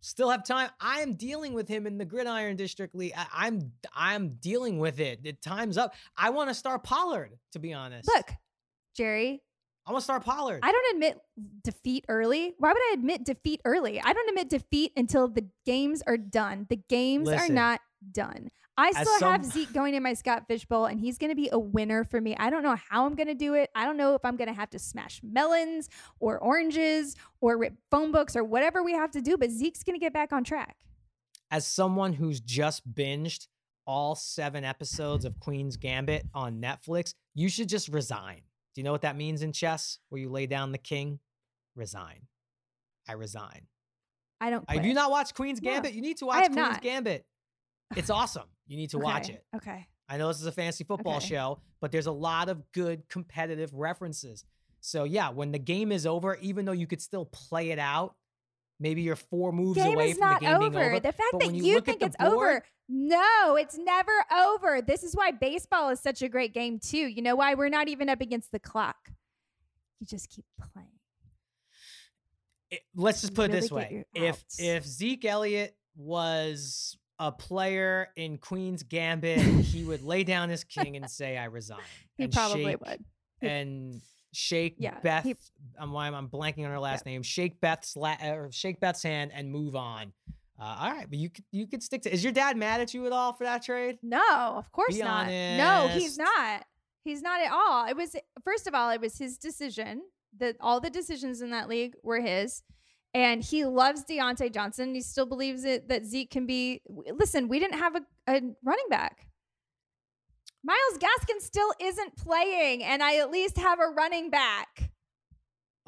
Still 0.00 0.30
have 0.30 0.44
time. 0.44 0.70
I 0.80 1.00
am 1.00 1.14
dealing 1.14 1.54
with 1.54 1.68
him 1.68 1.84
in 1.86 1.98
the 1.98 2.04
Gridiron 2.04 2.54
District 2.56 2.94
League. 2.94 3.12
I, 3.16 3.26
I'm 3.32 3.72
I'm 3.92 4.36
dealing 4.40 4.78
with 4.78 5.00
it. 5.00 5.24
The 5.24 5.32
time's 5.32 5.76
up. 5.76 5.92
I 6.16 6.30
want 6.30 6.48
to 6.50 6.54
start 6.54 6.84
Pollard. 6.84 7.32
To 7.52 7.58
be 7.58 7.72
honest, 7.74 8.08
Look, 8.14 8.28
Jerry, 8.96 9.42
I 9.88 9.92
want 9.92 10.02
to 10.02 10.04
start 10.04 10.22
Pollard. 10.22 10.60
I 10.62 10.70
don't 10.70 10.96
admit 10.96 11.18
defeat 11.64 12.04
early. 12.08 12.52
Why 12.58 12.68
would 12.68 12.82
I 12.90 12.92
admit 12.92 13.24
defeat 13.24 13.62
early? 13.64 13.98
I 13.98 14.12
don't 14.12 14.28
admit 14.28 14.50
defeat 14.50 14.92
until 14.98 15.28
the 15.28 15.46
games 15.64 16.02
are 16.06 16.18
done. 16.18 16.66
The 16.68 16.76
games 16.76 17.26
are 17.30 17.48
not 17.48 17.80
done. 18.12 18.50
I 18.76 18.92
still 18.92 19.20
have 19.20 19.44
Zeke 19.46 19.72
going 19.72 19.94
in 19.94 20.02
my 20.02 20.12
Scott 20.12 20.46
Fish 20.46 20.66
Bowl, 20.66 20.84
and 20.84 21.00
he's 21.00 21.16
going 21.16 21.30
to 21.30 21.34
be 21.34 21.48
a 21.50 21.58
winner 21.58 22.04
for 22.04 22.20
me. 22.20 22.36
I 22.38 22.50
don't 22.50 22.62
know 22.62 22.76
how 22.76 23.06
I'm 23.06 23.14
going 23.14 23.28
to 23.28 23.34
do 23.34 23.54
it. 23.54 23.70
I 23.74 23.86
don't 23.86 23.96
know 23.96 24.14
if 24.14 24.24
I'm 24.26 24.36
going 24.36 24.48
to 24.48 24.54
have 24.54 24.68
to 24.70 24.78
smash 24.78 25.20
melons 25.24 25.88
or 26.20 26.38
oranges 26.38 27.16
or 27.40 27.56
rip 27.56 27.72
phone 27.90 28.12
books 28.12 28.36
or 28.36 28.44
whatever 28.44 28.84
we 28.84 28.92
have 28.92 29.10
to 29.12 29.22
do, 29.22 29.38
but 29.38 29.50
Zeke's 29.50 29.82
going 29.82 29.98
to 29.98 30.04
get 30.04 30.12
back 30.12 30.34
on 30.34 30.44
track. 30.44 30.76
As 31.50 31.66
someone 31.66 32.12
who's 32.12 32.40
just 32.40 32.94
binged 32.94 33.48
all 33.86 34.14
seven 34.14 34.64
episodes 34.64 35.24
of 35.24 35.40
Queen's 35.40 35.78
Gambit 35.78 36.26
on 36.34 36.60
Netflix, 36.60 37.14
you 37.34 37.48
should 37.48 37.70
just 37.70 37.88
resign. 37.88 38.42
Do 38.74 38.80
you 38.80 38.84
know 38.84 38.92
what 38.92 39.02
that 39.02 39.16
means 39.16 39.42
in 39.42 39.52
chess? 39.52 39.98
Where 40.08 40.20
you 40.20 40.30
lay 40.30 40.46
down 40.46 40.72
the 40.72 40.78
king, 40.78 41.18
resign. 41.74 42.26
I 43.08 43.12
resign. 43.14 43.66
I 44.40 44.50
don't. 44.50 44.66
Quit. 44.66 44.84
you 44.84 44.94
not 44.94 45.10
watched 45.10 45.34
Queen's 45.34 45.60
No, 45.60 45.72
Gambit? 45.72 45.94
You 45.94 46.00
need 46.02 46.18
to 46.18 46.26
watch 46.26 46.44
Queen's 46.44 46.56
not. 46.56 46.82
Gambit. 46.82 47.24
It's 47.96 48.10
awesome. 48.20 48.44
You 48.66 48.76
need 48.76 48.90
to 48.90 48.98
watch 48.98 49.30
it. 49.30 49.42
Okay. 49.56 49.86
I 50.08 50.16
know 50.16 50.28
this 50.28 50.40
is 50.40 50.46
a 50.46 50.52
fantasy 50.52 50.84
football 50.84 51.16
Okay. 51.16 51.26
show, 51.26 51.60
but 51.80 51.90
there's 51.92 52.06
a 52.06 52.12
lot 52.12 52.48
of 52.48 52.62
good 52.72 53.08
competitive 53.08 53.72
references. 53.74 54.44
So 54.80 55.04
yeah, 55.04 55.30
when 55.30 55.50
the 55.52 55.58
game 55.58 55.90
is 55.90 56.06
over, 56.06 56.36
even 56.36 56.64
though 56.64 56.72
you 56.72 56.86
could 56.86 57.02
still 57.02 57.24
play 57.26 57.70
it 57.70 57.78
out, 57.78 58.14
maybe 58.80 59.02
you're 59.02 59.16
four 59.16 59.52
moves 59.52 59.76
game 59.76 59.94
away 59.94 60.10
is 60.10 60.18
from 60.18 60.28
not 60.28 60.40
the 60.40 60.46
game 60.46 60.58
being 60.58 60.76
over. 60.76 60.84
over. 60.84 61.00
The 61.00 61.12
fact 61.12 61.28
but 61.32 61.40
that 61.40 61.54
you 61.54 61.62
you, 61.64 61.80
think 61.80 62.02
it's 62.02 62.16
board- 62.16 62.32
over, 62.32 62.64
no, 62.88 63.56
it's 63.56 63.76
never 63.76 64.12
over. 64.34 64.80
This 64.80 65.02
is 65.02 65.14
why 65.14 65.30
baseball 65.30 65.90
is 65.90 66.00
such 66.00 66.22
a 66.22 66.28
great 66.28 66.54
game 66.54 66.78
too. 66.78 66.96
You 66.98 67.22
know 67.22 67.36
why 67.36 67.54
we're 67.54 67.68
not 67.68 67.88
even 67.88 68.08
up 68.08 68.20
against 68.20 68.52
the 68.52 68.58
clock? 68.58 68.96
You 70.00 70.06
just 70.06 70.28
keep 70.30 70.44
playing. 70.72 70.88
it- 72.70 72.82
let's 72.94 73.20
just 73.22 73.34
put 73.34 73.50
it 73.50 73.52
this 73.52 73.70
way: 73.70 74.04
if 74.14 74.42
if 74.58 74.84
Zeke 74.86 75.24
Elliott 75.24 75.76
was 75.96 76.96
a 77.18 77.32
player 77.32 78.08
in 78.14 78.38
Queen's 78.38 78.82
Gambit, 78.84 79.40
he 79.40 79.84
would 79.84 80.02
lay 80.02 80.22
down 80.22 80.48
his 80.50 80.64
king 80.64 80.96
and 80.96 81.10
say, 81.10 81.36
"I 81.36 81.44
resign." 81.46 81.80
He 82.16 82.26
probably 82.28 82.74
would. 82.76 83.04
And 83.40 84.00
shake 84.38 84.76
Yeah, 84.78 84.98
Beth. 85.00 85.24
he- 85.24 85.36
I'm 85.78 85.92
why 85.92 86.08
I'm 86.08 86.28
blanking 86.28 86.64
on 86.64 86.70
her 86.70 86.78
last 86.78 87.04
name. 87.04 87.22
Shake 87.22 87.60
Beth's 87.60 87.96
la- 87.96 88.16
or 88.22 88.50
shake 88.52 88.80
Beth's 88.80 89.02
hand 89.02 89.32
and 89.34 89.50
move 89.50 89.74
on. 89.76 90.12
Uh, 90.60 90.76
all 90.80 90.90
right, 90.90 91.08
but 91.08 91.18
you 91.18 91.30
could 91.30 91.44
you 91.52 91.66
could 91.66 91.82
stick 91.82 92.02
to. 92.02 92.12
Is 92.12 92.24
your 92.24 92.32
dad 92.32 92.56
mad 92.56 92.80
at 92.80 92.92
you 92.94 93.06
at 93.06 93.12
all 93.12 93.32
for 93.32 93.44
that 93.44 93.62
trade? 93.62 93.98
No, 94.02 94.54
of 94.56 94.70
course 94.72 94.96
Be 94.96 95.02
not. 95.02 95.28
No, 95.28 95.88
he's 95.92 96.18
not. 96.18 96.64
He's 97.04 97.22
not 97.22 97.40
at 97.40 97.52
all. 97.52 97.86
It 97.86 97.96
was 97.96 98.16
first 98.44 98.66
of 98.66 98.74
all, 98.74 98.90
it 98.90 99.00
was 99.00 99.18
his 99.18 99.38
decision. 99.38 100.02
That 100.38 100.56
all 100.60 100.80
the 100.80 100.90
decisions 100.90 101.40
in 101.42 101.50
that 101.50 101.68
league 101.68 101.94
were 102.02 102.20
his. 102.20 102.62
And 103.14 103.42
he 103.42 103.64
loves 103.64 104.04
Diontae 104.04 104.52
Johnson. 104.52 104.94
He 104.94 105.00
still 105.00 105.24
believes 105.26 105.64
it 105.64 105.88
that 105.88 106.04
Zeke 106.04 106.30
can 106.30 106.44
be. 106.44 106.82
Listen, 106.86 107.48
we 107.48 107.58
didn't 107.58 107.78
have 107.78 107.96
a, 107.96 108.02
a 108.28 108.40
running 108.62 108.88
back. 108.90 109.27
Myles 110.68 110.98
Gaskin 110.98 111.40
still 111.40 111.72
isn't 111.80 112.14
playing, 112.16 112.84
and 112.84 113.02
I 113.02 113.16
at 113.16 113.30
least 113.30 113.56
have 113.56 113.78
a 113.80 113.86
running 113.86 114.28
back. 114.28 114.90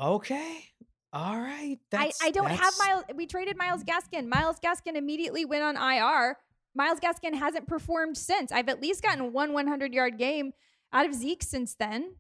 Okay, 0.01 0.65
all 1.13 1.39
right. 1.39 1.77
I, 1.93 2.07
That's, 2.07 2.25
I 2.25 2.31
don't 2.31 2.49
have 2.49 2.59
that's- 2.59 2.79
Miles. 2.79 3.05
We 3.15 3.27
traded 3.27 3.59
Myles 3.59 3.85
Gaskin. 3.85 4.27
Myles 4.27 4.59
Gaskin 4.59 4.95
immediately 4.95 5.45
went 5.45 5.65
on 5.65 5.77
IR. 5.77 6.39
Myles 6.75 6.99
Gaskin 6.99 7.35
hasn't 7.35 7.67
performed 7.67 8.17
since. 8.17 8.53
I've 8.53 8.71
at 8.71 8.81
least 8.81 9.03
gotten 9.03 9.35
one 9.35 9.53
100 9.53 9.93
yard 9.93 10.17
game 10.17 10.53
out 10.95 11.05
of 11.05 11.15
Zeke 11.15 11.43
since 11.43 11.75
then. 11.75 12.15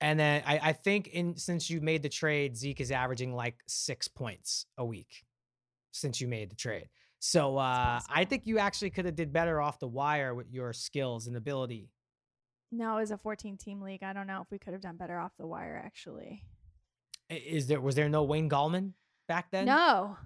And 0.00 0.20
then 0.20 0.44
I, 0.46 0.60
I 0.62 0.72
think 0.74 1.08
in 1.08 1.36
since 1.36 1.68
you 1.68 1.80
made 1.80 2.04
the 2.04 2.08
trade, 2.08 2.56
Zeke 2.56 2.80
is 2.80 2.92
averaging 2.92 3.34
like 3.34 3.56
six 3.66 4.06
points 4.06 4.66
a 4.76 4.84
week 4.84 5.24
since 5.90 6.20
you 6.20 6.28
made 6.28 6.52
the 6.52 6.56
trade. 6.56 6.88
So 7.20 7.56
uh, 7.56 8.00
I 8.08 8.24
think 8.24 8.42
you 8.46 8.58
actually 8.58 8.90
could 8.90 9.04
have 9.04 9.16
did 9.16 9.32
better 9.32 9.60
off 9.60 9.78
the 9.80 9.88
wire 9.88 10.34
with 10.34 10.50
your 10.52 10.72
skills 10.72 11.26
and 11.26 11.36
ability. 11.36 11.90
No, 12.70 12.96
it 12.98 13.00
was 13.00 13.10
a 13.10 13.16
14 13.18 13.56
team 13.56 13.80
league. 13.80 14.02
I 14.02 14.12
don't 14.12 14.26
know 14.26 14.40
if 14.42 14.50
we 14.50 14.58
could 14.58 14.72
have 14.72 14.82
done 14.82 14.96
better 14.96 15.18
off 15.18 15.32
the 15.38 15.46
wire, 15.46 15.80
actually. 15.84 16.44
Is 17.30 17.66
there 17.66 17.80
was 17.80 17.94
there 17.94 18.08
no 18.08 18.22
Wayne 18.24 18.48
Gallman 18.48 18.92
back 19.26 19.50
then? 19.50 19.66
No, 19.66 20.16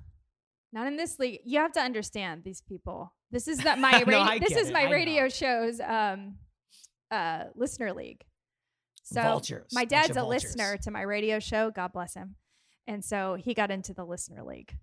not 0.72 0.86
in 0.86 0.96
this 0.96 1.18
league. 1.18 1.40
You 1.44 1.60
have 1.60 1.72
to 1.72 1.80
understand 1.80 2.42
these 2.44 2.60
people. 2.60 3.12
This 3.30 3.48
is 3.48 3.58
that 3.58 3.78
my 3.78 3.90
No, 4.06 4.18
radio. 4.18 4.18
I 4.20 4.38
this 4.38 4.56
is 4.56 4.68
it. 4.68 4.72
my 4.72 4.82
I 4.82 4.84
know. 4.86 4.90
radio 4.92 5.28
show's 5.28 5.80
um, 5.80 6.36
uh, 7.10 7.44
listener 7.54 7.92
league. 7.92 8.22
So 9.04 9.20
Vultures. 9.22 9.68
my 9.72 9.84
dad's 9.84 10.10
a 10.10 10.14
vultures. 10.14 10.44
listener 10.56 10.76
to 10.82 10.90
my 10.90 11.02
radio 11.02 11.38
show. 11.38 11.70
God 11.70 11.92
bless 11.92 12.14
him. 12.14 12.36
And 12.86 13.04
so 13.04 13.34
he 13.34 13.54
got 13.54 13.70
into 13.70 13.94
the 13.94 14.04
listener 14.04 14.42
league. 14.44 14.76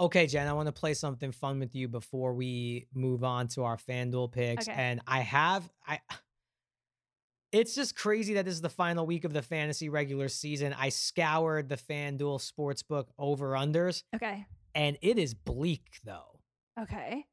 Okay, 0.00 0.26
Jen, 0.26 0.48
I 0.48 0.54
want 0.54 0.66
to 0.66 0.72
play 0.72 0.94
something 0.94 1.30
fun 1.30 1.60
with 1.60 1.74
you 1.74 1.86
before 1.86 2.32
we 2.32 2.86
move 2.94 3.22
on 3.22 3.48
to 3.48 3.64
our 3.64 3.76
FanDuel 3.76 4.32
picks. 4.32 4.66
Okay. 4.66 4.76
And 4.76 5.00
I 5.06 5.20
have 5.20 5.70
I 5.86 6.00
it's 7.52 7.74
just 7.74 7.96
crazy 7.96 8.34
that 8.34 8.44
this 8.46 8.54
is 8.54 8.60
the 8.62 8.70
final 8.70 9.04
week 9.06 9.24
of 9.24 9.32
the 9.32 9.42
fantasy 9.42 9.88
regular 9.88 10.28
season. 10.28 10.74
I 10.78 10.88
scoured 10.88 11.68
the 11.68 11.76
FanDuel 11.76 12.40
sportsbook 12.40 13.06
over 13.18 13.50
unders, 13.50 14.02
Okay. 14.14 14.46
and 14.74 14.96
it 15.02 15.18
is 15.18 15.34
bleak 15.34 15.98
though. 16.04 16.40
Okay. 16.80 17.26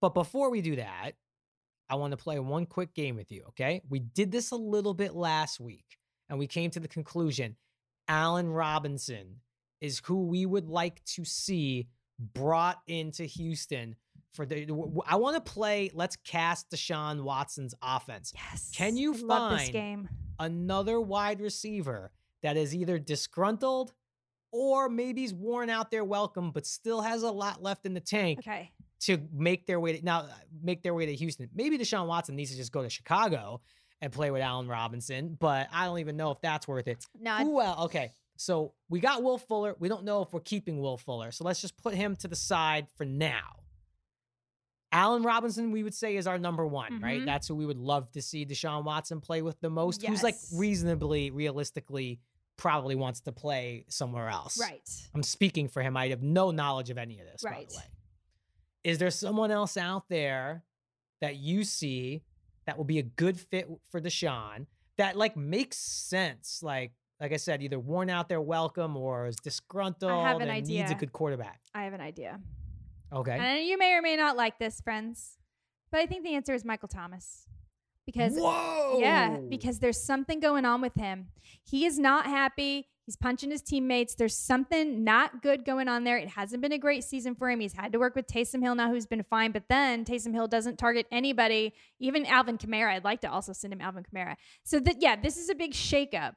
But 0.00 0.14
before 0.14 0.50
we 0.50 0.60
do 0.60 0.76
that, 0.76 1.12
I 1.90 1.96
want 1.96 2.12
to 2.12 2.16
play 2.16 2.38
one 2.38 2.66
quick 2.66 2.94
game 2.94 3.16
with 3.16 3.32
you, 3.32 3.44
okay? 3.48 3.80
We 3.88 3.98
did 3.98 4.30
this 4.30 4.52
a 4.52 4.56
little 4.56 4.94
bit 4.94 5.14
last 5.14 5.58
week, 5.58 5.96
and 6.28 6.38
we 6.38 6.46
came 6.46 6.70
to 6.70 6.78
the 6.80 6.86
conclusion 6.86 7.56
Allen 8.06 8.48
Robinson 8.50 9.40
is 9.80 10.00
who 10.04 10.26
we 10.26 10.46
would 10.46 10.68
like 10.68 11.04
to 11.04 11.24
see 11.24 11.88
brought 12.18 12.78
into 12.86 13.24
Houston 13.24 13.94
for 14.32 14.44
the. 14.44 14.66
I 15.06 15.16
want 15.16 15.36
to 15.36 15.52
play. 15.52 15.90
Let's 15.94 16.16
cast 16.16 16.70
Deshaun 16.70 17.22
Watson's 17.22 17.74
offense. 17.82 18.32
Yes. 18.34 18.72
Can 18.74 18.96
you 18.96 19.14
I 19.14 19.18
love 19.18 19.50
this 19.52 19.60
find 19.62 19.72
game? 19.72 20.08
Another 20.40 21.00
wide 21.00 21.40
receiver 21.40 22.12
that 22.42 22.56
is 22.56 22.74
either 22.74 22.98
disgruntled 22.98 23.92
or 24.52 24.88
maybe 24.88 25.22
he's 25.22 25.34
worn 25.34 25.68
out 25.68 25.90
their 25.90 26.04
welcome, 26.04 26.52
but 26.52 26.64
still 26.66 27.00
has 27.02 27.22
a 27.22 27.30
lot 27.30 27.62
left 27.62 27.84
in 27.84 27.92
the 27.94 28.00
tank 28.00 28.38
Okay. 28.40 28.70
to 29.00 29.18
make 29.32 29.66
their 29.66 29.78
way 29.80 29.98
to 29.98 30.04
now 30.04 30.26
make 30.62 30.82
their 30.82 30.94
way 30.94 31.06
to 31.06 31.14
Houston. 31.14 31.48
Maybe 31.54 31.76
Deshaun 31.78 32.06
Watson 32.06 32.36
needs 32.36 32.50
to 32.52 32.56
just 32.56 32.72
go 32.72 32.82
to 32.82 32.88
Chicago 32.88 33.60
and 34.00 34.12
play 34.12 34.30
with 34.30 34.40
Allen 34.40 34.68
Robinson, 34.68 35.36
but 35.38 35.66
I 35.72 35.84
don't 35.86 35.98
even 35.98 36.16
know 36.16 36.30
if 36.30 36.40
that's 36.40 36.66
worth 36.68 36.86
it. 36.86 37.04
No, 37.20 37.36
Who 37.38 37.60
else? 37.60 37.86
Okay, 37.86 38.12
So 38.40 38.72
we 38.88 39.00
got 39.00 39.24
Will 39.24 39.36
Fuller. 39.36 39.74
We 39.80 39.88
don't 39.88 40.04
know 40.04 40.22
if 40.22 40.32
we're 40.32 40.38
keeping 40.40 40.78
Will 40.80 40.96
Fuller. 40.96 41.32
So 41.32 41.42
let's 41.44 41.60
just 41.60 41.76
put 41.76 41.94
him 41.94 42.14
to 42.16 42.28
the 42.28 42.36
side 42.36 42.86
for 42.96 43.04
now. 43.04 43.56
Allen 44.92 45.24
Robinson, 45.24 45.72
we 45.72 45.82
would 45.82 45.92
say, 45.92 46.16
is 46.16 46.26
our 46.28 46.38
number 46.38 46.64
one, 46.64 47.00
right? 47.00 47.20
Mhm. 47.20 47.26
That's 47.26 47.48
who 47.48 47.56
we 47.56 47.66
would 47.66 47.76
love 47.78 48.10
to 48.12 48.22
see 48.22 48.46
Deshaun 48.46 48.84
Watson 48.84 49.20
play 49.20 49.42
with 49.42 49.60
the 49.60 49.68
most. 49.68 50.06
Who's 50.06 50.22
like 50.22 50.36
reasonably, 50.54 51.30
realistically, 51.30 52.20
probably 52.56 52.94
wants 52.94 53.20
to 53.22 53.32
play 53.32 53.84
somewhere 53.88 54.28
else. 54.28 54.56
Right. 54.58 54.88
I'm 55.14 55.22
speaking 55.24 55.68
for 55.68 55.82
him. 55.82 55.96
I 55.96 56.08
have 56.08 56.22
no 56.22 56.52
knowledge 56.52 56.90
of 56.90 56.96
any 56.96 57.18
of 57.18 57.26
this, 57.26 57.42
by 57.42 57.50
Right. 57.50 57.68
the 57.68 57.76
way. 57.76 57.84
Is 58.84 58.98
there 58.98 59.10
someone 59.10 59.50
else 59.50 59.76
out 59.76 60.08
there 60.08 60.64
that 61.20 61.36
you 61.36 61.64
see 61.64 62.22
that 62.66 62.78
will 62.78 62.84
be 62.84 62.98
a 63.00 63.02
good 63.02 63.38
fit 63.38 63.68
for 63.90 64.00
Deshaun 64.00 64.66
that 64.96 65.16
like 65.16 65.36
makes 65.36 65.76
sense? 65.76 66.62
Like, 66.62 66.92
like 67.20 67.32
I 67.32 67.36
said, 67.36 67.62
either 67.62 67.78
worn 67.78 68.10
out 68.10 68.28
their 68.28 68.40
welcome 68.40 68.96
or 68.96 69.26
is 69.26 69.36
disgruntled 69.36 70.12
an 70.42 70.48
and 70.48 70.66
needs 70.66 70.90
a 70.90 70.94
good 70.94 71.12
quarterback. 71.12 71.60
I 71.74 71.84
have 71.84 71.92
an 71.92 72.00
idea. 72.00 72.40
Okay. 73.12 73.38
And 73.38 73.66
you 73.66 73.78
may 73.78 73.94
or 73.94 74.02
may 74.02 74.16
not 74.16 74.36
like 74.36 74.58
this, 74.58 74.80
friends, 74.80 75.38
but 75.90 76.00
I 76.00 76.06
think 76.06 76.24
the 76.24 76.34
answer 76.34 76.54
is 76.54 76.64
Michael 76.64 76.88
Thomas. 76.88 77.46
Because 78.06 78.34
Whoa. 78.36 78.98
Yeah, 79.00 79.36
because 79.36 79.80
there's 79.80 80.00
something 80.00 80.40
going 80.40 80.64
on 80.64 80.80
with 80.80 80.94
him. 80.94 81.28
He 81.62 81.84
is 81.84 81.98
not 81.98 82.24
happy. 82.24 82.88
He's 83.04 83.16
punching 83.16 83.50
his 83.50 83.62
teammates. 83.62 84.14
There's 84.14 84.36
something 84.36 85.02
not 85.02 85.42
good 85.42 85.64
going 85.64 85.88
on 85.88 86.04
there. 86.04 86.18
It 86.18 86.28
hasn't 86.28 86.60
been 86.60 86.72
a 86.72 86.78
great 86.78 87.04
season 87.04 87.34
for 87.34 87.50
him. 87.50 87.60
He's 87.60 87.72
had 87.72 87.92
to 87.92 87.98
work 87.98 88.14
with 88.14 88.26
Taysom 88.26 88.62
Hill 88.62 88.74
now, 88.74 88.90
who's 88.90 89.06
been 89.06 89.22
fine. 89.22 89.52
But 89.52 89.64
then 89.68 90.04
Taysom 90.04 90.34
Hill 90.34 90.46
doesn't 90.46 90.78
target 90.78 91.06
anybody, 91.10 91.72
even 91.98 92.26
Alvin 92.26 92.58
Kamara. 92.58 92.92
I'd 92.92 93.04
like 93.04 93.22
to 93.22 93.30
also 93.30 93.52
send 93.54 93.72
him 93.72 93.80
Alvin 93.80 94.04
Kamara. 94.04 94.36
So 94.62 94.78
that 94.80 95.00
yeah, 95.00 95.16
this 95.16 95.38
is 95.38 95.48
a 95.48 95.54
big 95.54 95.72
shakeup. 95.72 96.34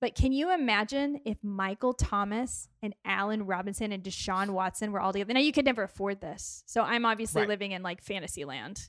But 0.00 0.14
can 0.14 0.32
you 0.32 0.52
imagine 0.54 1.20
if 1.24 1.38
Michael 1.42 1.92
Thomas 1.92 2.68
and 2.82 2.94
Allen 3.04 3.46
Robinson 3.46 3.90
and 3.90 4.02
Deshaun 4.02 4.50
Watson 4.50 4.92
were 4.92 5.00
all 5.00 5.12
together? 5.12 5.32
Now 5.34 5.40
you 5.40 5.52
could 5.52 5.64
never 5.64 5.82
afford 5.82 6.20
this. 6.20 6.62
So 6.66 6.82
I'm 6.82 7.04
obviously 7.04 7.40
Right. 7.42 7.48
living 7.48 7.72
in 7.72 7.82
like 7.82 8.00
fantasy 8.02 8.44
land. 8.44 8.88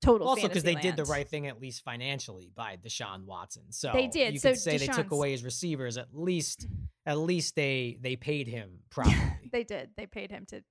Total 0.00 0.28
also 0.28 0.46
because 0.48 0.62
they 0.62 0.76
did 0.76 0.96
the 0.96 1.04
right 1.04 1.28
thing 1.28 1.48
at 1.48 1.60
least 1.60 1.82
financially 1.82 2.52
by 2.54 2.76
Deshaun 2.76 3.24
Watson. 3.24 3.72
So 3.72 3.90
They 3.92 4.06
did. 4.06 4.34
You 4.34 4.38
So 4.38 4.50
could 4.50 4.58
say 4.60 4.76
they 4.78 4.86
took 4.86 5.10
away 5.10 5.32
his 5.32 5.42
receivers. 5.42 5.96
At 5.96 6.08
least, 6.14 6.66
at 7.04 7.18
least 7.18 7.56
they 7.56 7.98
they 8.00 8.14
paid 8.14 8.46
him 8.46 8.78
properly. 8.90 9.50
they 9.52 9.64
did. 9.64 9.90
They 9.96 10.06
paid 10.06 10.30
him 10.30 10.46
to, 10.50 10.62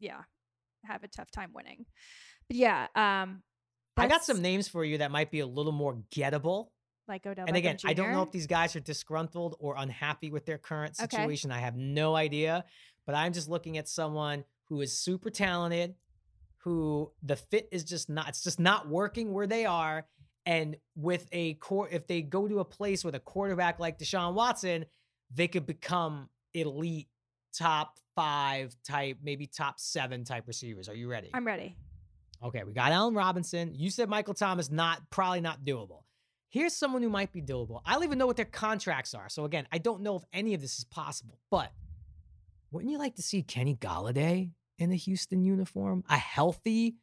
yeah, 0.00 0.22
have 0.84 1.04
a 1.04 1.08
tough 1.08 1.30
time 1.30 1.52
winning. 1.54 1.86
But 2.48 2.56
yeah, 2.56 2.88
um, 2.96 3.44
I 3.96 4.08
got 4.08 4.24
some 4.24 4.42
names 4.42 4.66
for 4.66 4.84
you 4.84 4.98
that 4.98 5.12
might 5.12 5.30
be 5.30 5.38
a 5.40 5.46
little 5.46 5.70
more 5.70 5.98
gettable. 6.12 6.70
Like 7.08 7.26
Odell. 7.26 7.46
and 7.48 7.56
again, 7.56 7.76
Beckham 7.76 7.88
I 7.90 7.92
don't 7.94 8.12
know 8.12 8.22
if 8.22 8.30
these 8.30 8.46
guys 8.46 8.74
are 8.76 8.80
disgruntled 8.80 9.56
or 9.58 9.74
unhappy 9.78 10.30
with 10.30 10.46
their 10.46 10.58
current 10.58 10.94
Okay. 11.00 11.16
situation. 11.16 11.50
I 11.50 11.58
have 11.58 11.76
no 11.76 12.14
idea. 12.16 12.64
But 13.06 13.14
I'm 13.16 13.32
just 13.32 13.48
looking 13.48 13.78
at 13.78 13.88
someone 13.88 14.44
who 14.68 14.80
is 14.80 14.96
super 14.96 15.28
talented, 15.30 15.94
who 16.58 17.10
the 17.22 17.34
fit 17.36 17.68
is 17.72 17.82
just 17.84 18.08
not, 18.08 18.28
it's 18.28 18.42
just 18.44 18.60
not 18.60 18.88
working 18.88 19.32
where 19.32 19.46
they 19.46 19.66
are. 19.66 20.06
And 20.46 20.76
with 20.96 21.26
a 21.32 21.54
core, 21.54 21.88
if 21.90 22.06
they 22.06 22.22
go 22.22 22.46
to 22.48 22.60
a 22.60 22.64
place 22.64 23.04
with 23.04 23.14
a 23.14 23.20
quarterback 23.20 23.78
like 23.80 23.98
Deshaun 23.98 24.34
Watson, 24.34 24.86
they 25.34 25.48
could 25.48 25.66
become 25.66 26.28
elite 26.54 27.08
top 27.56 27.98
five 28.14 28.74
type, 28.86 29.18
maybe 29.22 29.46
top 29.46 29.80
seven 29.80 30.24
type 30.24 30.44
receivers. 30.46 30.88
Are 30.88 30.94
you 30.94 31.08
ready? 31.10 31.30
I'm 31.34 31.46
ready. 31.46 31.76
Okay, 32.44 32.62
we 32.64 32.72
got 32.72 32.90
Allen 32.92 33.14
Robinson. 33.14 33.72
You 33.74 33.88
said 33.90 34.08
Michael 34.08 34.34
Thomas, 34.34 34.70
not 34.70 35.00
probably 35.10 35.40
not 35.40 35.64
doable. 35.64 36.02
Here's 36.52 36.74
someone 36.76 37.02
who 37.02 37.08
might 37.08 37.32
be 37.32 37.40
doable. 37.42 37.80
I 37.84 37.94
don't 37.94 38.04
even 38.04 38.18
know 38.18 38.26
what 38.26 38.36
their 38.36 38.44
contracts 38.44 39.14
are. 39.14 39.28
So 39.28 39.44
again, 39.44 39.66
I 39.72 39.78
don't 39.78 40.02
know 40.02 40.16
if 40.16 40.22
any 40.32 40.52
of 40.54 40.60
this 40.60 40.78
is 40.78 40.84
possible. 40.84 41.38
But 41.50 41.72
wouldn't 42.70 42.92
you 42.92 42.98
like 42.98 43.16
to 43.16 43.22
see 43.22 43.42
Kenny 43.42 43.74
Golladay 43.74 44.50
in 44.78 44.92
a 44.92 44.96
Houston 44.96 45.42
uniform? 45.42 46.04
A 46.10 46.16
healthy 46.18 46.96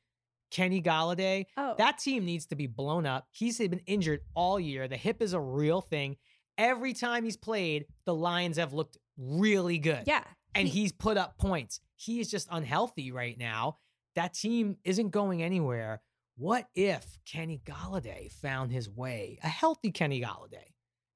Kenny 0.52 0.82
Golladay? 0.82 1.46
Oh, 1.58 1.74
That 1.80 1.98
team 1.98 2.26
needs 2.26 2.46
to 2.48 2.56
be 2.56 2.68
blown 2.68 3.06
up. 3.06 3.28
He's 3.32 3.58
been 3.58 3.82
injured 3.88 4.22
all 4.36 4.60
year. 4.60 4.88
The 4.88 4.98
hip 4.98 5.22
is 5.22 5.34
a 5.34 5.40
real 5.40 5.82
thing. 5.82 6.18
Every 6.58 6.94
time 6.94 7.24
he's 7.24 7.38
played, 7.38 7.86
the 8.06 8.14
Lions 8.14 8.58
have 8.58 8.74
looked 8.74 8.98
really 9.18 9.80
good 9.80 10.04
yeah, 10.06 10.24
and 10.54 10.68
he- 10.68 10.82
he's 10.82 10.92
put 10.92 11.18
up 11.18 11.38
points. 11.38 11.80
He 11.96 12.20
is 12.20 12.30
just 12.30 12.48
unhealthy 12.52 13.12
right 13.12 13.38
now. 13.38 13.78
That 14.16 14.34
team 14.34 14.78
isn't 14.84 15.10
going 15.10 15.42
anywhere. 15.42 16.02
What 16.40 16.70
if 16.74 17.20
Kenny 17.26 17.62
Golladay 17.66 18.32
found 18.32 18.72
his 18.72 18.90
way, 18.90 19.40
a 19.44 19.50
healthy 19.50 19.92
Kenny 19.92 20.22
Golladay, 20.22 20.72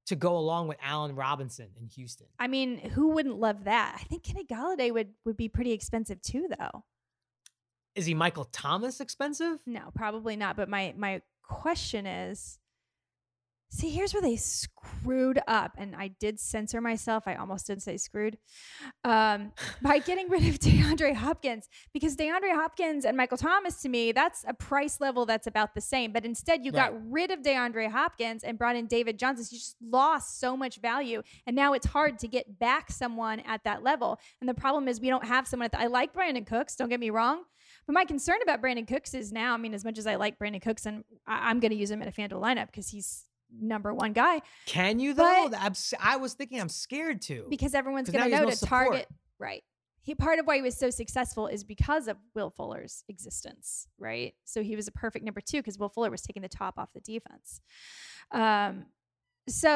to 0.08 0.18
go 0.18 0.38
along 0.38 0.68
with 0.68 0.78
Allen 0.84 1.16
Robinson 1.16 1.70
in 1.80 1.88
Houston? 1.88 2.28
I 2.38 2.50
mean, 2.50 2.78
who 2.78 3.12
wouldn't 3.12 3.40
love 3.40 3.64
that? 3.64 3.98
I 4.02 4.04
think 4.04 4.24
Kenny 4.24 4.44
Golladay 4.44 4.92
would 4.92 5.14
would 5.24 5.38
be 5.38 5.48
pretty 5.48 5.72
expensive 5.72 6.22
too, 6.22 6.50
though. 6.60 6.84
Is 7.96 8.06
he 8.06 8.14
Michael 8.14 8.44
Thomas 8.44 9.00
expensive? 9.00 9.60
No, 9.66 9.92
probably 9.96 10.36
not. 10.36 10.58
But 10.58 10.68
my 10.68 10.94
my 10.98 11.22
question 11.42 12.06
is, 12.06 12.60
see, 13.74 13.90
here's 13.90 14.14
where 14.14 14.22
they 14.22 14.36
screwed 14.36 15.42
up, 15.48 15.72
and 15.78 15.96
I 15.96 16.10
did 16.20 16.40
censor 16.40 16.80
myself. 16.80 17.24
I 17.26 17.36
almost 17.36 17.66
didn't 17.66 17.82
say 17.82 17.98
screwed 17.98 18.38
um, 19.04 19.52
by 19.82 19.98
getting 19.98 20.30
rid 20.30 20.48
of 20.48 20.60
DeAndre 20.60 21.16
Hopkins 21.16 21.68
because 21.92 22.16
DeAndre 22.16 22.54
Hopkins 22.54 23.04
and 23.04 23.18
Michael 23.18 23.38
Thomas 23.38 23.82
to 23.82 23.90
me 23.90 24.12
that's 24.12 24.46
a 24.48 24.54
price 24.54 25.02
level 25.02 25.26
that's 25.26 25.48
about 25.48 25.74
the 25.74 25.82
same. 25.82 26.14
But 26.14 26.24
instead, 26.24 26.64
you 26.64 26.72
got 26.72 26.94
rid 27.12 27.32
of 27.32 27.42
DeAndre 27.42 27.90
Hopkins 27.90 28.44
and 28.44 28.58
brought 28.58 28.76
in 28.76 28.86
David 28.86 29.18
Johnson. 29.18 29.44
So 29.46 29.54
you 29.54 29.60
just 29.60 29.76
lost 29.82 30.40
so 30.40 30.56
much 30.56 30.78
value, 30.78 31.24
and 31.48 31.56
now 31.56 31.74
it's 31.74 31.88
hard 31.88 32.20
to 32.20 32.28
get 32.28 32.60
back 32.60 32.92
someone 32.92 33.40
at 33.42 33.64
that 33.64 33.84
level. 33.84 34.20
And 34.40 34.48
the 34.48 34.54
problem 34.54 34.88
is 34.88 35.02
we 35.02 35.10
don't 35.10 35.26
have 35.26 35.48
someone 35.48 35.66
at 35.66 35.72
the, 35.72 35.82
I 35.82 35.88
like 35.88 36.14
Brandin 36.14 36.46
Cooks. 36.46 36.76
Don't 36.76 36.90
get 36.90 37.00
me 37.00 37.10
wrong. 37.10 37.44
But 37.88 37.94
my 37.94 38.06
concern 38.06 38.38
about 38.44 38.62
Brandin 38.62 38.88
Cooks 38.88 39.14
is 39.14 39.32
now, 39.32 39.54
I 39.54 39.58
mean, 39.58 39.74
as 39.74 39.84
much 39.84 39.98
as 39.98 40.08
I 40.08 40.16
like 40.16 40.38
Brandin 40.38 40.62
Cooks, 40.62 40.86
and 40.86 41.04
I, 41.28 41.50
I'm 41.50 41.60
going 41.60 41.72
to 41.72 41.78
use 41.78 41.90
him 41.90 42.02
in 42.02 42.08
a 42.08 42.12
FanDuel 42.12 42.42
lineup 42.42 42.68
because 42.68 42.90
he's 42.90 43.26
number 43.60 43.94
one 43.94 44.14
guy, 44.14 44.42
Can 44.66 45.00
you 45.00 45.14
though? 45.14 45.50
But- 45.50 45.94
I 46.00 46.18
was 46.18 46.34
thinking 46.34 46.60
I'm 46.60 46.70
scared 46.70 47.22
to. 47.24 47.46
because 47.50 47.74
everyone's 47.74 48.10
going 48.10 48.24
to 48.26 48.30
know 48.30 48.46
has 48.48 48.60
to 48.60 48.66
support. 48.66 48.88
target. 48.88 49.08
Right. 49.40 49.64
He 50.02 50.16
part 50.16 50.38
of 50.40 50.46
why 50.46 50.58
he 50.58 50.62
was 50.62 50.76
so 50.76 50.90
successful 50.90 51.48
is 51.48 51.64
because 51.64 52.10
of 52.10 52.18
Will 52.36 52.50
Fuller's 52.50 53.06
existence, 53.08 53.88
right? 53.98 54.34
So 54.44 54.62
he 54.62 54.76
was 54.76 54.88
a 54.90 54.92
perfect 54.92 55.24
number 55.24 55.40
two 55.40 55.60
because 55.60 55.78
Will 55.80 55.88
Fuller 55.90 56.12
was 56.12 56.22
taking 56.22 56.42
the 56.42 56.50
top 56.50 56.78
off 56.78 56.90
the 56.94 57.00
defense. 57.00 57.62
Um, 58.32 58.88
so 59.48 59.70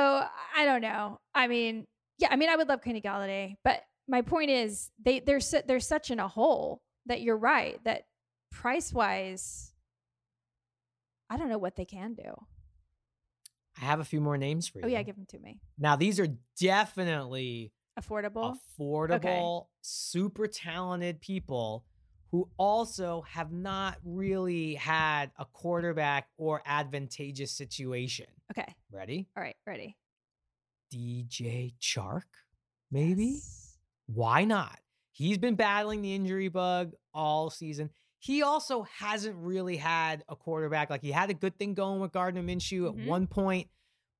I 0.55 0.65
don't 0.65 0.81
know. 0.81 1.19
I 1.33 1.47
mean, 1.47 1.87
yeah, 2.17 2.27
I 2.29 2.35
mean, 2.35 2.49
I 2.49 2.57
would 2.57 2.67
love 2.67 2.81
Kenny 2.81 2.99
Golladay, 3.01 3.55
but 3.63 3.83
my 4.09 4.21
point 4.21 4.49
is 4.49 4.91
they 5.03 5.19
they're 5.21 5.39
su- 5.39 5.61
they're 5.65 5.79
such 5.79 6.11
in 6.11 6.19
a 6.19 6.27
hole 6.27 6.81
that 7.05 7.21
you're 7.21 7.37
right 7.37 7.81
that 7.85 8.03
price 8.51 8.91
wise, 8.91 9.71
I 11.29 11.37
don't 11.37 11.49
know 11.49 11.57
what 11.57 11.75
they 11.77 11.85
can 11.85 12.13
do. 12.15 12.33
I 13.81 13.85
have 13.85 13.99
a 13.99 14.05
few 14.05 14.21
more 14.21 14.37
names 14.37 14.67
for 14.67 14.79
you. 14.79 14.85
Oh 14.85 14.87
yeah, 14.87 15.03
give 15.03 15.15
them 15.15 15.25
to 15.29 15.39
me. 15.39 15.59
now 15.77 15.95
these 15.95 16.19
are 16.19 16.27
definitely 16.59 17.71
Affordable. 17.99 18.55
affordable, 18.79 19.67
super 19.81 20.47
talented 20.47 21.19
people 21.21 21.83
who 22.31 22.49
also 22.57 23.23
have 23.27 23.51
not 23.51 23.97
really 24.03 24.75
had 24.75 25.31
a 25.37 25.45
quarterback 25.45 26.27
or 26.37 26.61
advantageous 26.65 27.51
situation. 27.51 28.27
okay. 28.51 28.75
Ready? 28.91 29.27
All 29.37 29.41
right. 29.43 29.55
Ready. 29.65 29.95
DJ 30.93 31.73
Chark, 31.81 32.23
maybe? 32.91 33.25
Yes. 33.25 33.77
Why 34.07 34.43
not? 34.45 34.79
He's 35.11 35.37
been 35.37 35.55
battling 35.55 36.01
the 36.01 36.13
injury 36.13 36.47
bug 36.49 36.93
all 37.13 37.49
season. 37.49 37.89
He 38.19 38.41
also 38.43 38.83
hasn't 38.83 39.35
really 39.37 39.77
had 39.77 40.23
a 40.27 40.35
quarterback. 40.35 40.89
Like 40.89 41.01
he 41.01 41.11
had 41.11 41.29
a 41.29 41.33
good 41.33 41.57
thing 41.57 41.73
going 41.73 41.99
with 41.99 42.11
Gardner 42.11 42.41
Minshew 42.43 42.81
Mhm. 42.81 42.87
at 43.01 43.07
one 43.07 43.27
point, 43.27 43.69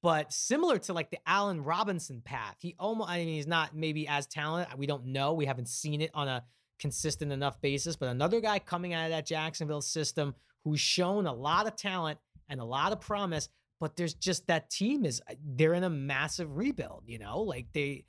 but 0.04 0.32
similar 0.32 0.78
to 0.80 0.93
like 0.93 1.10
the 1.10 1.20
Allen 1.28 1.64
Robinson 1.64 2.22
path, 2.22 2.58
he 2.60 2.76
almost, 2.80 3.10
I 3.10 3.18
mean, 3.20 3.30
he's 3.30 3.48
not 3.48 3.76
maybe 3.76 4.08
as 4.08 4.28
talented. 4.28 4.78
We 4.78 4.86
don't 4.86 5.08
know. 5.08 5.34
We 5.34 5.45
haven't 5.45 5.68
seen 5.70 6.02
it 6.02 6.12
on 6.14 6.28
a 6.28 6.45
consistent 6.80 7.32
enough 7.32 7.60
basis, 7.60 7.95
but 7.95 8.10
another 8.10 8.39
guy 8.39 8.60
coming 8.60 8.93
out 8.93 9.06
of 9.06 9.10
that 9.12 9.26
Jacksonville 9.26 9.82
system 9.82 10.36
who's 10.64 10.80
shown 10.80 11.26
a 11.26 11.34
lot 11.34 11.66
of 11.66 11.76
talent 11.76 12.20
and 12.50 12.60
a 12.62 12.66
lot 12.66 12.91
of 12.91 13.02
promise, 13.02 13.50
but 13.80 13.95
there's 13.95 14.14
just 14.14 14.45
that 14.48 14.70
team 14.70 15.06
is, 15.06 15.20
uh, 15.30 15.34
they're 15.43 15.74
in 15.74 15.84
a 15.84 15.89
massive 15.89 16.56
rebuild, 16.56 17.04
you 17.08 17.18
know, 17.18 17.41
like 17.41 17.66
they, 17.74 18.06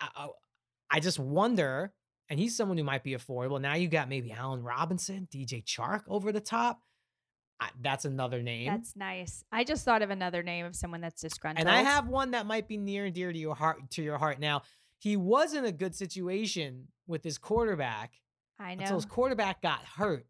I—I 0.00 1.00
just 1.00 1.18
wonder, 1.18 1.92
and 2.28 2.38
he's 2.38 2.56
someone 2.56 2.76
who 2.78 2.84
might 2.84 3.02
be 3.04 3.12
affordable. 3.14 3.60
Now 3.60 3.74
you 3.74 3.88
got 3.88 4.08
maybe 4.08 4.32
Allen 4.32 4.62
Robinson, 4.62 5.28
DJ 5.30 5.64
Chark 5.64 6.02
over 6.08 6.32
the 6.32 6.40
top. 6.40 6.80
I, 7.60 7.70
that's 7.80 8.04
another 8.04 8.42
name. 8.42 8.68
That's 8.68 8.94
nice. 8.94 9.42
I 9.50 9.64
just 9.64 9.84
thought 9.84 10.02
of 10.02 10.10
another 10.10 10.42
name 10.44 10.64
of 10.64 10.76
someone 10.76 11.00
that's 11.00 11.20
disgruntled. 11.20 11.66
and 11.66 11.74
I 11.74 11.82
have 11.82 12.06
one 12.06 12.30
that 12.32 12.46
might 12.46 12.68
be 12.68 12.76
near 12.76 13.06
and 13.06 13.14
dear 13.14 13.32
to 13.32 13.38
your 13.38 13.54
heart. 13.56 13.78
To 13.92 14.02
your 14.02 14.18
heart. 14.18 14.38
Now 14.38 14.62
he 14.98 15.16
was 15.16 15.54
in 15.54 15.64
a 15.64 15.72
good 15.72 15.94
situation 15.94 16.88
with 17.06 17.24
his 17.24 17.38
quarterback 17.38 18.12
I 18.60 18.72
until 18.72 18.96
his 18.96 19.04
quarterback 19.06 19.62
got 19.62 19.80
hurt, 19.84 20.26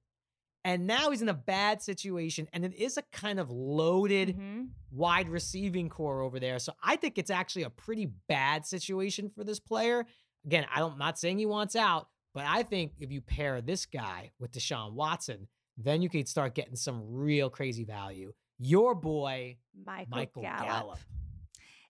And 0.65 0.87
now 0.87 1.11
he's 1.11 1.23
in 1.23 1.29
a 1.31 1.35
bad 1.35 1.81
situation, 1.83 2.49
and 2.53 2.65
it 2.65 2.75
is 2.75 2.97
a 2.99 3.03
kind 3.13 3.39
of 3.41 3.51
loaded 3.51 4.37
Mhm. 4.37 4.69
wide 4.91 5.29
receiving 5.29 5.89
core 5.89 6.21
over 6.21 6.39
there. 6.41 6.59
So 6.59 6.73
I 6.83 6.97
think 6.97 7.17
it's 7.19 7.31
actually 7.31 7.63
a 7.63 7.71
pretty 7.71 8.07
bad 8.29 8.67
situation 8.67 9.31
for 9.31 9.45
this 9.45 9.61
player. 9.61 10.07
Again, 10.49 10.65
I 10.75 10.79
don't, 10.79 10.93
I'm 10.93 10.99
not 10.99 11.19
saying 11.19 11.37
he 11.37 11.45
wants 11.45 11.77
out, 11.77 12.09
but 12.33 12.47
I 12.47 12.63
think 12.63 12.93
if 12.99 13.13
you 13.13 13.21
pair 13.21 13.61
this 13.61 13.85
guy 13.85 14.31
with 14.41 14.51
Deshaun 14.53 14.95
Watson, 14.95 15.47
then 15.77 16.01
you 16.01 16.09
could 16.09 16.27
start 16.27 16.55
getting 16.55 16.75
some 16.75 17.03
real 17.07 17.51
crazy 17.51 17.85
value. 17.85 18.33
Your 18.59 18.95
boy, 18.95 19.59
Michael, 19.85 20.07
Michael 20.11 20.43
Gallup. 20.43 20.67
Gallup. 20.67 20.99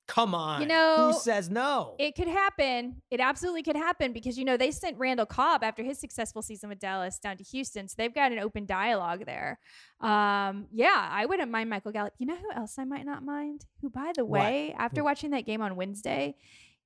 Come 0.09 0.35
on. 0.35 0.63
You 0.63 0.67
know, 0.67 1.13
who 1.13 1.19
says 1.21 1.49
no? 1.51 1.95
It 2.01 2.17
could 2.17 2.27
happen. 2.27 3.01
It 3.13 3.21
absolutely 3.21 3.63
could 3.63 3.77
happen 3.77 4.13
because 4.13 4.37
you 4.37 4.45
know 4.45 4.57
they 4.57 4.73
sent 4.73 4.99
Randall 4.99 5.27
Cobb 5.27 5.63
after 5.63 5.85
his 5.85 6.01
successful 6.01 6.43
season 6.43 6.69
with 6.69 6.81
Dallas 6.81 7.21
down 7.21 7.37
to 7.37 7.45
Houston, 7.45 7.87
so 7.87 7.95
they've 7.97 8.13
got 8.15 8.33
an 8.33 8.41
open 8.41 8.67
dialogue 8.67 9.25
there. 9.25 9.61
Um, 10.01 10.67
yeah, 10.73 11.09
I 11.13 11.27
wouldn't 11.27 11.51
mind 11.53 11.71
Michael 11.71 11.93
Gallup. 11.93 12.15
You 12.19 12.27
know 12.27 12.37
who 12.37 12.51
else 12.59 12.77
I 12.79 12.85
might 12.85 13.05
not 13.07 13.23
mind? 13.23 13.67
Who, 13.83 13.91
by 13.91 14.13
the 14.17 14.25
What? 14.25 14.41
way, 14.41 14.75
after 14.77 15.03
Who? 15.03 15.05
watching 15.05 15.31
that 15.31 15.47
game 15.47 15.61
on 15.61 15.77
Wednesday, 15.77 16.35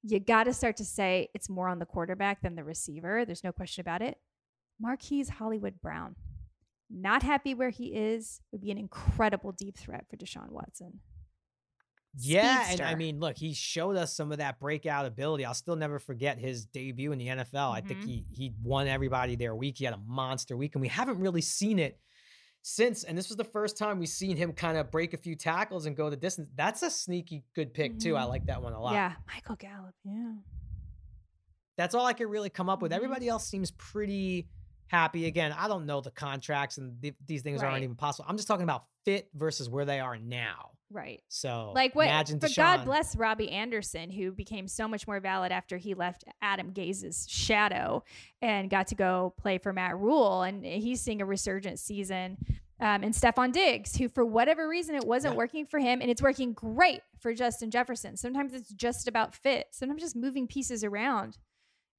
you 0.02 0.18
got 0.20 0.44
to 0.44 0.52
start 0.52 0.76
to 0.78 0.84
say 0.84 1.28
it's 1.34 1.48
more 1.48 1.68
on 1.68 1.78
the 1.78 1.86
quarterback 1.86 2.42
than 2.42 2.54
the 2.56 2.64
receiver. 2.64 3.24
There's 3.24 3.44
no 3.44 3.52
question 3.52 3.80
about 3.82 4.02
it. 4.02 4.18
Marquise 4.80 5.28
Hollywood 5.28 5.80
Brown, 5.80 6.16
not 6.90 7.22
happy 7.22 7.54
where 7.54 7.70
he 7.70 7.86
is, 7.94 8.40
would 8.50 8.60
be 8.60 8.70
an 8.70 8.78
incredible 8.78 9.52
deep 9.52 9.76
threat 9.78 10.06
for 10.10 10.16
Deshaun 10.16 10.50
Watson. 10.50 11.00
Yeah, 12.18 12.66
and 12.68 12.80
I 12.82 12.94
mean, 12.94 13.20
look, 13.20 13.38
he 13.38 13.54
showed 13.54 13.96
us 13.96 14.14
some 14.14 14.32
of 14.32 14.38
that 14.38 14.60
breakout 14.60 15.06
ability. 15.06 15.46
I'll 15.46 15.54
still 15.54 15.76
never 15.76 15.98
forget 15.98 16.38
his 16.38 16.66
debut 16.66 17.10
in 17.12 17.18
the 17.18 17.28
NFL. 17.28 17.72
I 17.72 17.80
think 17.80 18.00
Mhm. 18.00 18.04
he 18.06 18.26
he 18.30 18.54
won 18.62 18.86
everybody 18.86 19.34
their 19.34 19.54
week. 19.56 19.78
He 19.78 19.86
had 19.86 19.94
a 19.94 20.00
monster 20.06 20.54
week, 20.54 20.74
and 20.74 20.82
we 20.82 20.88
haven't 20.88 21.20
really 21.20 21.40
seen 21.40 21.78
it 21.78 21.98
since. 22.62 23.04
And 23.04 23.16
this 23.18 23.28
was 23.28 23.36
the 23.36 23.44
first 23.44 23.76
time 23.76 23.98
we've 23.98 24.08
seen 24.08 24.36
him 24.36 24.52
kind 24.52 24.78
of 24.78 24.90
break 24.90 25.14
a 25.14 25.16
few 25.16 25.34
tackles 25.36 25.86
and 25.86 25.96
go 25.96 26.08
the 26.10 26.16
distance. 26.16 26.48
That's 26.54 26.82
a 26.82 26.90
sneaky 26.90 27.44
good 27.54 27.74
pick 27.74 27.98
too. 27.98 28.16
I 28.16 28.22
Mhm. 28.22 28.28
like 28.28 28.46
that 28.46 28.62
one 28.62 28.72
a 28.72 28.80
lot. 28.80 28.94
Yeah, 28.94 29.14
Michael 29.26 29.56
Gallup. 29.56 29.94
Yeah. 30.04 30.34
That's 31.76 31.94
all 31.94 32.06
I 32.06 32.12
could 32.12 32.28
really 32.28 32.50
come 32.50 32.68
up 32.68 32.82
with. 32.82 32.92
Mhm. 32.92 32.96
Everybody 32.96 33.28
else 33.28 33.46
seems 33.46 33.70
pretty 33.72 34.48
happy. 34.88 35.26
Again, 35.26 35.52
I 35.52 35.68
don't 35.68 35.86
know 35.86 36.00
the 36.00 36.10
contracts 36.10 36.78
and 36.78 37.00
th- 37.02 37.14
these 37.26 37.42
things 37.42 37.62
aren't 37.62 37.82
even 37.82 37.96
possible. 37.96 38.26
I'm 38.28 38.36
just 38.36 38.46
talking 38.46 38.64
about 38.64 38.86
fit 39.04 39.30
versus 39.34 39.68
where 39.68 39.84
they 39.84 40.00
are 40.00 40.18
now. 40.18 40.72
Right. 40.92 41.22
So 41.28 41.72
Like 41.74 41.94
what? 41.94 42.06
Imagine 42.06 42.38
But 42.38 42.50
Deshaun. 42.50 42.56
God 42.56 42.84
bless 42.84 43.16
Robby 43.16 43.50
Anderson, 43.50 44.10
who 44.10 44.30
became 44.32 44.68
so 44.68 44.86
much 44.86 45.06
more 45.06 45.20
valid 45.20 45.50
after 45.52 45.76
he 45.78 45.94
left 45.94 46.24
Adam 46.42 46.72
Gase's 46.72 47.26
shadow 47.28 48.04
and 48.40 48.68
got 48.70 48.88
to 48.88 48.94
go 48.94 49.34
play 49.38 49.58
for 49.58 49.72
Matt 49.72 49.96
Rhule, 49.98 50.42
and 50.42 50.64
he's 50.64 51.00
seeing 51.00 51.22
a 51.22 51.26
resurgent 51.26 51.78
season. 51.78 52.36
Um, 52.80 53.04
and 53.04 53.14
Stefon 53.14 53.52
Diggs, 53.52 53.96
who 53.96 54.08
for 54.08 54.24
whatever 54.24 54.68
reason 54.68 54.96
it 54.96 55.04
wasn't 55.06 55.34
Yeah. 55.34 55.38
working 55.38 55.66
for 55.66 55.78
him, 55.78 56.00
and 56.00 56.10
it's 56.10 56.20
working 56.20 56.52
great 56.52 57.00
for 57.20 57.32
Justin 57.32 57.70
Jefferson. 57.70 58.16
Sometimes 58.16 58.52
it's 58.54 58.70
just 58.72 59.06
about 59.06 59.34
fit. 59.36 59.68
Sometimes 59.70 60.02
just 60.02 60.16
moving 60.16 60.48
pieces 60.48 60.82
around 60.82 61.38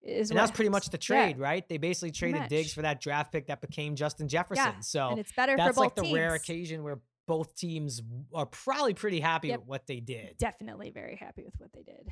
is 0.02 0.30
And 0.30 0.38
what 0.38 0.48
that 0.48 0.56
pretty 0.56 0.68
much 0.70 0.90
the 0.90 0.98
Yeah. 0.98 1.26
trade, 1.26 1.38
right? 1.40 1.66
They 1.70 1.78
basically 1.78 2.12
traded 2.12 2.50
Diggs 2.50 2.74
for 2.74 2.82
that 2.82 3.00
draft 3.00 3.32
pick 3.32 3.48
that 3.48 3.62
became 3.62 3.96
Justin 3.96 4.28
Jefferson. 4.28 4.66
Yeah, 4.66 4.80
So 4.82 5.12
and 5.12 5.20
it's 5.20 5.32
better 5.32 5.56
that's 5.56 5.70
for 5.70 5.74
both 5.76 5.84
like 5.86 5.96
the 5.96 6.02
teams. 6.02 6.14
rare 6.16 6.34
occasion 6.34 6.84
where 6.84 7.00
both 7.28 7.56
teams 7.56 8.02
are 8.34 8.46
probably 8.46 8.94
pretty 8.94 9.20
happy 9.20 9.50
Yep. 9.50 9.60
with 9.62 9.68
what 9.68 9.88
they 9.88 10.00
did. 10.00 10.38
Definitely 10.38 10.92
very 10.92 11.16
happy 11.16 11.44
with 11.44 11.56
what 11.58 11.72
they 11.74 11.84
did. 11.84 12.10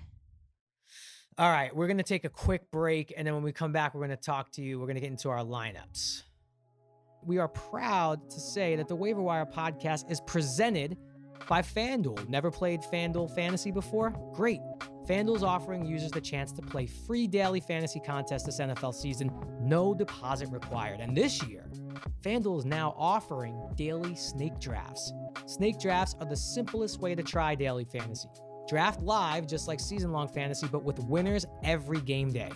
All 1.37 1.49
right, 1.49 1.73
we're 1.75 1.87
going 1.87 1.97
to 1.97 2.03
take 2.03 2.25
a 2.25 2.29
quick 2.29 2.69
break. 2.71 3.13
And 3.15 3.25
then 3.25 3.33
when 3.33 3.43
we 3.43 3.51
come 3.53 3.71
back, 3.71 3.93
we're 3.95 4.05
going 4.05 4.17
to 4.17 4.23
talk 4.23 4.51
to 4.53 4.61
you. 4.61 4.79
We're 4.79 4.85
going 4.85 4.95
to 4.95 5.01
get 5.01 5.11
into 5.11 5.29
our 5.29 5.43
lineups. 5.43 6.23
We 7.23 7.37
are 7.37 7.47
proud 7.47 8.29
to 8.31 8.39
say 8.39 8.75
that 8.75 8.87
the 8.87 8.95
Waiver 8.95 9.21
Wire 9.21 9.45
podcast 9.45 10.09
is 10.11 10.19
presented 10.21 10.97
by 11.47 11.61
FanDuel. 11.61 12.27
Never 12.29 12.51
played 12.51 12.81
FanDuel 12.81 13.33
Fantasy 13.33 13.71
before? 13.71 14.11
Great. 14.33 14.61
FanDuel 15.07 15.35
is 15.35 15.43
offering 15.43 15.85
users 15.85 16.11
the 16.11 16.21
chance 16.21 16.51
to 16.53 16.61
play 16.61 16.85
free 16.85 17.27
daily 17.27 17.59
fantasy 17.59 17.99
contests 17.99 18.43
this 18.43 18.59
NFL 18.59 18.93
season, 18.93 19.31
no 19.59 19.93
deposit 19.93 20.49
required. 20.49 20.99
And 20.99 21.17
this 21.17 21.43
year, 21.43 21.69
FanDuel 22.21 22.59
is 22.59 22.65
now 22.65 22.95
offering 22.97 23.59
daily 23.75 24.15
snake 24.15 24.59
drafts. 24.59 25.11
Snake 25.47 25.79
drafts 25.79 26.15
are 26.19 26.27
the 26.27 26.35
simplest 26.35 26.99
way 26.99 27.15
to 27.15 27.23
try 27.23 27.55
daily 27.55 27.83
fantasy. 27.83 28.29
Draft 28.67 29.01
live, 29.01 29.47
just 29.47 29.67
like 29.67 29.79
season 29.79 30.11
long 30.11 30.27
fantasy, 30.27 30.67
but 30.71 30.83
with 30.83 30.99
winners 30.99 31.45
every 31.63 31.99
game 31.99 32.31
day. 32.31 32.51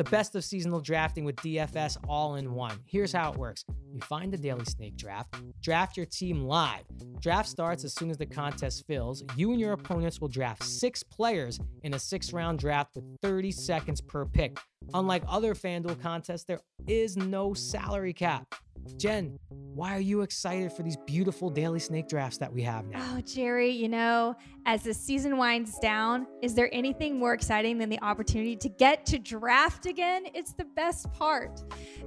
The 0.00 0.04
best 0.04 0.34
of 0.34 0.42
seasonal 0.42 0.80
drafting 0.80 1.26
with 1.26 1.36
DFS 1.36 1.98
all 2.08 2.36
in 2.36 2.54
one. 2.54 2.78
Here's 2.86 3.12
how 3.12 3.32
it 3.32 3.36
works 3.36 3.66
you 3.92 4.00
find 4.00 4.32
the 4.32 4.38
daily 4.38 4.64
snake 4.64 4.96
draft, 4.96 5.34
draft 5.60 5.94
your 5.94 6.06
team 6.06 6.44
live. 6.44 6.84
Draft 7.20 7.46
starts 7.46 7.84
as 7.84 7.92
soon 7.92 8.08
as 8.08 8.16
the 8.16 8.24
contest 8.24 8.86
fills. 8.86 9.22
You 9.36 9.50
and 9.50 9.60
your 9.60 9.72
opponents 9.72 10.18
will 10.18 10.28
draft 10.28 10.64
six 10.64 11.02
players 11.02 11.60
in 11.82 11.92
a 11.92 11.98
six 11.98 12.32
round 12.32 12.60
draft 12.60 12.94
with 12.94 13.04
30 13.20 13.50
seconds 13.50 14.00
per 14.00 14.24
pick. 14.24 14.58
Unlike 14.94 15.24
other 15.28 15.54
FanDuel 15.54 16.00
contests, 16.00 16.44
there 16.44 16.60
is 16.86 17.18
no 17.18 17.52
salary 17.52 18.14
cap. 18.14 18.54
Jen, 18.96 19.38
why 19.48 19.96
are 19.96 20.00
you 20.00 20.22
excited 20.22 20.72
for 20.72 20.82
these 20.82 20.96
beautiful 21.06 21.48
daily 21.48 21.78
snake 21.78 22.08
drafts 22.08 22.38
that 22.38 22.52
we 22.52 22.62
have 22.62 22.86
now? 22.86 23.14
Oh, 23.14 23.20
Jerry, 23.20 23.70
you 23.70 23.88
know, 23.88 24.34
as 24.66 24.82
the 24.82 24.92
season 24.92 25.38
winds 25.38 25.78
down, 25.78 26.26
is 26.42 26.54
there 26.54 26.68
anything 26.72 27.18
more 27.18 27.32
exciting 27.32 27.78
than 27.78 27.88
the 27.88 28.02
opportunity 28.02 28.56
to 28.56 28.68
get 28.68 29.06
to 29.06 29.18
draft 29.18 29.86
again? 29.86 30.24
It's 30.34 30.52
the 30.52 30.64
best 30.76 31.10
part. 31.12 31.62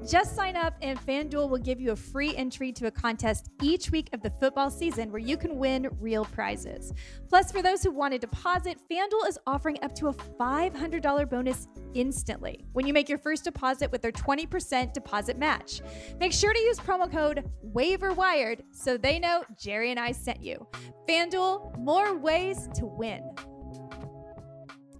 Just 0.07 0.35
sign 0.35 0.55
up, 0.55 0.75
and 0.81 0.99
FanDuel 0.99 1.49
will 1.49 1.57
give 1.57 1.79
you 1.79 1.91
a 1.91 1.95
free 1.95 2.35
entry 2.35 2.71
to 2.73 2.87
a 2.87 2.91
contest 2.91 3.49
each 3.61 3.91
week 3.91 4.09
of 4.13 4.21
the 4.21 4.29
football 4.29 4.69
season 4.69 5.11
where 5.11 5.21
you 5.21 5.37
can 5.37 5.57
win 5.57 5.89
real 5.99 6.25
prizes. 6.25 6.93
Plus, 7.29 7.51
for 7.51 7.61
those 7.61 7.81
who 7.81 7.91
want 7.91 8.13
to 8.13 8.19
deposit, 8.19 8.77
FanDuel 8.91 9.27
is 9.27 9.39
offering 9.47 9.77
up 9.81 9.95
to 9.95 10.09
a 10.09 10.13
$500 10.13 11.29
bonus 11.29 11.67
instantly 11.93 12.65
when 12.73 12.85
you 12.85 12.93
make 12.93 13.07
your 13.07 13.17
first 13.17 13.43
deposit 13.43 13.91
with 13.91 14.01
their 14.01 14.11
20% 14.11 14.93
deposit 14.93 15.37
match. 15.37 15.81
Make 16.19 16.33
sure 16.33 16.53
to 16.53 16.59
use 16.63 16.79
promo 16.79 17.11
code 17.11 17.49
WAIVERWIRED 17.73 18.63
so 18.71 18.97
they 18.97 19.19
know 19.19 19.43
Jerry 19.59 19.91
and 19.91 19.99
I 19.99 20.11
sent 20.11 20.41
you. 20.41 20.67
FanDuel, 21.07 21.77
more 21.77 22.17
ways 22.17 22.67
to 22.75 22.85
win. 22.85 23.23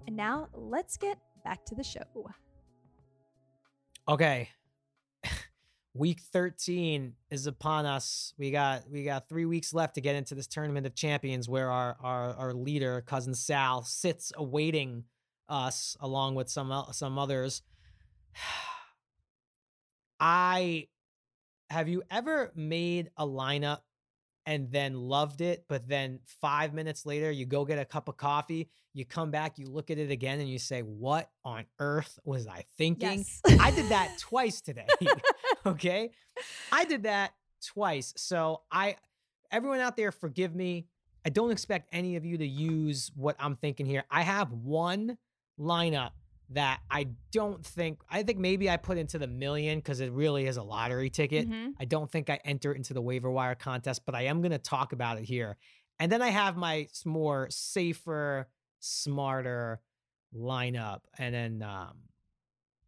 And 0.07 0.15
now 0.15 0.49
let's 0.53 0.97
get 0.97 1.17
back 1.43 1.65
to 1.65 1.75
the 1.75 1.83
show. 1.83 2.31
Okay. 4.07 4.49
Week 5.93 6.19
13 6.31 7.13
is 7.31 7.47
upon 7.47 7.85
us. 7.85 8.33
We 8.37 8.51
got 8.51 8.89
we 8.89 9.03
got 9.03 9.29
3 9.29 9.45
weeks 9.45 9.73
left 9.73 9.95
to 9.95 10.01
get 10.01 10.15
into 10.15 10.35
this 10.35 10.47
tournament 10.47 10.85
of 10.85 10.95
champions 10.95 11.47
where 11.47 11.71
our 11.71 11.95
our 12.01 12.33
our 12.35 12.53
leader 12.53 13.01
cousin 13.01 13.33
Sal 13.33 13.83
sits 13.83 14.31
awaiting 14.35 15.05
us 15.49 15.95
along 15.99 16.35
with 16.35 16.49
some 16.49 16.85
some 16.91 17.17
others. 17.17 17.61
I 20.19 20.87
have 21.73 21.89
you 21.89 22.03
ever 22.11 22.51
made 22.55 23.09
a 23.17 23.25
lineup 23.25 23.79
and 24.45 24.71
then 24.71 24.93
loved 24.93 25.41
it, 25.41 25.65
but 25.67 25.87
then 25.87 26.19
five 26.39 26.73
minutes 26.73 27.05
later 27.05 27.31
you 27.31 27.45
go 27.45 27.65
get 27.65 27.79
a 27.79 27.85
cup 27.85 28.07
of 28.07 28.15
coffee, 28.15 28.69
you 28.93 29.05
come 29.05 29.31
back, 29.31 29.57
you 29.57 29.65
look 29.65 29.89
at 29.89 29.97
it 29.97 30.11
again, 30.11 30.39
and 30.39 30.47
you 30.47 30.59
say, 30.59 30.81
What 30.81 31.29
on 31.43 31.65
earth 31.79 32.19
was 32.23 32.47
I 32.47 32.65
thinking? 32.77 33.19
Yes. 33.19 33.41
I 33.59 33.71
did 33.71 33.89
that 33.89 34.15
twice 34.19 34.61
today. 34.61 34.87
okay. 35.65 36.11
I 36.71 36.85
did 36.85 37.03
that 37.03 37.33
twice. 37.65 38.13
So 38.17 38.61
I 38.71 38.97
everyone 39.51 39.79
out 39.79 39.97
there 39.97 40.11
forgive 40.11 40.53
me. 40.53 40.85
I 41.25 41.29
don't 41.29 41.51
expect 41.51 41.89
any 41.91 42.17
of 42.17 42.25
you 42.25 42.37
to 42.37 42.45
use 42.45 43.11
what 43.15 43.35
I'm 43.39 43.55
thinking 43.55 43.85
here. 43.85 44.03
I 44.11 44.21
have 44.21 44.51
one 44.51 45.17
lineup 45.59 46.11
that 46.53 46.81
I 46.89 47.07
don't 47.31 47.65
think 47.65 47.99
I 48.09 48.23
think 48.23 48.39
maybe 48.39 48.69
I 48.69 48.77
put 48.77 48.97
into 48.97 49.19
the 49.19 49.27
million 49.27 49.79
because 49.79 49.99
it 49.99 50.11
really 50.11 50.45
is 50.47 50.57
a 50.57 50.63
lottery 50.63 51.09
ticket. 51.09 51.49
Mhm. 51.49 51.73
I 51.79 51.85
don't 51.85 52.09
think 52.09 52.29
I 52.29 52.39
enter 52.45 52.73
into 52.73 52.93
the 52.93 53.01
waiver 53.01 53.29
wire 53.29 53.55
contest, 53.55 54.05
but 54.05 54.15
I 54.15 54.23
am 54.23 54.41
going 54.41 54.51
to 54.51 54.57
talk 54.57 54.93
about 54.93 55.17
it 55.17 55.23
here. 55.25 55.57
And 55.99 56.11
then 56.11 56.21
I 56.21 56.29
have 56.29 56.57
my 56.57 56.87
more 57.05 57.47
safer, 57.49 58.47
smarter 58.79 59.81
lineup. 60.35 61.01
And 61.17 61.33
then, 61.33 61.61
um, 61.61 61.97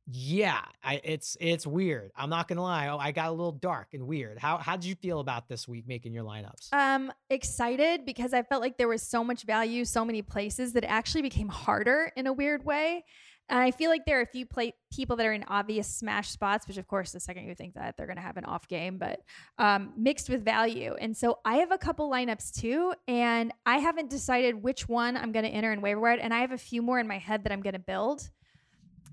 yeah, 0.08 0.62
I 0.84 1.02
it's 1.04 1.36
it's 1.40 1.66
weird. 1.66 2.12
I'm 2.16 2.30
not 2.30 2.48
gonna 2.48 2.62
lie. 2.62 2.90
Oh, 2.90 2.98
I 3.00 3.12
got 3.12 3.30
a 3.30 3.32
little 3.32 3.52
dark 3.52 3.88
and 3.94 4.06
weird. 4.06 4.38
How 4.38 4.58
how 4.60 4.76
did 4.76 4.86
you 4.86 4.94
feel 4.94 5.20
about 5.20 5.48
this 5.48 5.68
week 5.68 5.88
making 5.88 6.14
your 6.14 6.24
lineups? 6.24 6.72
Um, 6.74 7.12
excited 7.32 8.06
because 8.06 8.32
I 8.32 8.44
felt 8.44 8.62
like 8.62 8.78
there 8.78 8.88
was 8.88 9.02
so 9.02 9.24
much 9.24 9.44
value, 9.46 9.84
so 9.84 10.06
many 10.06 10.22
places 10.22 10.74
that 10.74 10.84
it 10.84 10.88
actually 10.88 11.24
became 11.24 11.48
harder 11.50 12.12
in 12.16 12.28
a 12.28 12.34
weird 12.34 12.64
way. 12.64 13.04
And 13.48 13.60
I 13.60 13.72
feel 13.72 13.92
like 13.92 14.06
there 14.06 14.18
are 14.18 14.24
a 14.24 14.26
few 14.28 14.46
play- 14.46 14.74
people 14.92 15.16
that 15.18 15.26
are 15.26 15.34
in 15.34 15.44
obvious 15.48 15.88
smash 15.88 16.30
spots, 16.30 16.68
which 16.68 16.78
of 16.78 16.88
course, 16.88 17.12
the 17.12 17.20
second 17.20 17.46
you 17.48 17.54
think 17.54 17.76
that 17.76 17.96
they're 17.96 18.08
going 18.08 18.16
to 18.18 18.22
have 18.24 18.38
an 18.38 18.46
off 18.46 18.68
game, 18.68 18.98
but 18.98 19.20
um, 19.60 19.94
mixed 19.96 20.30
with 20.30 20.44
value. 20.44 20.96
And 21.00 21.16
so 21.16 21.40
I 21.46 21.58
have 21.58 21.72
a 21.72 21.78
couple 21.78 22.10
lineups 22.10 22.60
too, 22.60 22.94
and 23.08 23.54
I 23.66 23.78
haven't 23.78 24.10
decided 24.10 24.64
which 24.64 24.90
one 24.90 25.16
I'm 25.16 25.32
going 25.32 25.46
to 25.46 25.52
enter 25.52 25.72
in 25.72 25.82
waiver 25.82 26.00
wire. 26.00 26.18
And 26.20 26.34
I 26.34 26.40
have 26.40 26.52
a 26.52 26.58
few 26.58 26.82
more 26.82 27.00
in 27.00 27.08
my 27.08 27.20
head 27.20 27.44
that 27.44 27.52
I'm 27.52 27.62
going 27.62 27.74
to 27.74 27.80
build. 27.80 28.30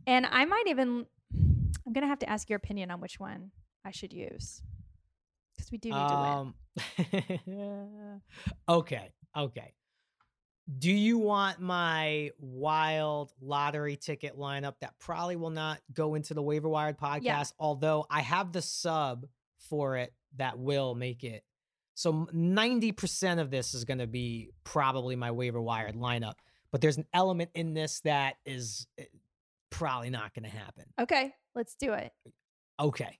And 0.07 0.25
I 0.27 0.45
might 0.47 0.65
even, 0.67 1.07
I'm 1.35 1.93
going 1.93 2.03
to 2.03 2.09
have 2.09 2.21
to 2.21 2.29
ask 2.31 2.49
your 2.49 2.57
opinion 2.57 2.91
on 2.91 3.01
which 3.01 3.21
one 3.21 3.51
I 3.85 3.91
should 3.91 4.13
use. 4.13 4.63
because 5.55 5.71
we 5.71 5.79
do 5.79 5.91
need 5.91 6.09
to 6.09 6.55
win. 7.47 7.53
Um, 7.55 8.23
okay, 8.69 9.11
okay. 9.37 9.75
Do 10.79 10.93
you 10.93 11.19
want 11.19 11.61
my 11.61 12.31
wild 12.39 13.33
lottery 13.41 13.97
ticket 13.97 14.39
lineup 14.39 14.75
that 14.81 14.99
probably 14.99 15.37
will 15.37 15.51
not 15.51 15.81
go 15.93 16.15
into 16.15 16.35
the 16.35 16.43
waiver 16.43 16.69
wired 16.69 16.99
podcast? 16.99 17.53
Although 17.59 18.07
I 18.11 18.21
have 18.21 18.53
the 18.53 18.63
sub 18.63 19.27
for 19.69 19.97
it 19.97 20.13
that 20.37 20.59
will 20.59 20.95
make 20.95 21.25
it. 21.25 21.45
So 21.95 22.29
ninety 22.33 22.93
percent 22.93 23.39
of 23.39 23.51
this 23.51 23.75
is 23.75 23.85
going 23.85 23.99
to 23.99 24.07
be 24.07 24.51
probably 24.65 25.15
my 25.17 25.31
waiver 25.31 25.61
wired 25.61 25.95
lineup, 25.95 26.35
but 26.71 26.81
there's 26.81 26.97
an 26.97 27.07
element 27.13 27.51
in 27.55 27.75
this 27.75 28.01
that 28.01 28.37
is 28.47 28.87
eh, 28.99 29.05
probably 29.71 30.11
not 30.11 30.35
going 30.35 30.45
to 30.45 30.57
happen. 30.57 30.85
Okay, 30.99 31.35
let's 31.55 31.75
do 31.75 31.93
it. 31.93 32.13
Okay. 32.81 33.19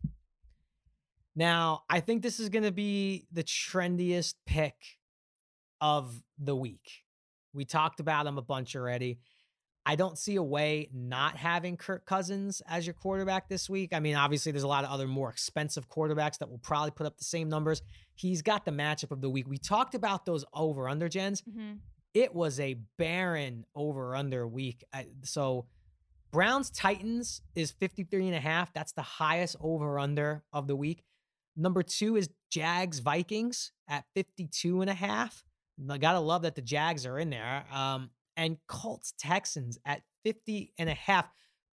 Now, 1.35 1.83
I 1.89 2.01
think 2.01 2.23
this 2.23 2.41
is 2.41 2.49
going 2.49 2.65
to 2.65 2.73
be 2.73 3.27
the 3.33 3.45
trendiest 3.45 4.35
pick 4.47 4.75
of 5.81 6.23
the 6.39 6.55
week. 6.55 7.02
We 7.55 7.65
talked 7.65 8.01
about 8.01 8.27
him 8.27 8.39
a 8.39 8.43
bunch 8.43 8.75
already. 8.77 9.19
I 9.85 9.97
don't 9.97 10.17
see 10.17 10.37
a 10.37 10.43
way 10.43 10.89
not 10.95 11.37
having 11.37 11.77
Kirk 11.77 12.07
Cousins 12.07 12.63
as 12.69 12.87
your 12.87 12.95
quarterback 12.95 13.49
this 13.49 13.69
week. 13.69 13.93
I 13.93 13.99
mean, 13.99 14.15
obviously, 14.15 14.53
there's 14.53 14.63
a 14.63 14.69
lot 14.69 14.85
of 14.85 14.91
other 14.91 15.09
more 15.09 15.29
expensive 15.29 15.89
quarterbacks 15.89 16.39
that 16.39 16.49
will 16.49 16.59
probably 16.59 16.93
put 16.93 17.05
up 17.05 17.19
the 17.19 17.25
same 17.25 17.49
numbers. 17.49 17.83
He's 18.15 18.43
got 18.43 18.65
the 18.65 18.71
matchup 18.71 19.11
of 19.11 19.21
the 19.21 19.29
week. 19.29 19.49
We 19.49 19.59
talked 19.59 19.97
about 19.97 20.25
those 20.25 20.45
over 20.55 20.89
under 20.89 21.09
gens. 21.09 21.41
hmm 21.41 21.73
It 22.15 22.33
was 22.33 22.61
a 22.61 22.75
barren 22.97 23.67
over 23.75 24.15
under 24.15 24.47
week. 24.47 24.85
So, 25.25 25.67
Browns 26.31 26.71
Titans 26.71 27.43
is 27.57 27.73
53 27.73 28.29
and 28.29 28.37
a 28.37 28.41
half. 28.41 28.73
That's 28.73 28.93
the 28.93 29.03
highest 29.03 29.57
over 29.61 29.99
under 29.99 30.45
of 30.53 30.67
the 30.69 30.77
week. 30.77 31.03
Number 31.57 31.83
two 31.83 32.17
is 32.17 32.31
Jags 32.51 33.01
Vikings 33.01 33.73
at 33.89 34.05
52 34.15 34.81
and 34.81 34.89
a 34.89 34.95
half. 34.95 35.45
I 35.91 35.99
gotta 35.99 36.21
love 36.21 36.43
that 36.43 36.55
the 36.55 36.63
Jags 36.63 37.07
are 37.07 37.19
in 37.19 37.31
there. 37.31 37.65
Um, 37.73 38.11
and 38.37 38.57
Colts 38.67 39.15
Texans 39.19 39.79
at 39.85 40.03
50 40.25 40.73
and 40.79 40.89
a 40.89 40.95
half. 40.95 41.27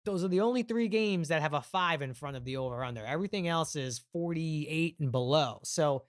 Those 0.05 0.25
are 0.25 0.29
the 0.29 0.41
only 0.41 0.63
three 0.63 0.89
games 0.89 1.29
that 1.29 1.43
have 1.43 1.55
a 1.55 1.61
five 1.61 2.03
in 2.03 2.15
front 2.15 2.37
of 2.37 2.45
the 2.45 2.57
over 2.57 2.83
under. 2.83 3.05
Everything 3.05 3.47
else 3.47 3.77
is 3.77 4.03
48 4.13 4.97
and 5.01 5.13
below. 5.13 5.61
So 5.65 6.05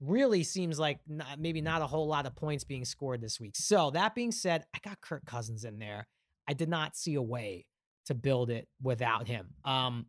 really 0.00 0.42
seems 0.42 0.78
like 0.78 1.00
not, 1.06 1.38
maybe 1.38 1.60
not 1.60 1.82
a 1.82 1.86
whole 1.86 2.06
lot 2.06 2.26
of 2.26 2.34
points 2.34 2.64
being 2.64 2.84
scored 2.84 3.20
this 3.20 3.40
week. 3.40 3.56
So 3.56 3.90
that 3.90 4.14
being 4.14 4.32
said, 4.32 4.64
I 4.74 4.78
got 4.82 5.00
Kirk 5.00 5.24
Cousins 5.24 5.64
in 5.64 5.78
there. 5.78 6.06
I 6.48 6.54
did 6.54 6.68
not 6.68 6.96
see 6.96 7.14
a 7.14 7.22
way 7.22 7.66
to 8.06 8.14
build 8.14 8.50
it 8.50 8.68
without 8.82 9.28
him. 9.28 9.48
Um, 9.64 10.06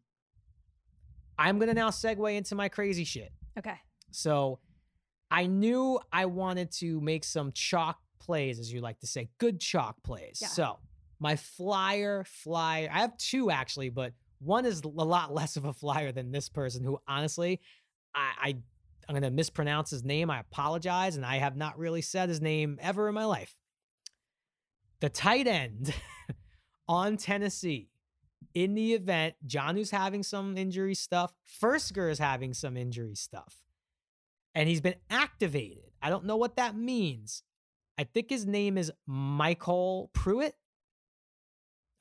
I'm 1.38 1.60
gonna 1.60 1.74
now 1.74 1.90
segue 1.90 2.36
into 2.36 2.56
my 2.56 2.70
crazy 2.70 3.04
shit. 3.04 3.32
Okay. 3.58 3.76
So 4.12 4.60
I 5.34 5.48
knew 5.48 6.00
I 6.12 6.28
wanted 6.28 6.72
to 6.74 7.02
make 7.02 7.24
some 7.24 7.52
chalk 7.54 8.00
plays, 8.20 8.60
as 8.60 8.72
you 8.72 8.82
like 8.82 9.00
to 9.00 9.08
say, 9.08 9.30
good 9.40 9.60
chalk 9.60 10.02
plays. 10.04 10.38
Yeah. 10.40 10.50
So 10.50 10.78
my 11.20 11.36
flyer, 11.36 12.24
flyer, 12.24 12.88
I 12.94 13.00
have 13.00 13.18
two 13.18 13.50
actually, 13.50 13.90
but 13.90 14.14
one 14.38 14.66
is 14.66 14.84
a 14.84 14.88
lot 14.88 15.34
less 15.34 15.58
of 15.58 15.66
a 15.66 15.74
flyer 15.74 16.12
than 16.12 16.32
this 16.32 16.50
person 16.50 16.84
who 16.84 17.00
honestly, 17.08 17.60
I, 18.14 18.32
I 18.42 18.56
I'm 19.10 19.16
gonna 19.16 19.32
mispronounce 19.32 19.90
his 19.90 20.04
name. 20.04 20.30
I 20.30 20.40
apologize, 20.40 21.16
and 21.16 21.26
I 21.26 21.38
have 21.38 21.58
not 21.58 21.78
really 21.80 22.02
said 22.02 22.30
his 22.30 22.40
name 22.40 22.78
ever 22.80 23.10
in 23.10 23.16
my 23.16 23.26
life. 23.26 23.56
The 25.00 25.10
tight 25.10 25.48
end 25.48 25.94
on 26.88 27.18
Tennessee 27.18 27.90
in 28.54 28.76
the 28.76 28.94
event 28.94 29.36
John's 29.46 29.92
having 29.92 30.22
some 30.24 30.58
injury 30.58 30.96
stuff, 30.96 31.34
Firkser 31.62 32.10
is 32.10 32.20
having 32.20 32.54
some 32.54 32.78
injury 32.78 33.16
stuff, 33.16 33.64
and 34.56 34.70
he's 34.70 34.82
been 34.82 34.96
activated. 35.10 35.92
I 36.02 36.10
don't 36.10 36.26
know 36.26 36.38
what 36.38 36.58
that 36.58 36.76
means. 36.76 37.44
I 37.98 38.04
think 38.04 38.30
his 38.30 38.46
name 38.46 38.78
is 38.78 38.92
Michael 39.06 40.10
Pruitt. 40.14 40.56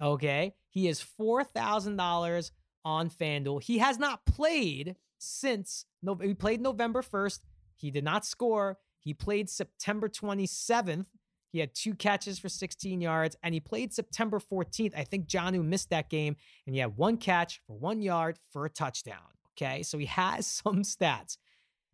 Okay. 0.01 0.55
He 0.69 0.89
is 0.89 1.05
$4,000 1.21 2.51
on 2.85 3.11
FanDuel. 3.11 3.63
He 3.63 3.79
has 3.79 3.99
not 3.99 4.25
played 4.27 4.97
since 5.19 5.85
no, 6.03 6.17
he 6.17 6.35
played 6.35 6.61
November 6.61 7.03
1st. 7.03 7.41
He 7.77 7.91
did 7.91 8.05
not 8.05 8.27
score. 8.27 8.79
He 8.99 9.15
played 9.15 9.49
September 9.49 10.09
27th. 10.09 11.07
He 11.53 11.59
had 11.59 11.75
two 11.75 11.95
catches 11.95 12.39
for 12.39 12.49
16 12.49 13.01
yards, 13.01 13.37
and 13.43 13.53
he 13.53 13.61
played 13.61 13.93
September 13.93 14.41
14th. 14.41 14.95
I 14.97 15.05
think 15.05 15.27
Jonnu 15.27 15.63
missed 15.63 15.91
that 15.91 16.09
game, 16.09 16.37
and 16.67 16.75
he 16.75 16.81
had 16.81 16.97
one 16.97 17.19
catch 17.19 17.61
for 17.67 17.77
one 17.77 18.01
yard 18.01 18.39
for 18.51 18.65
a 18.65 18.71
touchdown. 18.71 19.19
Okay, 19.53 19.83
so 19.83 19.99
he 19.99 20.07
has 20.07 20.47
some 20.65 20.83
stats. 20.83 21.37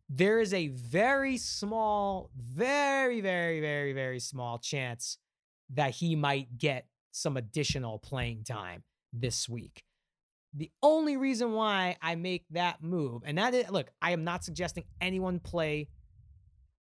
There 0.08 0.40
is 0.40 0.54
a 0.54 0.68
very 0.68 1.36
small, 1.36 2.30
very, 2.36 3.20
very, 3.20 3.60
very, 3.60 3.92
very 3.92 4.20
small 4.20 4.58
chance 4.58 5.18
that 5.74 5.90
he 5.96 6.16
might 6.16 6.56
get 6.56 6.86
some 7.12 7.36
additional 7.36 7.98
playing 7.98 8.44
time 8.44 8.84
this 9.12 9.48
week. 9.48 9.82
The 10.54 10.70
only 10.82 11.16
reason 11.18 11.52
why 11.52 11.96
I 12.00 12.14
make 12.14 12.46
that 12.50 12.82
move, 12.82 13.22
and 13.26 13.36
that 13.36 13.52
is, 13.52 13.68
look, 13.70 13.90
I 14.00 14.12
am 14.12 14.24
not 14.24 14.44
suggesting 14.44 14.84
anyone 15.00 15.40
play 15.40 15.88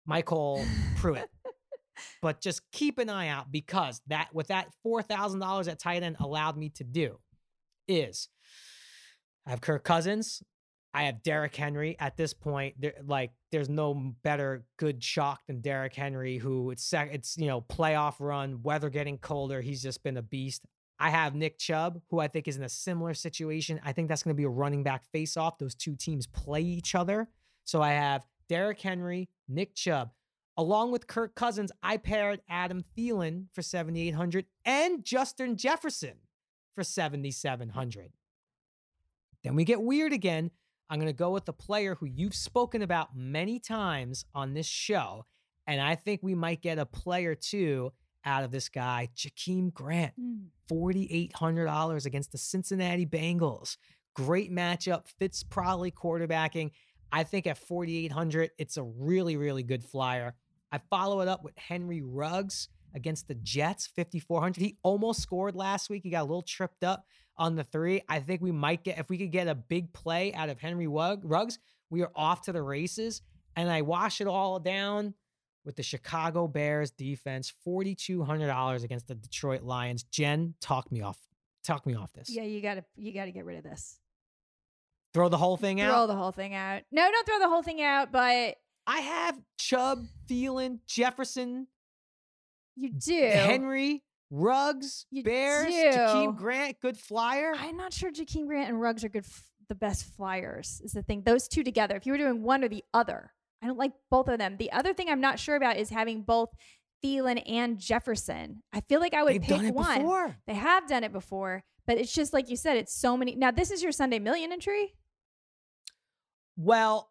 Michael 0.05 0.63
Pruitt 0.97 1.29
but 2.21 2.41
just 2.41 2.61
keep 2.71 2.97
an 2.97 3.09
eye 3.09 3.27
out 3.27 3.51
because 3.51 4.01
that 4.07 4.29
what 4.31 4.47
that 4.47 4.67
four 4.83 5.01
thousand 5.01 5.39
dollars 5.39 5.67
at 5.67 5.79
tight 5.79 6.03
end 6.03 6.17
allowed 6.19 6.57
me 6.57 6.69
to 6.69 6.83
do 6.83 7.19
is 7.87 8.29
I 9.45 9.51
have 9.51 9.61
Kirk 9.61 9.83
Cousins, 9.83 10.41
I 10.95 11.03
have 11.03 11.23
Derrick 11.23 11.53
Henry. 11.53 11.97
At 11.99 12.15
this 12.15 12.33
point, 12.33 12.79
there 12.79 12.93
like 13.05 13.31
there's 13.51 13.67
no 13.67 14.13
better 14.23 14.65
good 14.77 15.03
shock 15.03 15.41
than 15.45 15.59
Derrick 15.59 15.93
Henry, 15.93 16.37
who 16.37 16.71
it's 16.71 16.85
sec- 16.85 17.09
it's 17.11 17.37
you 17.37 17.47
know 17.47 17.59
playoff 17.59 18.15
run, 18.19 18.61
weather 18.63 18.89
getting 18.89 19.17
colder. 19.17 19.59
He's 19.59 19.83
just 19.83 20.03
been 20.03 20.15
a 20.15 20.21
beast. 20.21 20.63
I 20.97 21.09
have 21.09 21.35
Nick 21.35 21.57
Chubb, 21.57 21.99
who 22.09 22.19
I 22.19 22.29
think 22.29 22.47
is 22.47 22.55
in 22.55 22.63
a 22.63 22.69
similar 22.69 23.13
situation. 23.13 23.81
I 23.83 23.91
think 23.91 24.07
that's 24.07 24.23
going 24.23 24.33
to 24.33 24.37
be 24.37 24.45
a 24.45 24.49
running 24.49 24.83
back 24.83 25.03
face 25.11 25.35
off. 25.35 25.57
Those 25.57 25.75
two 25.75 25.97
teams 25.97 26.27
play 26.27 26.61
each 26.61 26.95
other. 26.95 27.27
So 27.65 27.81
I 27.81 27.91
have 27.91 28.25
Derrick 28.47 28.79
Henry, 28.79 29.27
Nick 29.49 29.75
Chubb. 29.75 30.11
Along 30.55 30.93
with 30.93 31.07
Kirk 31.07 31.35
Cousins, 31.35 31.73
I 31.83 31.97
paired 31.97 32.39
Adam 32.47 32.85
Thielen 32.97 33.47
for 33.51 33.61
7,800 33.61 34.45
and 34.63 35.03
Justin 35.03 35.57
Jefferson 35.57 36.13
for 36.73 36.85
7,700. 36.85 38.13
Then 39.43 39.55
we 39.55 39.65
get 39.65 39.81
weird 39.81 40.13
again. 40.13 40.51
I'm 40.89 40.99
going 40.99 41.07
to 41.07 41.13
go 41.13 41.31
with 41.31 41.47
a 41.49 41.53
player 41.53 41.95
who 41.95 42.05
you've 42.05 42.35
spoken 42.35 42.81
about 42.81 43.15
many 43.15 43.59
times 43.59 44.25
on 44.33 44.53
this 44.53 44.67
show. 44.67 45.25
And 45.67 45.81
I 45.81 45.95
think 45.95 46.21
we 46.21 46.35
might 46.35 46.61
get 46.61 46.77
a 46.77 46.85
player 46.85 47.33
too 47.33 47.91
out 48.23 48.43
of 48.43 48.51
this 48.51 48.69
guy, 48.69 49.09
Jakeem 49.15 49.73
Grant. 49.73 50.13
Mm. 50.19 50.45
$4,800 50.71 52.05
against 52.05 52.31
the 52.31 52.37
Cincinnati 52.37 53.05
Bengals. 53.05 53.77
Great 54.15 54.51
matchup. 54.51 55.07
Fitz 55.19 55.43
probably 55.43 55.91
quarterbacking. 55.91 56.71
I 57.11 57.23
think 57.23 57.47
at 57.47 57.57
4,800, 57.57 58.51
it's 58.57 58.77
a 58.77 58.83
really, 58.83 59.37
really 59.37 59.63
good 59.63 59.83
flyer. 59.83 60.33
I 60.71 60.79
follow 60.89 61.21
it 61.21 61.27
up 61.27 61.43
with 61.43 61.57
Henry 61.57 62.01
Ruggs 62.01 62.67
against 62.95 63.27
the 63.27 63.35
Jets, 63.35 63.87
5,400. 63.95 64.61
He 64.61 64.77
almost 64.83 65.21
scored 65.21 65.55
last 65.55 65.89
week. 65.89 66.03
He 66.03 66.09
got 66.09 66.21
a 66.21 66.23
little 66.23 66.41
tripped 66.41 66.83
up 66.83 67.05
on 67.37 67.55
the 67.55 67.63
three. 67.63 68.01
I 68.07 68.19
think 68.19 68.41
we 68.41 68.51
might 68.51 68.83
get, 68.83 68.97
if 68.97 69.09
we 69.09 69.17
could 69.17 69.31
get 69.31 69.47
a 69.47 69.55
big 69.55 69.93
play 69.93 70.33
out 70.33 70.49
of 70.49 70.59
Henry 70.59 70.87
Ruggs, 70.87 71.59
we 71.89 72.01
are 72.01 72.11
off 72.15 72.43
to 72.43 72.51
the 72.51 72.61
races. 72.61 73.21
And 73.55 73.69
I 73.69 73.81
wash 73.81 74.21
it 74.21 74.27
all 74.27 74.59
down 74.59 75.13
with 75.63 75.75
the 75.75 75.83
Chicago 75.83 76.47
Bears 76.47 76.91
defense, 76.91 77.51
$4,200 77.67 78.83
against 78.83 79.07
the 79.07 79.15
Detroit 79.15 79.63
Lions. 79.63 80.03
Jen, 80.03 80.53
talk 80.61 80.91
me 80.91 81.01
off. 81.01 81.17
Talk 81.63 81.85
me 81.85 81.95
off 81.95 82.13
this. 82.13 82.29
Yeah, 82.29 82.43
you 82.43 82.61
gotta 82.61 82.85
you 82.95 83.11
gotta 83.11 83.31
get 83.31 83.43
rid 83.43 83.57
of 83.57 83.63
this. 83.63 83.99
Throw 85.15 85.29
the 85.29 85.37
whole 85.37 85.57
thing 85.57 85.81
out. 85.81 85.91
Throw 85.91 86.07
the 86.07 86.15
whole 86.15 86.31
thing 86.31 86.53
out. 86.53 86.83
No, 86.91 87.09
don't 87.09 87.25
throw 87.25 87.39
the 87.39 87.49
whole 87.49 87.63
thing 87.63 87.81
out, 87.81 88.11
but 88.11 88.57
I 88.85 88.99
have 88.99 89.39
Chubb, 89.57 90.05
Thielen, 90.27 90.79
Jefferson, 90.85 91.67
you 92.75 92.91
do. 92.91 93.19
Henry, 93.19 94.03
Ruggs, 94.31 95.05
You 95.11 95.23
Bears, 95.23 95.67
do. 95.67 95.71
Jakeem 95.97 96.35
Grant, 96.37 96.79
good 96.81 96.97
flyer. 96.97 97.53
I'm 97.57 97.77
not 97.77 97.93
sure 97.93 98.11
Jakeem 98.11 98.47
Grant 98.47 98.69
and 98.69 98.81
Ruggs 98.81 99.03
are 99.03 99.09
good, 99.09 99.25
f- 99.25 99.43
the 99.69 99.75
best 99.75 100.05
flyers. 100.15 100.81
Is 100.83 100.91
the 100.93 101.03
thing. 101.03 101.21
Those 101.23 101.47
two 101.47 101.63
together. 101.63 101.95
If 101.95 102.05
you 102.05 102.11
were 102.11 102.17
doing 102.17 102.41
one 102.43 102.63
or 102.63 102.67
the 102.67 102.83
other, 102.93 103.31
I 103.61 103.67
don't 103.67 103.77
like 103.77 103.91
both 104.09 104.27
of 104.27 104.37
them. 104.39 104.57
The 104.57 104.71
other 104.71 104.93
thing 104.93 105.09
I'm 105.09 105.21
not 105.21 105.39
sure 105.39 105.55
about 105.55 105.77
is 105.77 105.89
having 105.89 106.23
both 106.23 106.49
Thielen 107.03 107.41
and 107.49 107.77
Jefferson. 107.77 108.63
I 108.73 108.81
feel 108.81 108.99
like 108.99 109.13
I 109.13 109.23
would 109.23 109.33
They've 109.33 109.59
pick 109.61 109.73
one. 109.75 109.99
before. 109.99 110.37
They 110.47 110.55
have 110.55 110.87
done 110.87 111.03
it 111.03 111.13
before, 111.13 111.63
but 111.85 111.97
it's 111.97 112.13
just 112.13 112.33
like 112.33 112.49
you 112.49 112.55
said. 112.57 112.77
It's 112.77 112.93
so 112.95 113.15
many. 113.15 113.35
Now 113.35 113.51
this 113.51 113.69
is 113.71 113.83
your 113.83 113.91
Sunday 113.91 114.19
Million 114.19 114.51
entry. 114.51 114.95
Well, 116.57 117.09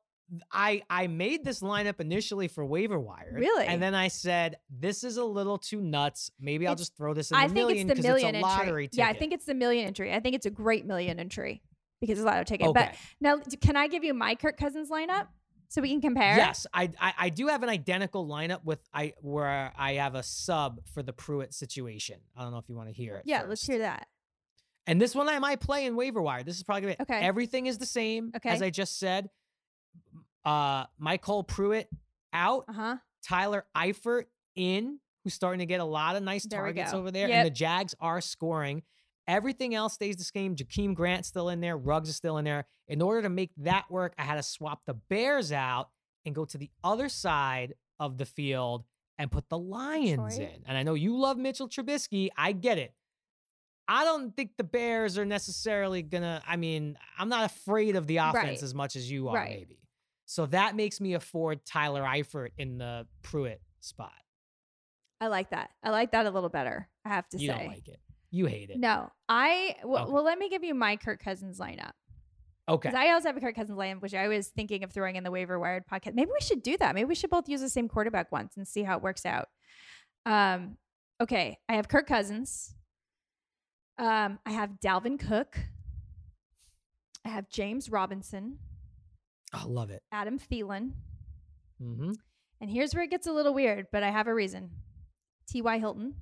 I 0.51 0.83
I 0.89 1.07
made 1.07 1.45
this 1.45 1.61
lineup 1.61 2.01
initially 2.01 2.49
for 2.49 2.65
waiver 2.65 2.99
wire. 2.99 3.33
Really? 3.35 3.67
And 3.67 3.83
then 3.83 3.95
I 3.95 4.09
said, 4.09 4.57
this 4.71 5.05
is 5.05 5.17
a 5.17 5.25
little 5.25 5.59
too 5.59 5.81
nuts. 5.81 6.31
Maybe 6.41 6.67
I'll 6.67 6.75
just 6.75 6.97
throw 6.97 7.15
this 7.15 7.31
in 7.31 7.37
I 7.37 7.49
the 7.49 7.55
million 7.55 7.89
it's 7.91 7.99
the 7.99 8.03
because 8.03 8.21
million 8.21 8.35
it's 8.35 8.43
a 8.43 8.47
lottery 8.47 8.69
entry. 8.69 8.89
ticket. 8.89 8.99
Yeah, 8.99 9.09
I 9.09 9.13
think 9.13 9.33
it's 9.33 9.45
the 9.45 9.55
million 9.55 9.87
entry. 9.87 10.13
I 10.13 10.21
think 10.21 10.35
it's 10.35 10.47
a 10.47 10.51
great 10.51 10.87
million 10.87 11.21
entry 11.21 11.63
because 12.01 12.19
it's 12.19 12.25
a 12.25 12.27
lotto 12.27 12.45
ticket. 12.45 12.69
okay. 12.69 12.91
But 12.91 12.95
now, 13.21 13.39
can 13.61 13.77
I 13.77 13.89
give 13.89 14.05
you 14.05 14.15
my 14.15 14.35
Kirk 14.35 14.57
Cousins 14.57 14.91
lineup? 14.91 15.27
so 15.75 15.83
we 15.83 15.89
can 15.91 16.01
compare? 16.01 16.37
Yes, 16.37 16.67
I, 16.73 16.91
I 17.01 17.15
I 17.19 17.29
do 17.31 17.49
have 17.49 17.63
an 17.65 17.69
identical 17.69 18.27
lineup 18.29 18.65
with 18.65 18.79
I 18.95 19.15
where 19.21 19.73
I 19.77 19.95
have 19.95 20.15
a 20.15 20.23
sub 20.23 20.81
for 20.93 21.03
the 21.03 21.13
Pruitt 21.13 21.53
situation. 21.53 22.21
I 22.37 22.43
don't 22.43 22.53
know 22.53 22.59
if 22.59 22.69
you 22.69 22.77
want 22.77 22.89
to 22.89 22.95
hear 22.95 23.17
it. 23.17 23.23
Yeah, 23.25 23.41
let 23.41 23.49
let's 23.51 23.67
hear 23.67 23.79
that. 23.79 24.07
And 24.87 25.01
this 25.01 25.15
one 25.15 25.29
I 25.29 25.39
might 25.39 25.61
play 25.61 25.87
in 25.87 25.97
waiver 25.97 26.23
wire. 26.23 26.45
This 26.45 26.57
is 26.57 26.63
probably 26.63 26.83
gonna 26.83 26.97
be 26.97 27.03
Okay. 27.03 27.21
Everything 27.27 27.67
is 27.67 27.79
the 27.79 27.87
same 27.87 28.31
Okay. 28.37 28.51
as 28.51 28.63
I 28.63 28.71
just 28.71 28.99
said. 28.99 29.31
Uh, 30.45 30.85
Michael 30.99 31.43
Pruitt 31.45 31.89
out. 32.33 32.65
Uh 32.69 32.73
huh. 32.73 32.97
Tyler 33.27 33.65
Eifert 33.77 34.25
in, 34.57 34.99
who's 35.25 35.33
starting 35.35 35.61
to 35.61 35.67
get 35.67 35.81
a 35.81 35.85
lot 35.85 36.17
of 36.17 36.23
nice 36.23 36.45
There 36.45 36.61
targets 36.61 36.93
over 36.93 37.11
there, 37.11 37.29
Yep. 37.29 37.37
and 37.37 37.47
the 37.47 37.51
Jags 37.51 37.95
are 38.01 38.21
scoring. 38.21 38.83
Everything 39.27 39.75
else 39.75 39.95
stays 39.95 40.17
the 40.17 40.25
same. 40.25 40.55
Jakeem 40.55 40.95
Grant's 40.95 41.29
still 41.29 41.49
in 41.49 41.61
there. 41.63 41.79
Ruggs 41.79 42.11
is 42.11 42.17
still 42.17 42.37
in 42.37 42.45
there. 42.45 42.67
In 42.89 43.01
order 43.01 43.23
to 43.23 43.31
make 43.31 43.51
that 43.57 43.91
work, 43.91 44.13
I 44.19 44.23
had 44.25 44.35
to 44.35 44.43
swap 44.43 44.83
the 44.87 44.93
Bears 44.93 45.51
out 45.51 45.89
and 46.27 46.35
go 46.35 46.45
to 46.45 46.59
the 46.59 46.71
other 46.83 47.09
side 47.09 47.73
of 47.99 48.19
the 48.19 48.27
field 48.27 48.85
and 49.17 49.31
put 49.31 49.49
the 49.49 49.57
Lions 49.57 50.37
Detroit. 50.37 50.55
in. 50.57 50.63
And 50.67 50.77
I 50.77 50.83
know 50.83 50.93
you 50.93 51.17
love 51.17 51.39
Mitchell 51.39 51.69
Trubisky. 51.71 52.29
I 52.37 52.53
get 52.53 52.77
it. 52.77 52.93
I 53.89 54.05
don't 54.05 54.37
think 54.37 54.57
the 54.59 54.65
Bears 54.65 55.17
are 55.17 55.25
necessarily 55.25 56.03
gonna. 56.03 56.43
I 56.47 56.57
mean, 56.57 56.99
I'm 57.19 57.29
not 57.31 57.45
afraid 57.51 57.97
of 57.97 58.07
the 58.07 58.19
offense 58.19 58.35
Right. 58.35 58.63
as 58.63 58.75
much 58.75 58.97
as 58.97 59.11
you 59.11 59.29
are, 59.29 59.35
Right. 59.37 59.59
maybe. 59.59 59.79
So 60.27 60.47
that 60.47 60.75
makes 60.77 61.01
me 61.01 61.15
afford 61.15 61.65
Tyler 61.67 62.03
Eifert 62.03 62.51
in 62.59 62.79
the 62.79 63.07
Pruitt 63.23 63.61
spot. 63.81 64.13
I 65.21 65.27
like 65.29 65.51
that. 65.51 65.71
I 65.83 65.91
like 65.91 66.13
that 66.13 66.27
a 66.27 66.31
little 66.31 66.49
better. 66.49 66.89
I 67.05 67.11
have 67.11 67.29
to 67.31 67.39
You 67.39 67.49
say. 67.49 67.53
You 67.55 67.59
don't 67.61 67.69
like 67.69 67.89
it. 67.89 68.01
You 68.31 68.47
hate 68.47 68.71
it. 68.71 68.79
No, 68.79 69.11
I 69.29 69.77
well, 69.85 70.05
Okay. 70.05 70.13
well. 70.13 70.25
Let 70.25 70.39
me 70.39 70.49
give 70.49 70.65
you 70.65 70.75
my 70.75 70.97
Kirk 70.97 71.21
Cousins 71.23 71.59
lineup 71.61 71.93
Okay. 72.69 72.89
because 72.89 72.95
I 72.99 73.11
also 73.13 73.29
have 73.29 73.37
a 73.37 73.41
Kirk 73.41 73.55
Cousins 73.55 73.79
lineup, 73.79 74.01
which 74.03 74.15
I 74.15 74.27
was 74.29 74.49
thinking 74.49 74.83
of 74.83 74.91
throwing 74.93 75.17
in 75.17 75.23
the 75.25 75.31
waiver 75.31 75.59
wired 75.59 75.85
podcast. 75.87 76.15
Maybe 76.15 76.31
we 76.33 76.41
should 76.45 76.63
do 76.63 76.77
that. 76.79 76.95
Maybe 76.95 77.05
we 77.07 77.15
should 77.15 77.31
both 77.31 77.49
use 77.49 77.61
the 77.61 77.69
same 77.69 77.89
quarterback 77.89 78.33
once 78.33 78.57
and 78.57 78.67
see 78.67 78.83
how 78.83 78.97
it 78.97 79.03
works 79.03 79.25
out. 79.25 79.49
Um, 80.27 80.79
okay, 81.21 81.59
I 81.69 81.75
have 81.75 81.87
Kirk 81.89 82.07
Cousins. 82.09 82.75
Um, 83.99 84.41
I 84.45 84.51
have 84.51 84.71
Dalvin 84.85 85.19
Cook. 85.21 85.59
I 87.25 87.29
have 87.29 87.49
James 87.49 87.89
Robinson, 87.89 88.59
I 89.55 89.65
love 89.65 89.91
it. 89.91 90.03
Adam 90.13 90.39
Thielen, 90.39 90.93
hmm 91.81 92.13
and 92.61 92.71
here's 92.71 92.95
where 92.95 93.05
it 93.05 93.11
gets 93.11 93.27
a 93.27 93.33
little 93.33 93.53
weird, 93.53 93.87
but 93.93 94.03
I 94.03 94.11
have 94.11 94.27
a 94.27 94.35
reason. 94.35 94.71
T.Y. 95.49 95.79
Hilton. 95.79 96.15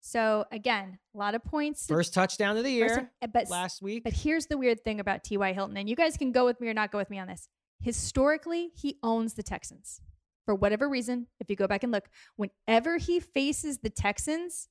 So 0.00 0.44
again, 0.52 0.98
a 1.14 1.18
lot 1.18 1.34
of 1.34 1.44
points. 1.44 1.86
First 1.86 2.14
touchdown 2.14 2.56
of 2.56 2.64
the 2.64 2.80
first- 2.80 2.94
year 2.96 3.10
but 3.32 3.50
last 3.50 3.82
week. 3.82 4.04
But 4.04 4.12
here's 4.12 4.46
the 4.46 4.56
weird 4.56 4.82
thing 4.84 5.00
about 5.00 5.24
T.Y. 5.24 5.52
Hilton, 5.52 5.76
and 5.76 5.88
you 5.88 5.96
guys 5.96 6.16
can 6.16 6.32
go 6.32 6.44
with 6.44 6.60
me 6.60 6.68
or 6.68 6.74
not 6.74 6.90
go 6.92 6.98
with 6.98 7.10
me 7.10 7.18
on 7.18 7.28
this. 7.28 7.48
Historically, 7.80 8.70
he 8.74 8.98
owns 9.02 9.34
the 9.34 9.42
Texans. 9.42 10.00
For 10.46 10.54
whatever 10.54 10.88
reason, 10.88 11.26
if 11.38 11.50
you 11.50 11.56
go 11.56 11.66
back 11.66 11.82
and 11.82 11.92
look, 11.92 12.08
whenever 12.36 12.96
he 12.98 13.20
faces 13.20 13.78
the 13.78 13.90
Texans, 13.90 14.68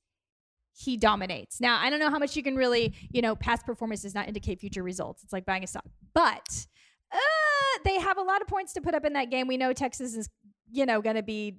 he 0.72 0.96
dominates. 0.96 1.60
Now, 1.60 1.78
I 1.80 1.90
don't 1.90 2.00
know 2.00 2.10
how 2.10 2.18
much 2.18 2.36
you 2.36 2.42
can 2.42 2.56
really, 2.56 2.94
you 3.10 3.22
know, 3.22 3.34
past 3.36 3.64
performance 3.66 4.02
does 4.02 4.14
not 4.14 4.26
indicate 4.28 4.60
future 4.60 4.82
results. 4.82 5.22
It's 5.22 5.32
like 5.32 5.44
buying 5.44 5.64
a 5.64 5.66
stock. 5.66 5.84
But 6.12 6.66
uh, 7.12 7.78
they 7.84 7.98
have 7.98 8.18
a 8.18 8.22
lot 8.22 8.40
of 8.40 8.48
points 8.48 8.72
to 8.74 8.80
put 8.80 8.94
up 8.94 9.04
in 9.04 9.14
that 9.14 9.30
game. 9.30 9.46
We 9.46 9.56
know 9.56 9.72
Texas 9.72 10.14
is, 10.14 10.28
you 10.70 10.86
know, 10.86 11.00
going 11.00 11.16
to 11.16 11.22
be 11.22 11.56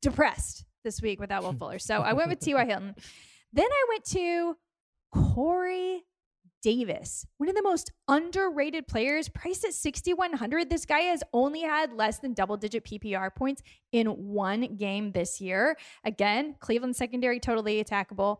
depressed 0.00 0.64
this 0.84 1.02
week 1.02 1.20
without 1.20 1.42
Will 1.42 1.52
Fuller. 1.58 1.78
So 1.78 1.96
I 1.96 2.12
went 2.12 2.28
with 2.30 2.40
T.Y. 2.40 2.64
Hilton. 2.64 2.94
Then 3.52 3.66
I 3.70 3.84
went 3.88 4.04
to 4.06 4.56
Corey 5.12 6.04
Davis, 6.66 7.24
one 7.36 7.48
of 7.48 7.54
the 7.54 7.62
most 7.62 7.92
underrated 8.08 8.88
players, 8.88 9.28
priced 9.28 9.64
at 9.64 9.72
6,100. 9.72 10.68
This 10.68 10.84
guy 10.84 11.02
has 11.02 11.22
only 11.32 11.60
had 11.60 11.92
less 11.92 12.18
than 12.18 12.34
double 12.34 12.56
digit 12.56 12.84
PPR 12.84 13.32
points 13.32 13.62
in 13.92 14.08
one 14.08 14.74
game 14.74 15.12
this 15.12 15.40
year. 15.40 15.76
Again, 16.04 16.56
Cleveland 16.58 16.96
secondary 16.96 17.38
totally 17.38 17.84
attackable. 17.84 18.38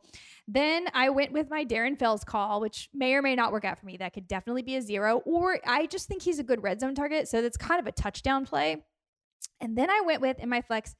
Then 0.49 0.89
I 0.93 1.09
went 1.11 1.31
with 1.31 1.49
my 1.49 1.65
Darren 1.65 1.97
Fells 1.97 2.25
call, 2.25 2.61
which 2.61 2.89
may 2.93 3.15
or 3.15 3.23
may 3.23 3.37
not 3.37 3.53
work 3.53 3.65
out 3.65 3.79
for 3.79 3.87
me. 3.87 3.97
That 3.97 4.13
could 4.13 4.27
definitely 4.27 4.63
be 4.63 4.75
a 4.75 4.83
zero, 4.83 5.19
or 5.19 5.61
I 5.65 5.87
just 5.87 6.09
think 6.09 6.23
he's 6.23 6.41
a 6.41 6.43
good 6.43 6.65
red 6.65 6.81
zone 6.81 6.97
target. 6.97 7.29
So 7.29 7.43
that's 7.43 7.57
kind 7.57 7.79
of 7.79 7.87
a 7.87 7.93
touchdown 7.93 8.45
play. 8.45 8.83
And 9.61 9.79
then 9.79 9.89
I 9.89 10.01
went 10.05 10.21
with 10.21 10.41
in 10.41 10.49
my 10.49 10.63
flex 10.63 10.97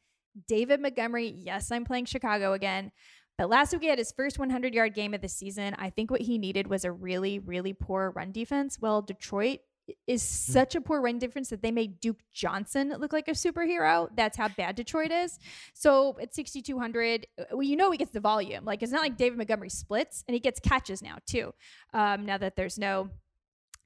David 0.47 0.81
Montgomery. 0.81 1.35
Yes, 1.37 1.73
I'm 1.73 1.85
playing 1.85 2.05
Chicago 2.05 2.53
again. 2.53 2.93
But 3.39 3.51
last 3.51 3.73
week 3.73 3.83
he 3.83 3.89
had 3.89 3.99
his 3.99 4.13
first 4.13 4.39
100 4.39 4.75
yard 4.75 4.95
game 4.95 5.15
of 5.15 5.21
the 5.21 5.29
season. 5.29 5.75
I 5.79 5.91
think 5.91 6.11
what 6.11 6.23
he 6.23 6.39
needed 6.39 6.67
was 6.67 6.85
a 6.85 6.93
really, 6.93 7.39
really 7.39 7.73
poor 7.73 8.13
run 8.15 8.33
defense. 8.33 8.79
Well, 8.81 9.03
Detroit 9.03 9.61
is 10.07 10.23
such 10.23 10.75
a 10.75 10.81
poor 10.81 11.01
run 11.01 11.19
defense 11.19 11.51
that 11.51 11.63
they 11.63 11.71
made 11.71 12.01
Duke 12.01 12.19
Johnson 12.33 12.93
look 12.99 13.13
like 13.13 13.29
a 13.29 13.33
superhero. 13.33 14.09
That's 14.17 14.37
how 14.37 14.49
bad 14.49 14.75
Detroit 14.75 15.13
is. 15.13 15.39
So 15.75 16.17
at 16.21 16.35
6,200, 16.35 17.27
well, 17.53 17.63
you 17.63 17.77
know 17.77 17.91
he 17.91 17.99
gets 17.99 18.11
the 18.11 18.21
volume. 18.21 18.65
Like 18.65 18.83
it's 18.83 18.93
not 18.93 19.03
like 19.03 19.17
David 19.17 19.39
Montgomery 19.39 19.71
splits, 19.71 20.25
and 20.27 20.35
he 20.35 20.41
gets 20.41 20.59
catches 20.59 21.03
now 21.03 21.19
too. 21.27 21.55
Um, 21.93 22.27
now 22.27 22.39
that 22.39 22.57
there's 22.57 22.79
no 22.79 23.11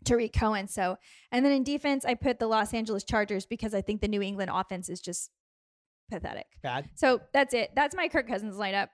Tarik 0.05 0.33
Cohen. 0.33 0.69
So, 0.69 0.97
and 1.33 1.45
then 1.45 1.53
in 1.53 1.65
defense, 1.65 2.05
I 2.05 2.15
put 2.15 2.39
the 2.39 2.47
Los 2.47 2.73
Angeles 2.73 3.05
Chargers 3.05 3.47
because 3.47 3.75
I 3.75 3.83
think 3.83 4.01
the 4.01 4.09
New 4.09 4.23
England 4.23 4.51
offense 4.53 4.89
is 4.89 5.01
just 5.01 5.31
pathetic. 6.11 6.47
Bad. 6.63 6.89
So 6.95 7.21
that's 7.33 7.55
it. 7.55 7.71
That's 7.75 7.95
my 7.95 8.09
Kirk 8.09 8.27
Cousins 8.27 8.57
lineup, 8.57 8.89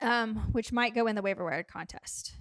um, 0.00 0.36
which 0.52 0.72
might 0.72 0.94
go 0.94 1.06
in 1.06 1.14
the 1.16 1.22
waiver 1.22 1.44
wire 1.44 1.62
contest. 1.62 2.32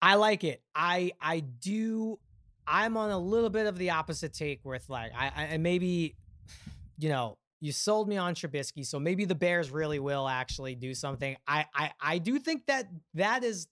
I 0.00 0.14
like 0.14 0.44
it. 0.44 0.62
I 0.74 1.12
I 1.20 1.40
do. 1.40 2.18
I'm 2.66 2.96
on 2.96 3.10
a 3.10 3.18
little 3.18 3.50
bit 3.50 3.66
of 3.66 3.78
the 3.78 3.90
opposite 3.90 4.32
take 4.32 4.64
with 4.64 4.88
like 4.88 5.12
I, 5.16 5.26
I 5.34 5.42
and 5.44 5.62
maybe, 5.62 6.14
you 6.98 7.08
know, 7.08 7.36
you 7.60 7.72
sold 7.72 8.08
me 8.08 8.16
on 8.16 8.34
Trubisky, 8.34 8.86
so 8.86 9.00
maybe 9.00 9.24
the 9.24 9.34
Bears 9.34 9.70
really 9.70 9.98
will 9.98 10.28
actually 10.28 10.74
do 10.74 10.94
something. 10.94 11.36
I 11.46 11.64
I 11.74 11.92
I 12.00 12.18
do 12.18 12.38
think 12.38 12.66
that 12.66 12.88
that 13.14 13.42
is, 13.42 13.66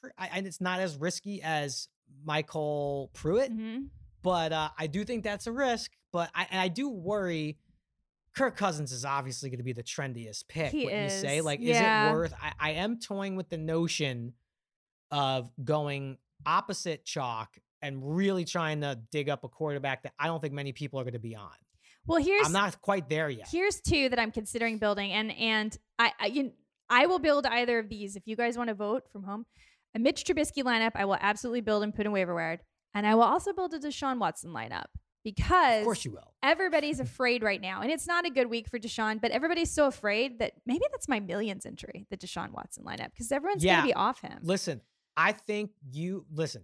pr- 0.00 0.10
I, 0.16 0.28
and 0.34 0.46
it's 0.46 0.60
not 0.60 0.78
as 0.80 0.96
risky 0.96 1.42
as 1.42 1.88
Michael 2.24 3.10
Pruitt, 3.14 3.50
Mm-hmm. 3.52 3.84
but 4.22 4.52
uh, 4.52 4.68
I 4.78 4.86
do 4.86 5.04
think 5.04 5.24
that's 5.24 5.46
a 5.48 5.52
risk. 5.52 5.90
But 6.12 6.30
I 6.34 6.46
and 6.50 6.60
I 6.60 6.68
do 6.68 6.88
worry. 6.88 7.58
Kirk 8.34 8.56
Cousins 8.56 8.92
is 8.92 9.04
obviously 9.04 9.50
going 9.50 9.58
to 9.58 9.64
be 9.64 9.72
the 9.72 9.82
trendiest 9.82 10.48
pick. 10.48 10.70
He 10.70 10.84
what 10.84 10.94
you 10.94 11.10
say, 11.10 11.38
is, 11.38 11.44
like, 11.44 11.60
yeah. 11.60 12.06
is 12.06 12.12
it 12.12 12.16
worth? 12.16 12.34
I, 12.40 12.52
I 12.58 12.70
am 12.72 13.00
toying 13.00 13.36
with 13.36 13.48
the 13.48 13.56
notion 13.56 14.34
of 15.10 15.50
going 15.62 16.18
opposite 16.46 17.04
chalk 17.04 17.58
and 17.82 18.16
really 18.16 18.44
trying 18.44 18.80
to 18.82 18.98
dig 19.10 19.28
up 19.28 19.44
a 19.44 19.48
quarterback 19.48 20.02
that 20.02 20.12
I 20.18 20.26
don't 20.26 20.40
think 20.40 20.54
many 20.54 20.72
people 20.72 21.00
are 21.00 21.04
going 21.04 21.14
to 21.14 21.18
be 21.18 21.36
on. 21.36 21.50
Well, 22.06 22.22
here's 22.22 22.46
I'm 22.46 22.52
not 22.52 22.80
quite 22.80 23.08
there 23.08 23.28
yet. 23.28 23.48
here's 23.50 23.80
two 23.80 24.08
that 24.08 24.18
I'm 24.18 24.30
considering 24.30 24.78
building, 24.78 25.12
and 25.12 25.30
and 25.32 25.76
I 25.98 26.12
I, 26.18 26.26
you, 26.26 26.52
I 26.88 27.06
will 27.06 27.18
build 27.18 27.44
either 27.44 27.78
of 27.78 27.88
these 27.88 28.16
if 28.16 28.22
you 28.26 28.34
guys 28.34 28.56
want 28.56 28.68
to 28.68 28.74
vote 28.74 29.04
from 29.12 29.24
home. 29.24 29.44
A 29.94 29.98
Mitch 29.98 30.24
Trubisky 30.24 30.62
lineup, 30.62 30.92
I 30.94 31.04
will 31.04 31.18
absolutely 31.20 31.60
build 31.60 31.82
and 31.82 31.94
put 31.94 32.06
in 32.06 32.12
waiver 32.12 32.34
wire, 32.34 32.60
and 32.94 33.06
I 33.06 33.14
will 33.14 33.22
also 33.24 33.52
build 33.52 33.74
a 33.74 33.78
Deshaun 33.78 34.18
Watson 34.18 34.52
lineup 34.52 34.86
because 35.34 35.78
Of 35.80 35.84
course 35.84 36.04
you 36.04 36.12
will. 36.12 36.32
everybody's 36.42 37.00
afraid 37.08 37.42
right 37.42 37.60
now, 37.60 37.82
and 37.82 37.90
it's 37.90 38.06
not 38.06 38.26
a 38.26 38.30
good 38.30 38.48
week 38.48 38.68
for 38.68 38.78
Deshaun, 38.78 39.20
but 39.20 39.30
everybody's 39.30 39.70
so 39.70 39.86
afraid 39.86 40.38
that 40.38 40.52
maybe 40.66 40.84
that's 40.92 41.08
my 41.08 41.20
millions 41.20 41.66
entry, 41.66 42.06
the 42.10 42.16
Deshaun 42.16 42.52
Watson 42.52 42.84
lineup, 42.84 43.10
because 43.12 43.30
everyone's 43.32 43.62
Yeah. 43.64 43.76
gonna 43.76 43.88
be 43.88 43.94
off 43.94 44.20
him. 44.22 44.38
Listen, 44.42 44.80
I 45.16 45.32
think 45.32 45.70
you 45.90 46.24
listen. 46.32 46.62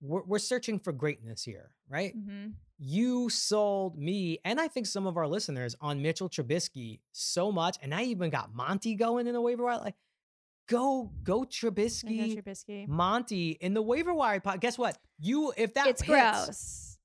We're, 0.00 0.22
we're 0.24 0.38
searching 0.38 0.78
for 0.78 0.92
greatness 0.92 1.42
here, 1.44 1.70
right? 1.88 2.12
hmm 2.14 2.46
you 2.78 3.30
sold 3.30 3.96
me 3.98 4.38
and 4.44 4.60
I 4.60 4.68
think 4.68 4.84
some 4.86 5.06
of 5.06 5.16
our 5.16 5.26
listeners 5.26 5.74
on 5.80 6.02
Mitchell 6.02 6.28
Trubisky 6.28 7.00
so 7.12 7.50
much, 7.50 7.78
and 7.80 7.94
I 7.94 8.02
even 8.02 8.28
got 8.28 8.54
Monty 8.54 8.94
going 8.96 9.26
in 9.26 9.32
the 9.32 9.40
waiver 9.40 9.64
wire. 9.64 9.78
Like, 9.78 9.94
go 10.68 11.10
go 11.22 11.44
Trubisky, 11.44 12.36
Trubisky. 12.36 12.86
Monty 12.86 13.52
in 13.52 13.72
the 13.72 13.80
waiver 13.80 14.12
wire 14.12 14.40
pot. 14.40 14.60
Guess 14.60 14.76
what? 14.76 14.98
You 15.18 15.54
if 15.56 15.72
that 15.72 15.86
It's 15.86 16.02
hits, 16.02 16.10
gross. 16.46 16.95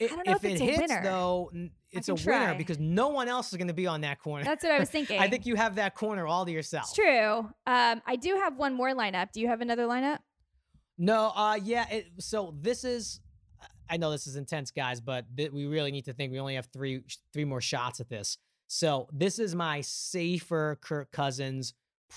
I 0.00 0.06
don't 0.06 0.26
know 0.26 0.32
if 0.34 0.44
it 0.44 0.52
it's 0.52 0.60
a 0.60 0.64
hits 0.64 0.78
winner. 0.80 1.02
though, 1.02 1.50
it's 1.90 2.08
a 2.08 2.14
can 2.14 2.26
winner 2.26 2.54
because 2.54 2.78
no 2.78 3.08
one 3.08 3.28
else 3.28 3.50
is 3.52 3.56
going 3.58 3.68
to 3.68 3.74
be 3.74 3.86
on 3.86 4.00
that 4.02 4.20
corner. 4.20 4.44
That's 4.44 4.62
what 4.64 4.72
I 4.72 4.78
was 4.78 4.88
thinking. 4.96 5.20
I 5.20 5.28
think 5.28 5.46
you 5.46 5.56
have 5.56 5.74
that 5.76 5.94
corner 5.94 6.26
all 6.26 6.44
to 6.46 6.50
yourself. 6.52 6.84
it's 6.86 6.94
true. 6.94 7.38
Um, 7.66 8.02
I 8.06 8.16
do 8.20 8.36
have 8.36 8.56
one 8.56 8.74
more 8.74 8.94
lineup. 8.94 9.32
Do 9.32 9.40
you 9.40 9.48
have 9.48 9.60
another 9.60 9.84
lineup? 9.86 10.18
No, 10.98 11.32
uh, 11.34 11.58
yeah. 11.62 11.88
It, 11.90 12.06
so 12.18 12.54
this 12.60 12.84
is, 12.84 13.20
I 13.88 13.96
know 13.96 14.10
this 14.10 14.26
is 14.26 14.36
intense, 14.36 14.70
guys, 14.70 15.00
but 15.00 15.24
th- 15.36 15.50
we 15.52 15.66
really 15.66 15.90
need 15.90 16.04
to 16.06 16.12
think. 16.12 16.32
We 16.32 16.40
only 16.40 16.54
have 16.54 16.68
three, 16.72 17.02
three 17.32 17.44
more 17.44 17.60
shots 17.60 18.00
at 18.00 18.08
this. 18.08 18.38
So 18.68 19.08
this 19.12 19.38
is 19.38 19.54
my 19.54 19.80
safer 19.80 20.78
Kirk 20.80 21.10
Cousins 21.10 21.74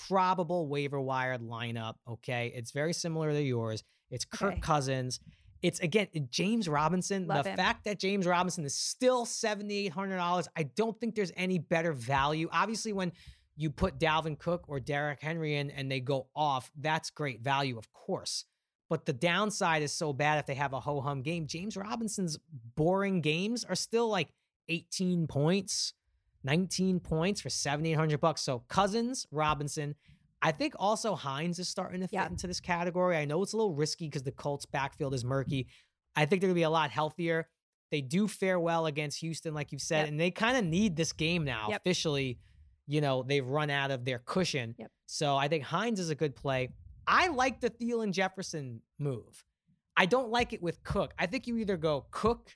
probable 0.08 0.68
waiver 0.68 1.00
wired 1.00 1.40
lineup. 1.40 1.94
Okay, 2.08 2.52
it's 2.54 2.72
very 2.72 2.92
similar 2.92 3.32
to 3.32 3.42
yours. 3.42 3.82
It's 4.10 4.24
Kirk 4.24 4.52
Okay. 4.52 4.60
Cousins. 4.60 5.20
It's 5.64 5.80
again 5.80 6.08
James 6.30 6.68
Robinson. 6.68 7.26
Love 7.26 7.44
the 7.44 7.50
him. 7.52 7.56
fact 7.56 7.84
that 7.86 7.98
James 7.98 8.26
Robinson 8.26 8.66
is 8.66 8.74
still 8.74 9.24
seventy 9.24 9.86
eight 9.86 9.92
hundred 9.92 10.18
dollars, 10.18 10.46
I 10.54 10.64
don't 10.64 11.00
think 11.00 11.14
there's 11.14 11.32
any 11.36 11.58
better 11.58 11.94
value. 11.94 12.50
Obviously, 12.52 12.92
when 12.92 13.12
you 13.56 13.70
put 13.70 13.98
Dalvin 13.98 14.38
Cook 14.38 14.64
or 14.68 14.78
Derrick 14.78 15.22
Henry 15.22 15.56
in 15.56 15.70
and 15.70 15.90
they 15.90 16.00
go 16.00 16.26
off, 16.36 16.70
that's 16.78 17.08
great 17.08 17.40
value, 17.40 17.78
of 17.78 17.90
course. 17.94 18.44
But 18.90 19.06
the 19.06 19.14
downside 19.14 19.82
is 19.82 19.90
so 19.90 20.12
bad 20.12 20.38
if 20.38 20.44
they 20.44 20.54
have 20.54 20.74
a 20.74 20.80
ho 20.80 21.00
hum 21.00 21.22
game. 21.22 21.46
James 21.46 21.78
Robinson's 21.78 22.38
boring 22.76 23.22
games 23.22 23.64
are 23.64 23.74
still 23.74 24.10
like 24.10 24.28
18 24.68 25.26
points, 25.26 25.94
19 26.42 27.00
points 27.00 27.40
for 27.40 27.48
7,800 27.48 28.20
bucks. 28.20 28.42
So 28.42 28.64
Cousins, 28.68 29.26
Robinson. 29.30 29.94
I 30.44 30.52
think 30.52 30.74
also 30.78 31.14
Hines 31.16 31.58
is 31.58 31.68
starting 31.68 32.00
to 32.02 32.06
fit 32.06 32.14
Yeah. 32.14 32.26
into 32.28 32.46
this 32.46 32.60
category. 32.60 33.16
I 33.16 33.24
know 33.24 33.42
it's 33.42 33.54
a 33.54 33.56
little 33.56 33.74
risky 33.74 34.06
because 34.06 34.22
the 34.22 34.30
Colts 34.32 34.66
backfield 34.66 35.14
is 35.14 35.24
murky. 35.24 35.66
I 36.14 36.26
think 36.26 36.40
they're 36.40 36.48
going 36.48 36.54
to 36.54 36.58
be 36.60 36.62
a 36.64 36.70
lot 36.70 36.90
healthier. 36.90 37.48
They 37.90 38.00
do 38.02 38.28
fare 38.28 38.60
well 38.60 38.86
against 38.86 39.18
Houston, 39.20 39.54
like 39.54 39.72
you've 39.72 39.80
said, 39.82 40.00
Yep. 40.00 40.08
and 40.08 40.20
they 40.20 40.30
kind 40.30 40.56
of 40.56 40.64
need 40.64 40.96
this 40.96 41.12
game 41.12 41.44
now. 41.44 41.68
Yep. 41.70 41.80
Officially, 41.80 42.38
you 42.86 43.00
know, 43.00 43.22
they've 43.22 43.46
run 43.46 43.70
out 43.70 43.90
of 43.90 44.04
their 44.04 44.18
cushion. 44.18 44.74
Yep. 44.78 44.90
So 45.06 45.36
I 45.36 45.48
think 45.48 45.64
Hines 45.64 45.98
is 45.98 46.10
a 46.10 46.14
good 46.14 46.36
play. 46.36 46.68
I 47.06 47.28
like 47.28 47.60
the 47.60 47.70
Thielen 47.70 48.12
Jefferson 48.12 48.82
move. 48.98 49.44
I 49.96 50.06
don't 50.06 50.30
like 50.30 50.52
it 50.52 50.62
with 50.62 50.82
Cook. 50.84 51.14
I 51.18 51.26
think 51.26 51.46
you 51.46 51.56
either 51.58 51.76
go 51.76 52.06
Cook 52.10 52.54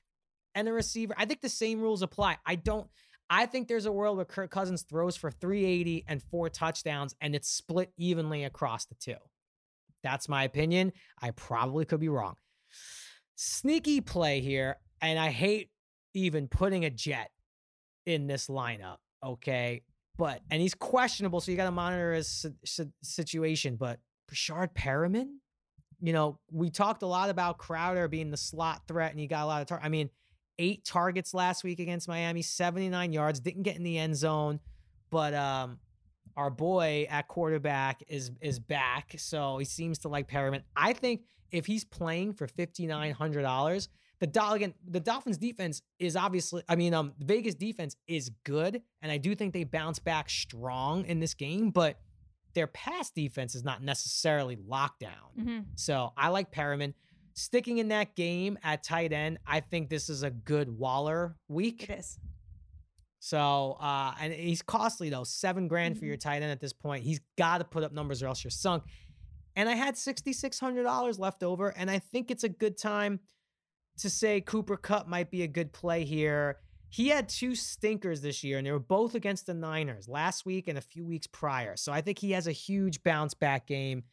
and 0.55 0.67
a 0.67 0.73
receiver. 0.73 1.13
I 1.17 1.25
think 1.25 1.41
the 1.41 1.49
same 1.49 1.79
rules 1.79 2.01
apply. 2.01 2.37
I 2.45 2.55
don't. 2.55 2.87
I 3.29 3.45
think 3.45 3.67
there's 3.67 3.85
a 3.85 3.91
world 3.91 4.17
where 4.17 4.25
Kirk 4.25 4.49
Cousins 4.49 4.81
throws 4.81 5.15
for 5.15 5.29
380 5.29 6.05
and 6.07 6.21
four 6.23 6.49
touchdowns, 6.49 7.15
and 7.21 7.35
it's 7.35 7.47
split 7.49 7.91
evenly 7.97 8.43
across 8.43 8.85
the 8.85 8.95
two. 8.95 9.15
That's 10.03 10.27
my 10.27 10.43
opinion. 10.43 10.93
I 11.21 11.31
probably 11.31 11.85
could 11.85 11.99
be 11.99 12.09
wrong. 12.09 12.35
Sneaky 13.35 14.01
play 14.01 14.41
here, 14.41 14.77
and 15.01 15.19
I 15.19 15.29
hate 15.29 15.69
even 16.13 16.47
putting 16.47 16.85
a 16.85 16.89
jet 16.89 17.29
in 18.05 18.27
this 18.27 18.47
lineup. 18.47 18.97
Okay, 19.23 19.83
but 20.17 20.41
and 20.49 20.61
he's 20.61 20.73
questionable, 20.73 21.39
so 21.41 21.51
you 21.51 21.57
got 21.57 21.65
to 21.65 21.71
monitor 21.71 22.13
his 22.13 22.27
si- 22.27 22.49
si- 22.65 22.91
situation. 23.03 23.75
But 23.75 23.99
Breshad 24.31 24.73
Perriman, 24.73 25.27
you 26.01 26.13
know, 26.13 26.39
we 26.51 26.69
talked 26.69 27.03
a 27.03 27.07
lot 27.07 27.29
about 27.29 27.57
Crowder 27.57 28.07
being 28.07 28.31
the 28.31 28.37
slot 28.37 28.81
threat, 28.87 29.11
and 29.11 29.19
he 29.19 29.27
got 29.27 29.43
a 29.43 29.45
lot 29.45 29.61
of. 29.61 29.67
Tar- 29.67 29.81
I 29.83 29.89
mean, 29.89 30.09
eight 30.59 30.85
targets 30.85 31.33
last 31.33 31.63
week 31.63 31.79
against 31.79 32.07
Miami, 32.07 32.43
79 32.43 33.11
yards, 33.13 33.39
didn't 33.39 33.63
get 33.63 33.75
in 33.77 33.83
the 33.83 33.97
end 33.97 34.15
zone, 34.15 34.59
but 35.09 35.33
um, 35.33 35.79
our 36.37 36.51
boy 36.51 37.07
at 37.09 37.27
quarterback 37.27 38.03
is 38.07 38.31
is 38.41 38.59
back, 38.59 39.15
so 39.17 39.57
he 39.57 39.65
seems 39.65 39.97
to 39.99 40.07
like 40.09 40.29
Perriman. 40.29 40.61
I 40.75 40.93
think 40.93 41.21
if 41.51 41.65
he's 41.65 41.83
playing 41.83 42.33
for 42.33 42.47
fifty 42.47 42.85
nine 42.85 43.13
hundred 43.13 43.41
dollars, 43.41 43.89
the 44.19 44.27
Dol- 44.27 44.53
again, 44.53 44.73
the 44.87 44.99
Dolphins 44.99 45.37
defense 45.37 45.81
is 45.97 46.15
obviously, 46.15 46.61
I 46.69 46.75
mean, 46.75 46.93
um, 46.93 47.13
Vegas 47.19 47.55
defense 47.55 47.95
is 48.07 48.29
good, 48.43 48.81
and 49.01 49.11
I 49.11 49.17
do 49.17 49.33
think 49.35 49.53
they 49.53 49.63
bounce 49.63 49.97
back 49.99 50.29
strong 50.29 51.05
in 51.05 51.19
this 51.19 51.33
game, 51.33 51.71
but 51.71 51.99
their 52.53 52.67
pass 52.67 53.11
defense 53.11 53.55
is 53.55 53.63
not 53.63 53.81
necessarily 53.83 54.57
locked 54.67 54.99
down. 55.01 55.29
Mhm. 55.39 55.65
So 55.75 56.13
I 56.17 56.29
like 56.29 56.51
Perriman. 56.51 56.93
Sticking 57.33 57.77
in 57.77 57.89
that 57.89 58.15
game 58.15 58.57
at 58.63 58.83
tight 58.83 59.13
end, 59.13 59.37
I 59.45 59.59
think 59.59 59.89
this 59.89 60.09
is 60.09 60.23
a 60.23 60.29
good 60.29 60.69
Waller 60.69 61.35
week. 61.47 61.83
It 61.83 61.99
is. 61.99 62.19
So, 63.19 63.77
uh, 63.81 64.13
and 64.19 64.33
he's 64.33 64.61
costly 64.61 65.09
though, 65.09 65.23
seven 65.25 65.67
grand 65.67 65.97
for 65.97 66.05
your 66.05 66.15
Mm-hmm. 66.15 66.29
tight 66.29 66.41
end 66.41 66.51
at 66.51 66.61
this 66.61 66.73
point. 66.73 67.03
He's 67.03 67.19
got 67.37 67.57
to 67.57 67.65
put 67.65 67.83
up 67.83 67.91
numbers 67.91 68.23
or 68.23 68.27
else 68.27 68.43
you're 68.43 68.51
sunk. 68.51 68.83
And 69.55 69.67
I 69.67 69.73
had 69.73 69.97
sixty 69.97 70.31
six 70.31 70.59
hundred 70.59 70.83
dollars 70.83 71.19
left 71.19 71.43
over, 71.43 71.69
and 71.69 71.91
I 71.91 71.99
think 71.99 72.31
it's 72.31 72.43
a 72.45 72.49
good 72.49 72.77
time 72.77 73.19
to 73.97 74.09
say 74.09 74.39
Cooper 74.39 74.77
Kupp 74.77 75.07
might 75.07 75.29
be 75.29 75.43
a 75.43 75.47
good 75.47 75.73
play 75.73 76.05
here. 76.05 76.57
He 76.91 77.09
had 77.09 77.27
two 77.27 77.55
stinkers 77.55 78.21
this 78.21 78.43
year, 78.43 78.57
and 78.57 78.65
they 78.65 78.71
were 78.71 78.79
both 78.79 79.15
against 79.15 79.45
the 79.47 79.53
Niners 79.53 80.07
last 80.07 80.45
week 80.45 80.67
and 80.67 80.77
a 80.77 80.81
few 80.81 81.05
weeks 81.05 81.27
prior. 81.27 81.75
So 81.75 81.91
I 81.91 81.99
think 82.01 82.19
he 82.19 82.31
has 82.31 82.47
a 82.47 82.51
huge 82.53 83.03
bounce 83.03 83.33
back 83.33 83.67
game. 83.67 84.03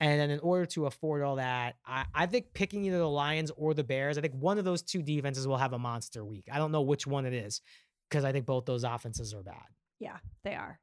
And 0.00 0.20
then 0.20 0.30
in 0.30 0.38
order 0.40 0.64
to 0.66 0.86
afford 0.86 1.22
all 1.22 1.36
that, 1.36 1.74
I, 1.84 2.04
I 2.14 2.26
think 2.26 2.54
picking 2.54 2.84
either 2.84 2.98
the 2.98 3.08
Lions 3.08 3.50
or 3.56 3.74
the 3.74 3.82
Bears, 3.82 4.16
I 4.16 4.20
think 4.20 4.34
one 4.34 4.58
of 4.58 4.64
those 4.64 4.82
two 4.82 5.02
defenses 5.02 5.48
will 5.48 5.56
have 5.56 5.72
a 5.72 5.78
monster 5.78 6.24
week. 6.24 6.44
I 6.52 6.58
don't 6.58 6.70
know 6.70 6.82
which 6.82 7.06
one 7.06 7.26
it 7.26 7.34
is 7.34 7.60
because 8.08 8.24
I 8.24 8.30
think 8.30 8.46
both 8.46 8.64
those 8.64 8.84
offenses 8.84 9.34
are 9.34 9.42
bad. 9.42 9.66
Yeah, 9.98 10.18
they 10.44 10.54
are 10.54 10.78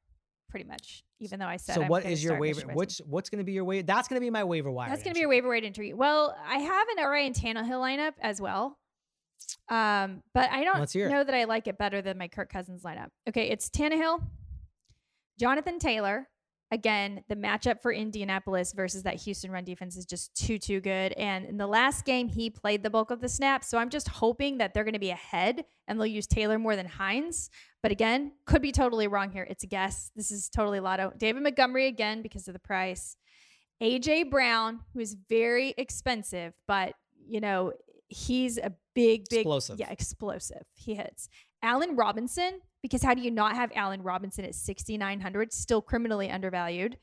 pretty 0.50 0.66
much. 0.66 1.04
Even 1.20 1.40
though 1.40 1.48
I 1.48 1.58
said 1.58 1.76
So 1.76 1.82
I'm 1.84 1.88
what 1.88 2.06
your 2.20 2.40
waiver? 2.40 2.62
Which 2.74 3.02
what's 3.06 3.30
going 3.30 3.40
to 3.40 3.46
be 3.46 3.54
your 3.54 3.64
waiver? 3.64 3.86
That's 3.86 4.08
going 4.08 4.20
to 4.20 4.26
be 4.26 4.30
my 4.30 4.44
waiver 4.44 4.72
wire. 4.72 4.90
That's 4.90 5.04
going 5.04 5.14
to 5.14 5.18
be 5.18 5.24
entry. 5.24 5.38
waiver 5.38 5.50
rate 5.50 5.64
entry. 5.64 5.94
Well, 5.94 6.36
I 6.46 6.58
have 6.58 6.88
an 6.98 7.04
Ryan 7.06 7.34
Tannehill 7.34 7.80
lineup 7.80 8.14
as 8.22 8.42
well. 8.42 8.78
Um, 9.70 10.24
but 10.34 10.50
I 10.52 10.64
don't 10.64 10.80
Let's 10.80 10.94
hear 10.94 11.08
it. 11.08 11.12
know 11.12 11.24
that 11.24 11.34
I 11.34 11.46
like 11.46 11.68
it 11.68 11.78
better 11.78 12.02
than 12.02 12.18
my 12.18 12.28
Kirk 12.28 12.52
Cousins 12.52 12.84
lineup. 12.84 13.10
Okay, 13.28 13.50
it's 13.50 13.70
Tannehill, 13.70 14.22
Jonathan 15.40 15.80
Taylor. 15.80 16.28
Again, 16.72 17.24
the 17.30 17.36
matchup 17.36 17.82
for 17.82 17.94
Indianapolis 17.94 18.74
versus 18.74 19.04
that 19.04 19.16
Houston 19.22 19.52
run 19.52 19.64
defense 19.64 19.96
is 19.96 20.06
just 20.06 20.36
too, 20.36 20.58
too 20.58 20.82
good. 20.82 21.14
And 21.14 21.46
in 21.46 21.58
the 21.58 21.68
last 21.68 22.06
game, 22.06 22.28
he 22.28 22.50
played 22.50 22.82
the 22.82 22.90
bulk 22.90 23.12
of 23.12 23.22
the 23.22 23.30
snaps. 23.30 23.70
So 23.70 23.78
I'm 23.78 23.90
just 23.90 24.08
hoping 24.08 24.58
that 24.58 24.74
they're 24.74 24.84
going 24.84 24.94
to 24.94 25.00
be 25.00 25.12
ahead 25.12 25.64
and 25.88 26.00
they'll 26.00 26.08
use 26.08 26.26
Taylor 26.26 26.58
more 26.58 26.76
than 26.76 26.88
Hines. 26.88 27.52
But 27.84 27.92
again, 27.92 28.32
could 28.48 28.64
be 28.64 28.72
totally 28.72 29.08
wrong 29.08 29.30
here. 29.30 29.46
It's 29.48 29.64
a 29.64 29.68
guess. 29.68 30.10
This 30.16 30.32
is 30.32 30.50
totally 30.50 30.80
lotto. 30.80 31.14
David 31.18 31.44
Montgomery 31.44 31.86
again 31.86 32.24
because 32.24 32.48
of 32.48 32.54
the 32.54 32.60
price. 32.60 33.16
AJ 33.82 34.32
Brown, 34.32 34.80
who 34.94 35.02
is 35.02 35.16
very 35.30 35.76
expensive, 35.78 36.54
but 36.68 36.94
you 37.28 37.42
know, 37.42 37.74
he's 38.08 38.58
a 38.58 38.74
big, 38.94 39.26
big 39.30 39.40
Explosive. 39.40 39.80
Yeah, 39.80 39.92
explosive. 39.92 40.64
He 40.74 40.96
hits. 40.96 41.30
Allen 41.62 41.96
Robinson, 41.96 42.62
because 42.86 43.02
how 43.02 43.16
do 43.16 43.22
you 43.24 43.32
not 43.32 43.56
have 43.56 43.72
Allen 43.74 44.04
Robinson 44.04 44.46
at 44.46 44.54
6,900? 44.54 45.52
Still 45.52 45.82
criminally 45.82 46.30
undervalued. 46.30 47.00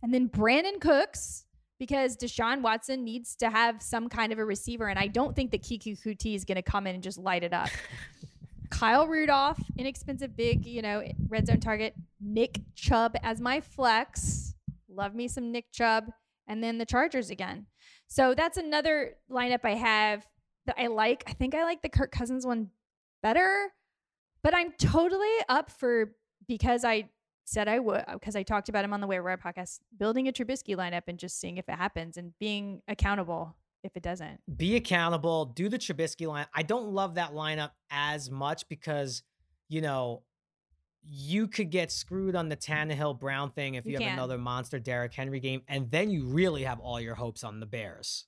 And 0.00 0.14
then 0.14 0.28
Brandin 0.28 0.80
Cooks, 0.80 1.46
because 1.80 2.16
Deshaun 2.16 2.60
Watson 2.60 3.02
needs 3.02 3.34
to 3.38 3.50
have 3.50 3.82
some 3.82 4.08
kind 4.08 4.32
of 4.32 4.38
a 4.38 4.44
receiver. 4.44 4.86
And 4.86 5.00
I 5.00 5.08
don't 5.08 5.34
think 5.34 5.50
that 5.50 5.64
Keke 5.64 6.00
Coutee 6.00 6.36
is 6.36 6.44
going 6.44 6.54
to 6.54 6.62
come 6.62 6.86
in 6.86 6.94
and 6.94 7.02
just 7.02 7.18
light 7.18 7.42
it 7.42 7.52
up. 7.52 7.68
Kyle 8.70 9.08
Rudolph, 9.08 9.58
inexpensive, 9.76 10.36
big, 10.36 10.64
you 10.64 10.80
know, 10.80 11.02
red 11.26 11.48
zone 11.48 11.58
target. 11.58 11.94
Nick 12.20 12.60
Chubb 12.76 13.16
as 13.24 13.40
my 13.40 13.60
flex. 13.60 14.54
Love 14.88 15.16
me 15.16 15.26
some 15.26 15.50
Nick 15.50 15.72
Chubb. 15.72 16.04
And 16.46 16.62
then 16.62 16.78
the 16.78 16.86
Chargers 16.86 17.30
again. 17.30 17.66
So 18.06 18.32
that's 18.32 18.58
another 18.58 19.16
lineup 19.28 19.64
I 19.64 19.74
have 19.74 20.24
that 20.66 20.76
I 20.78 20.86
like. 20.86 21.24
I 21.26 21.32
think 21.32 21.56
I 21.56 21.64
like 21.64 21.82
the 21.82 21.88
Kirk 21.88 22.12
Cousins 22.12 22.46
one 22.46 22.70
better, 23.24 23.72
but 24.46 24.54
I'm 24.54 24.70
totally 24.78 25.26
up 25.48 25.72
for 25.72 26.12
because 26.46 26.84
I 26.84 27.08
said 27.46 27.66
I 27.66 27.80
would 27.80 28.04
because 28.12 28.36
I 28.36 28.44
talked 28.44 28.68
about 28.68 28.84
him 28.84 28.92
on 28.92 29.00
the 29.00 29.08
Waiver 29.08 29.24
Wire 29.24 29.36
podcast, 29.36 29.80
building 29.98 30.28
a 30.28 30.32
Trubisky 30.32 30.76
lineup 30.76 31.02
and 31.08 31.18
just 31.18 31.40
seeing 31.40 31.56
if 31.56 31.68
it 31.68 31.74
happens 31.74 32.16
and 32.16 32.32
being 32.38 32.80
accountable 32.86 33.56
if 33.82 33.96
it 33.96 34.04
doesn't. 34.04 34.38
Be 34.56 34.76
accountable. 34.76 35.46
Do 35.46 35.68
the 35.68 35.78
Trubisky 35.78 36.28
line. 36.28 36.46
I 36.54 36.62
don't 36.62 36.90
love 36.92 37.16
that 37.16 37.32
lineup 37.32 37.72
as 37.90 38.30
much 38.30 38.68
because 38.68 39.24
you 39.68 39.80
know 39.80 40.22
you 41.02 41.48
could 41.48 41.70
get 41.70 41.90
screwed 41.90 42.36
on 42.36 42.48
the 42.48 42.56
Tannehill 42.56 43.18
Brown 43.18 43.50
thing 43.50 43.74
if 43.74 43.84
you, 43.84 43.94
You 43.94 43.98
have 43.98 44.12
another 44.12 44.38
monster 44.38 44.78
Derrick 44.78 45.12
Henry 45.12 45.40
game, 45.40 45.62
and 45.66 45.90
then 45.90 46.08
you 46.08 46.24
really 46.24 46.62
have 46.62 46.78
all 46.78 47.00
your 47.00 47.16
hopes 47.16 47.42
on 47.42 47.58
the 47.58 47.66
Bears 47.66 48.26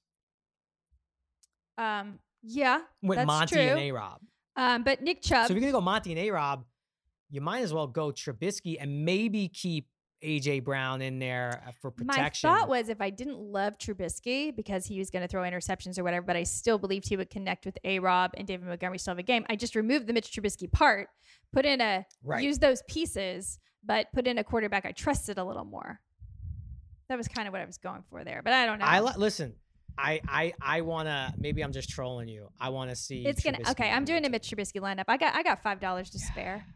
Um, 1.76 2.18
yeah, 2.42 2.80
with 3.02 3.18
That's 3.18 3.26
Monty 3.28 3.54
true. 3.54 3.62
and 3.62 3.78
A 3.78 3.92
Rob. 3.92 4.20
Um, 4.58 4.82
but 4.82 5.00
Nick 5.00 5.22
Chubb. 5.22 5.46
So 5.46 5.52
if 5.52 5.56
you're 5.56 5.60
gonna 5.60 5.72
go 5.72 5.80
Monty 5.80 6.10
and 6.12 6.18
A 6.18 6.30
Rob, 6.30 6.64
you 7.30 7.40
might 7.40 7.60
as 7.62 7.72
well 7.72 7.86
go 7.86 8.10
Trubisky 8.10 8.76
and 8.78 9.04
maybe 9.04 9.48
keep 9.48 9.88
AJ 10.24 10.64
Brown 10.64 11.00
in 11.00 11.18
there 11.20 11.62
uh, 11.66 11.70
for 11.80 11.90
protection. 11.92 12.50
My 12.50 12.58
thought 12.58 12.68
was 12.68 12.88
if 12.88 13.00
I 13.00 13.08
didn't 13.10 13.38
love 13.38 13.78
Trubisky 13.78 14.54
because 14.54 14.84
he 14.84 14.98
was 14.98 15.10
going 15.10 15.22
to 15.22 15.28
throw 15.28 15.42
interceptions 15.42 15.96
or 15.96 16.02
whatever, 16.02 16.26
but 16.26 16.34
I 16.34 16.42
still 16.42 16.76
believed 16.76 17.08
he 17.08 17.16
would 17.16 17.30
connect 17.30 17.64
with 17.64 17.78
A 17.84 18.00
Rob 18.00 18.32
and 18.36 18.44
David 18.46 18.66
Montgomery 18.66 18.98
still 18.98 19.12
have 19.12 19.18
a 19.20 19.22
game. 19.22 19.46
I 19.48 19.54
just 19.54 19.76
removed 19.76 20.08
the 20.08 20.12
Mitch 20.12 20.32
Trubisky 20.32 20.70
part, 20.72 21.08
put 21.52 21.64
in 21.64 21.80
a 21.80 22.04
Right. 22.24 22.42
use 22.42 22.58
those 22.58 22.82
pieces, 22.88 23.60
but 23.84 24.08
put 24.12 24.26
in 24.26 24.38
a 24.38 24.44
quarterback 24.44 24.84
I 24.84 24.90
trusted 24.90 25.38
a 25.38 25.44
little 25.44 25.64
more. 25.64 26.00
That 27.08 27.16
was 27.16 27.28
kind 27.28 27.46
of 27.46 27.52
what 27.52 27.62
I 27.62 27.64
was 27.64 27.78
going 27.78 28.02
for 28.10 28.24
there, 28.24 28.42
but 28.42 28.52
I 28.52 28.66
don't 28.66 28.80
know. 28.80 28.86
I 28.86 28.98
li- 29.00 29.12
listen. 29.16 29.54
I 29.96 30.20
I 30.28 30.52
I 30.60 30.80
wanna. 30.82 31.34
Maybe 31.38 31.62
I'm 31.62 31.72
just 31.72 31.88
trolling 31.88 32.28
you. 32.28 32.48
I 32.60 32.68
want 32.70 32.90
to 32.90 32.96
see. 32.96 33.24
it's 33.26 33.42
gonna 33.42 33.58
Trubisky 33.58 33.70
okay. 33.72 33.90
I'm 33.90 34.04
doing 34.04 34.24
a 34.24 34.28
Mitch 34.28 34.50
Trubisky 34.50 34.80
lineup. 34.80 35.04
I 35.08 35.16
got 35.16 35.34
I 35.34 35.42
got 35.42 35.62
five 35.62 35.80
dollars 35.80 36.10
to 36.10 36.18
spare. 36.18 36.66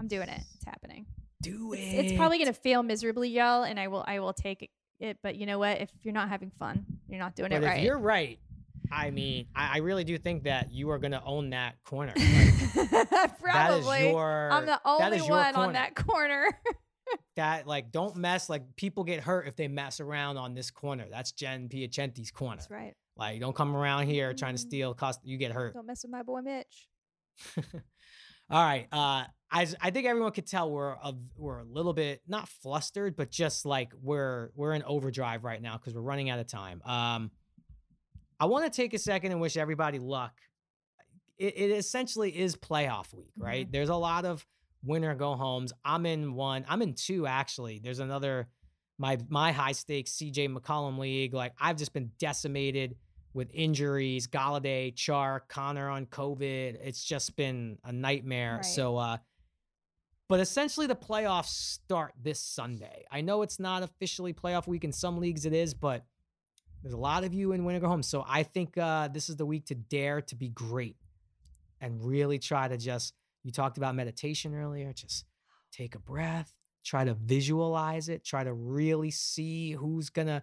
I'm 0.00 0.08
doing 0.08 0.28
it. 0.28 0.40
It's 0.54 0.64
happening. 0.64 1.06
Do 1.42 1.72
it. 1.72 1.78
It's, 1.78 2.10
it's 2.10 2.16
probably 2.16 2.38
gonna 2.38 2.52
fail 2.52 2.82
miserably, 2.82 3.28
y'all, 3.28 3.64
and 3.64 3.78
I 3.78 3.88
will 3.88 4.04
I 4.06 4.20
will 4.20 4.32
take 4.32 4.70
it. 5.00 5.18
But 5.22 5.36
you 5.36 5.46
know 5.46 5.58
what? 5.58 5.80
If 5.80 5.90
you're 6.02 6.14
not 6.14 6.28
having 6.28 6.50
fun, 6.58 6.84
you're 7.08 7.18
not 7.18 7.34
doing 7.34 7.50
But 7.50 7.56
it 7.56 7.64
if 7.64 7.68
right. 7.68 7.82
you're 7.82 7.98
right, 7.98 8.38
I 8.90 9.10
mean, 9.10 9.46
I, 9.54 9.74
I 9.74 9.78
really 9.78 10.04
do 10.04 10.16
think 10.18 10.44
that 10.44 10.72
you 10.72 10.90
are 10.90 10.98
gonna 10.98 11.22
own 11.24 11.50
that 11.50 11.82
corner. 11.84 12.14
Like, 12.74 13.40
Probably. 13.40 13.98
is 13.98 14.12
your. 14.12 14.48
I'm 14.50 14.66
the 14.66 14.80
only 14.84 15.20
one 15.20 15.54
corner. 15.54 15.68
on 15.68 15.72
that 15.74 15.94
corner. 15.94 16.48
That 17.36 17.66
like, 17.66 17.90
don't 17.90 18.16
mess. 18.16 18.48
Like, 18.48 18.62
people 18.76 19.02
get 19.04 19.20
hurt 19.20 19.46
if 19.48 19.56
they 19.56 19.66
mess 19.68 19.98
around 20.00 20.36
on 20.36 20.54
this 20.54 20.70
corner. 20.70 21.06
That's 21.10 21.32
Jen 21.32 21.68
Piacenti's 21.68 22.30
corner. 22.30 22.56
That's 22.56 22.70
right. 22.70 22.94
Like, 23.16 23.40
don't 23.40 23.54
come 23.56 23.74
around 23.76 24.06
here 24.06 24.32
trying 24.34 24.54
to 24.56 24.62
Mm. 24.62 24.66
steal. 24.66 24.94
Cost 24.94 25.20
you 25.24 25.36
get 25.36 25.52
hurt. 25.52 25.74
Don't 25.74 25.86
mess 25.86 26.02
with 26.04 26.12
my 26.12 26.22
boy 26.22 26.40
Mitch. 26.42 26.88
All 28.50 28.62
right. 28.64 28.86
Uh, 28.92 29.24
I 29.50 29.66
I 29.80 29.90
think 29.90 30.06
everyone 30.06 30.32
could 30.32 30.46
tell 30.46 30.70
we're 30.70 30.90
a, 30.92 31.14
we're 31.36 31.58
a 31.60 31.64
little 31.64 31.92
bit 31.92 32.20
not 32.28 32.48
flustered, 32.48 33.16
but 33.16 33.30
just 33.30 33.64
like 33.64 33.92
we're 34.02 34.50
we're 34.54 34.74
in 34.74 34.82
overdrive 34.82 35.44
right 35.44 35.60
now 35.62 35.76
because 35.76 35.94
we're 35.94 36.02
running 36.02 36.28
out 36.30 36.38
of 36.38 36.46
time. 36.46 36.82
Um, 36.84 37.30
I 38.38 38.46
want 38.46 38.70
to 38.70 38.76
take 38.76 38.94
a 38.94 38.98
second 38.98 39.32
and 39.32 39.40
wish 39.40 39.56
everybody 39.56 39.98
luck. 39.98 40.32
It, 41.38 41.56
it 41.56 41.70
essentially 41.70 42.36
is 42.36 42.54
playoff 42.56 43.12
week, 43.14 43.32
right? 43.36 43.66
Mhm. 43.66 43.72
There's 43.72 43.88
a 43.88 43.96
lot 43.96 44.24
of 44.24 44.44
winner 44.84 45.14
go 45.14 45.34
homes. 45.34 45.72
I'm 45.84 46.06
in 46.06 46.34
one. 46.34 46.64
I'm 46.68 46.82
in 46.82 46.94
two 46.94 47.26
actually. 47.26 47.80
There's 47.82 48.00
another 48.00 48.48
my 48.98 49.18
my 49.28 49.52
high 49.52 49.72
stakes 49.72 50.12
CJ 50.12 50.54
McCollum 50.54 50.98
league. 50.98 51.34
Like 51.34 51.52
I've 51.60 51.76
just 51.76 51.92
been 51.92 52.10
decimated 52.18 52.96
with 53.32 53.50
injuries. 53.52 54.26
Golladay, 54.28 54.94
Char, 54.94 55.40
Conner 55.48 55.88
on 55.88 56.06
COVID. 56.06 56.78
It's 56.82 57.02
just 57.02 57.34
been 57.36 57.78
a 57.84 57.92
nightmare. 57.92 58.56
Right. 58.56 58.64
So 58.64 58.96
uh 58.96 59.16
but 60.28 60.40
essentially 60.40 60.86
the 60.86 60.96
playoffs 60.96 61.46
start 61.48 62.12
this 62.22 62.40
Sunday. 62.40 63.04
I 63.10 63.20
know 63.20 63.42
it's 63.42 63.60
not 63.60 63.82
officially 63.82 64.32
playoff 64.32 64.66
week 64.66 64.84
in 64.84 64.92
some 64.92 65.18
leagues 65.18 65.44
it 65.44 65.52
is, 65.52 65.74
but 65.74 66.04
there's 66.82 66.94
a 66.94 66.98
lot 66.98 67.24
of 67.24 67.34
you 67.34 67.52
in 67.52 67.64
winner 67.64 67.80
go 67.80 67.88
home. 67.88 68.02
So 68.02 68.24
I 68.26 68.42
think 68.42 68.78
uh 68.78 69.08
this 69.08 69.28
is 69.28 69.36
the 69.36 69.46
week 69.46 69.66
to 69.66 69.74
dare 69.74 70.20
to 70.22 70.36
be 70.36 70.48
great 70.48 70.96
and 71.80 72.02
really 72.04 72.38
try 72.38 72.68
to 72.68 72.76
just 72.76 73.14
you 73.44 73.52
talked 73.52 73.76
about 73.78 73.94
meditation 73.94 74.54
earlier, 74.54 74.92
just 74.92 75.24
take 75.70 75.94
a 75.94 75.98
breath, 76.00 76.52
try 76.84 77.04
to 77.04 77.14
visualize 77.14 78.08
it, 78.08 78.24
try 78.24 78.42
to 78.42 78.52
really 78.52 79.10
see 79.10 79.72
who's 79.72 80.10
gonna, 80.10 80.42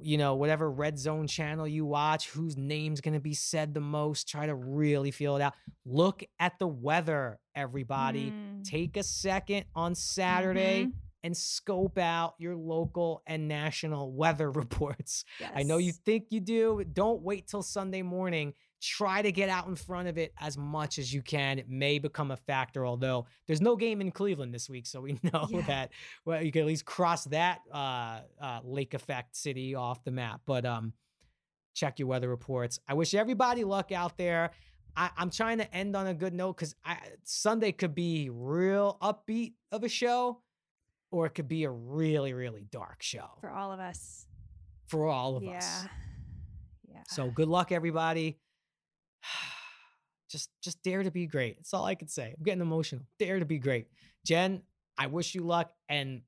you 0.00 0.16
know, 0.18 0.34
whatever 0.34 0.70
red 0.70 0.98
zone 0.98 1.26
channel 1.26 1.66
you 1.68 1.84
watch, 1.86 2.28
whose 2.30 2.56
name's 2.56 3.00
gonna 3.00 3.20
be 3.20 3.34
said 3.34 3.74
the 3.74 3.80
most. 3.80 4.28
Try 4.28 4.46
to 4.46 4.54
really 4.54 5.10
feel 5.10 5.36
it 5.36 5.42
out. 5.42 5.54
Look 5.84 6.24
at 6.40 6.58
the 6.58 6.66
weather, 6.68 7.38
everybody. 7.54 8.30
Mm. 8.32 8.64
Take 8.64 8.96
a 8.96 9.02
second 9.02 9.64
on 9.74 9.94
Saturday 9.94 10.86
Mhm. 10.86 10.92
and 11.22 11.36
scope 11.36 11.98
out 11.98 12.34
your 12.38 12.56
local 12.56 13.22
and 13.26 13.46
national 13.48 14.12
weather 14.16 14.50
reports. 14.50 15.24
I 15.54 15.62
know 15.62 15.76
you 15.78 15.92
think 15.92 16.26
you 16.30 16.40
do. 16.40 16.82
Don't 16.92 17.22
wait 17.22 17.46
till 17.46 17.62
Sunday 17.62 18.02
morning. 18.02 18.54
Try 18.82 19.22
to 19.22 19.30
get 19.30 19.48
out 19.48 19.68
in 19.68 19.76
front 19.76 20.08
of 20.08 20.18
it 20.18 20.32
as 20.40 20.58
much 20.58 20.98
as 20.98 21.14
you 21.14 21.22
can. 21.22 21.60
It 21.60 21.68
may 21.68 22.00
become 22.00 22.32
a 22.32 22.36
factor, 22.36 22.84
although 22.84 23.26
there's 23.46 23.60
no 23.60 23.76
game 23.76 24.00
in 24.00 24.10
Cleveland 24.10 24.52
this 24.52 24.68
week, 24.68 24.86
so 24.86 25.00
we 25.00 25.12
know 25.32 25.46
Yeah. 25.50 25.60
that 25.62 25.92
well, 26.24 26.42
you 26.42 26.50
can 26.50 26.62
at 26.62 26.66
least 26.66 26.84
cross 26.84 27.24
that 27.26 27.60
uh, 27.72 28.20
uh, 28.40 28.60
lake 28.64 28.94
effect 28.94 29.36
city 29.36 29.76
off 29.76 30.02
the 30.02 30.10
map. 30.10 30.40
But 30.46 30.66
um, 30.66 30.94
check 31.74 32.00
your 32.00 32.08
weather 32.08 32.28
reports. 32.28 32.80
I 32.88 32.94
wish 32.94 33.14
everybody 33.14 33.62
luck 33.62 33.92
out 33.92 34.16
there. 34.18 34.50
I, 34.96 35.10
I'm 35.16 35.30
trying 35.30 35.58
to 35.58 35.74
end 35.74 35.94
on 35.94 36.08
a 36.08 36.14
good 36.14 36.34
note 36.34 36.56
because 36.56 36.74
Sunday 37.22 37.70
could 37.72 37.94
be 37.94 38.30
real 38.30 38.98
upbeat 39.00 39.54
of 39.70 39.84
a 39.84 39.88
show, 39.88 40.42
or 41.12 41.26
it 41.26 41.30
could 41.30 41.48
be 41.48 41.64
a 41.64 41.70
really, 41.70 42.34
really 42.34 42.66
dark 42.70 43.00
show 43.00 43.28
for 43.40 43.48
all 43.48 43.72
of 43.72 43.78
us. 43.78 44.26
for 44.88 45.06
all 45.06 45.36
of 45.36 45.44
yeah. 45.44 45.56
us. 45.58 45.86
Yeah. 46.90 47.02
So 47.08 47.30
good 47.30 47.48
luck, 47.48 47.72
everybody. 47.72 48.38
Just 50.30 50.48
just 50.62 50.82
dare 50.82 51.02
to 51.02 51.10
be 51.10 51.26
great. 51.26 51.56
That's 51.58 51.74
all 51.74 51.84
I 51.84 51.94
can 51.94 52.08
say. 52.08 52.34
I'm 52.34 52.42
getting 52.42 52.62
emotional. 52.62 53.02
Dare 53.18 53.38
to 53.38 53.44
be 53.44 53.58
great. 53.58 53.88
Jen, 54.24 54.62
I 54.96 55.06
wish 55.08 55.34
you 55.34 55.42
luck. 55.42 55.70
And 55.90 56.22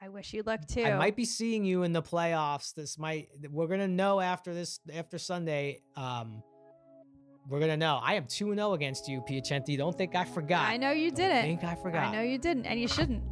I 0.00 0.08
wish 0.08 0.32
you 0.32 0.44
luck 0.44 0.68
too. 0.68 0.84
I 0.84 0.96
might 0.96 1.16
be 1.16 1.24
seeing 1.24 1.64
you 1.64 1.82
in 1.82 1.92
the 1.92 2.00
playoffs. 2.00 2.72
This 2.74 2.96
might 2.96 3.28
we're 3.50 3.66
gonna 3.66 3.88
know 3.88 4.20
after 4.20 4.54
this 4.54 4.78
after 4.94 5.18
Sunday. 5.18 5.80
Um 5.96 6.44
we're 7.48 7.58
gonna 7.58 7.76
know. 7.76 7.98
I 8.00 8.14
am 8.14 8.26
2-0 8.26 8.72
against 8.72 9.08
you, 9.08 9.20
Piacenti. 9.22 9.76
Don't 9.76 9.98
think 9.98 10.14
I 10.14 10.24
forgot. 10.24 10.68
I 10.68 10.76
know 10.76 10.92
you 10.92 11.10
Don't 11.10 11.16
didn't. 11.16 11.42
think 11.42 11.64
I 11.64 11.74
forgot. 11.74 12.04
I 12.04 12.12
know 12.12 12.22
you 12.22 12.38
didn't, 12.38 12.66
and 12.66 12.78
you 12.78 12.86
shouldn't. 12.86 13.22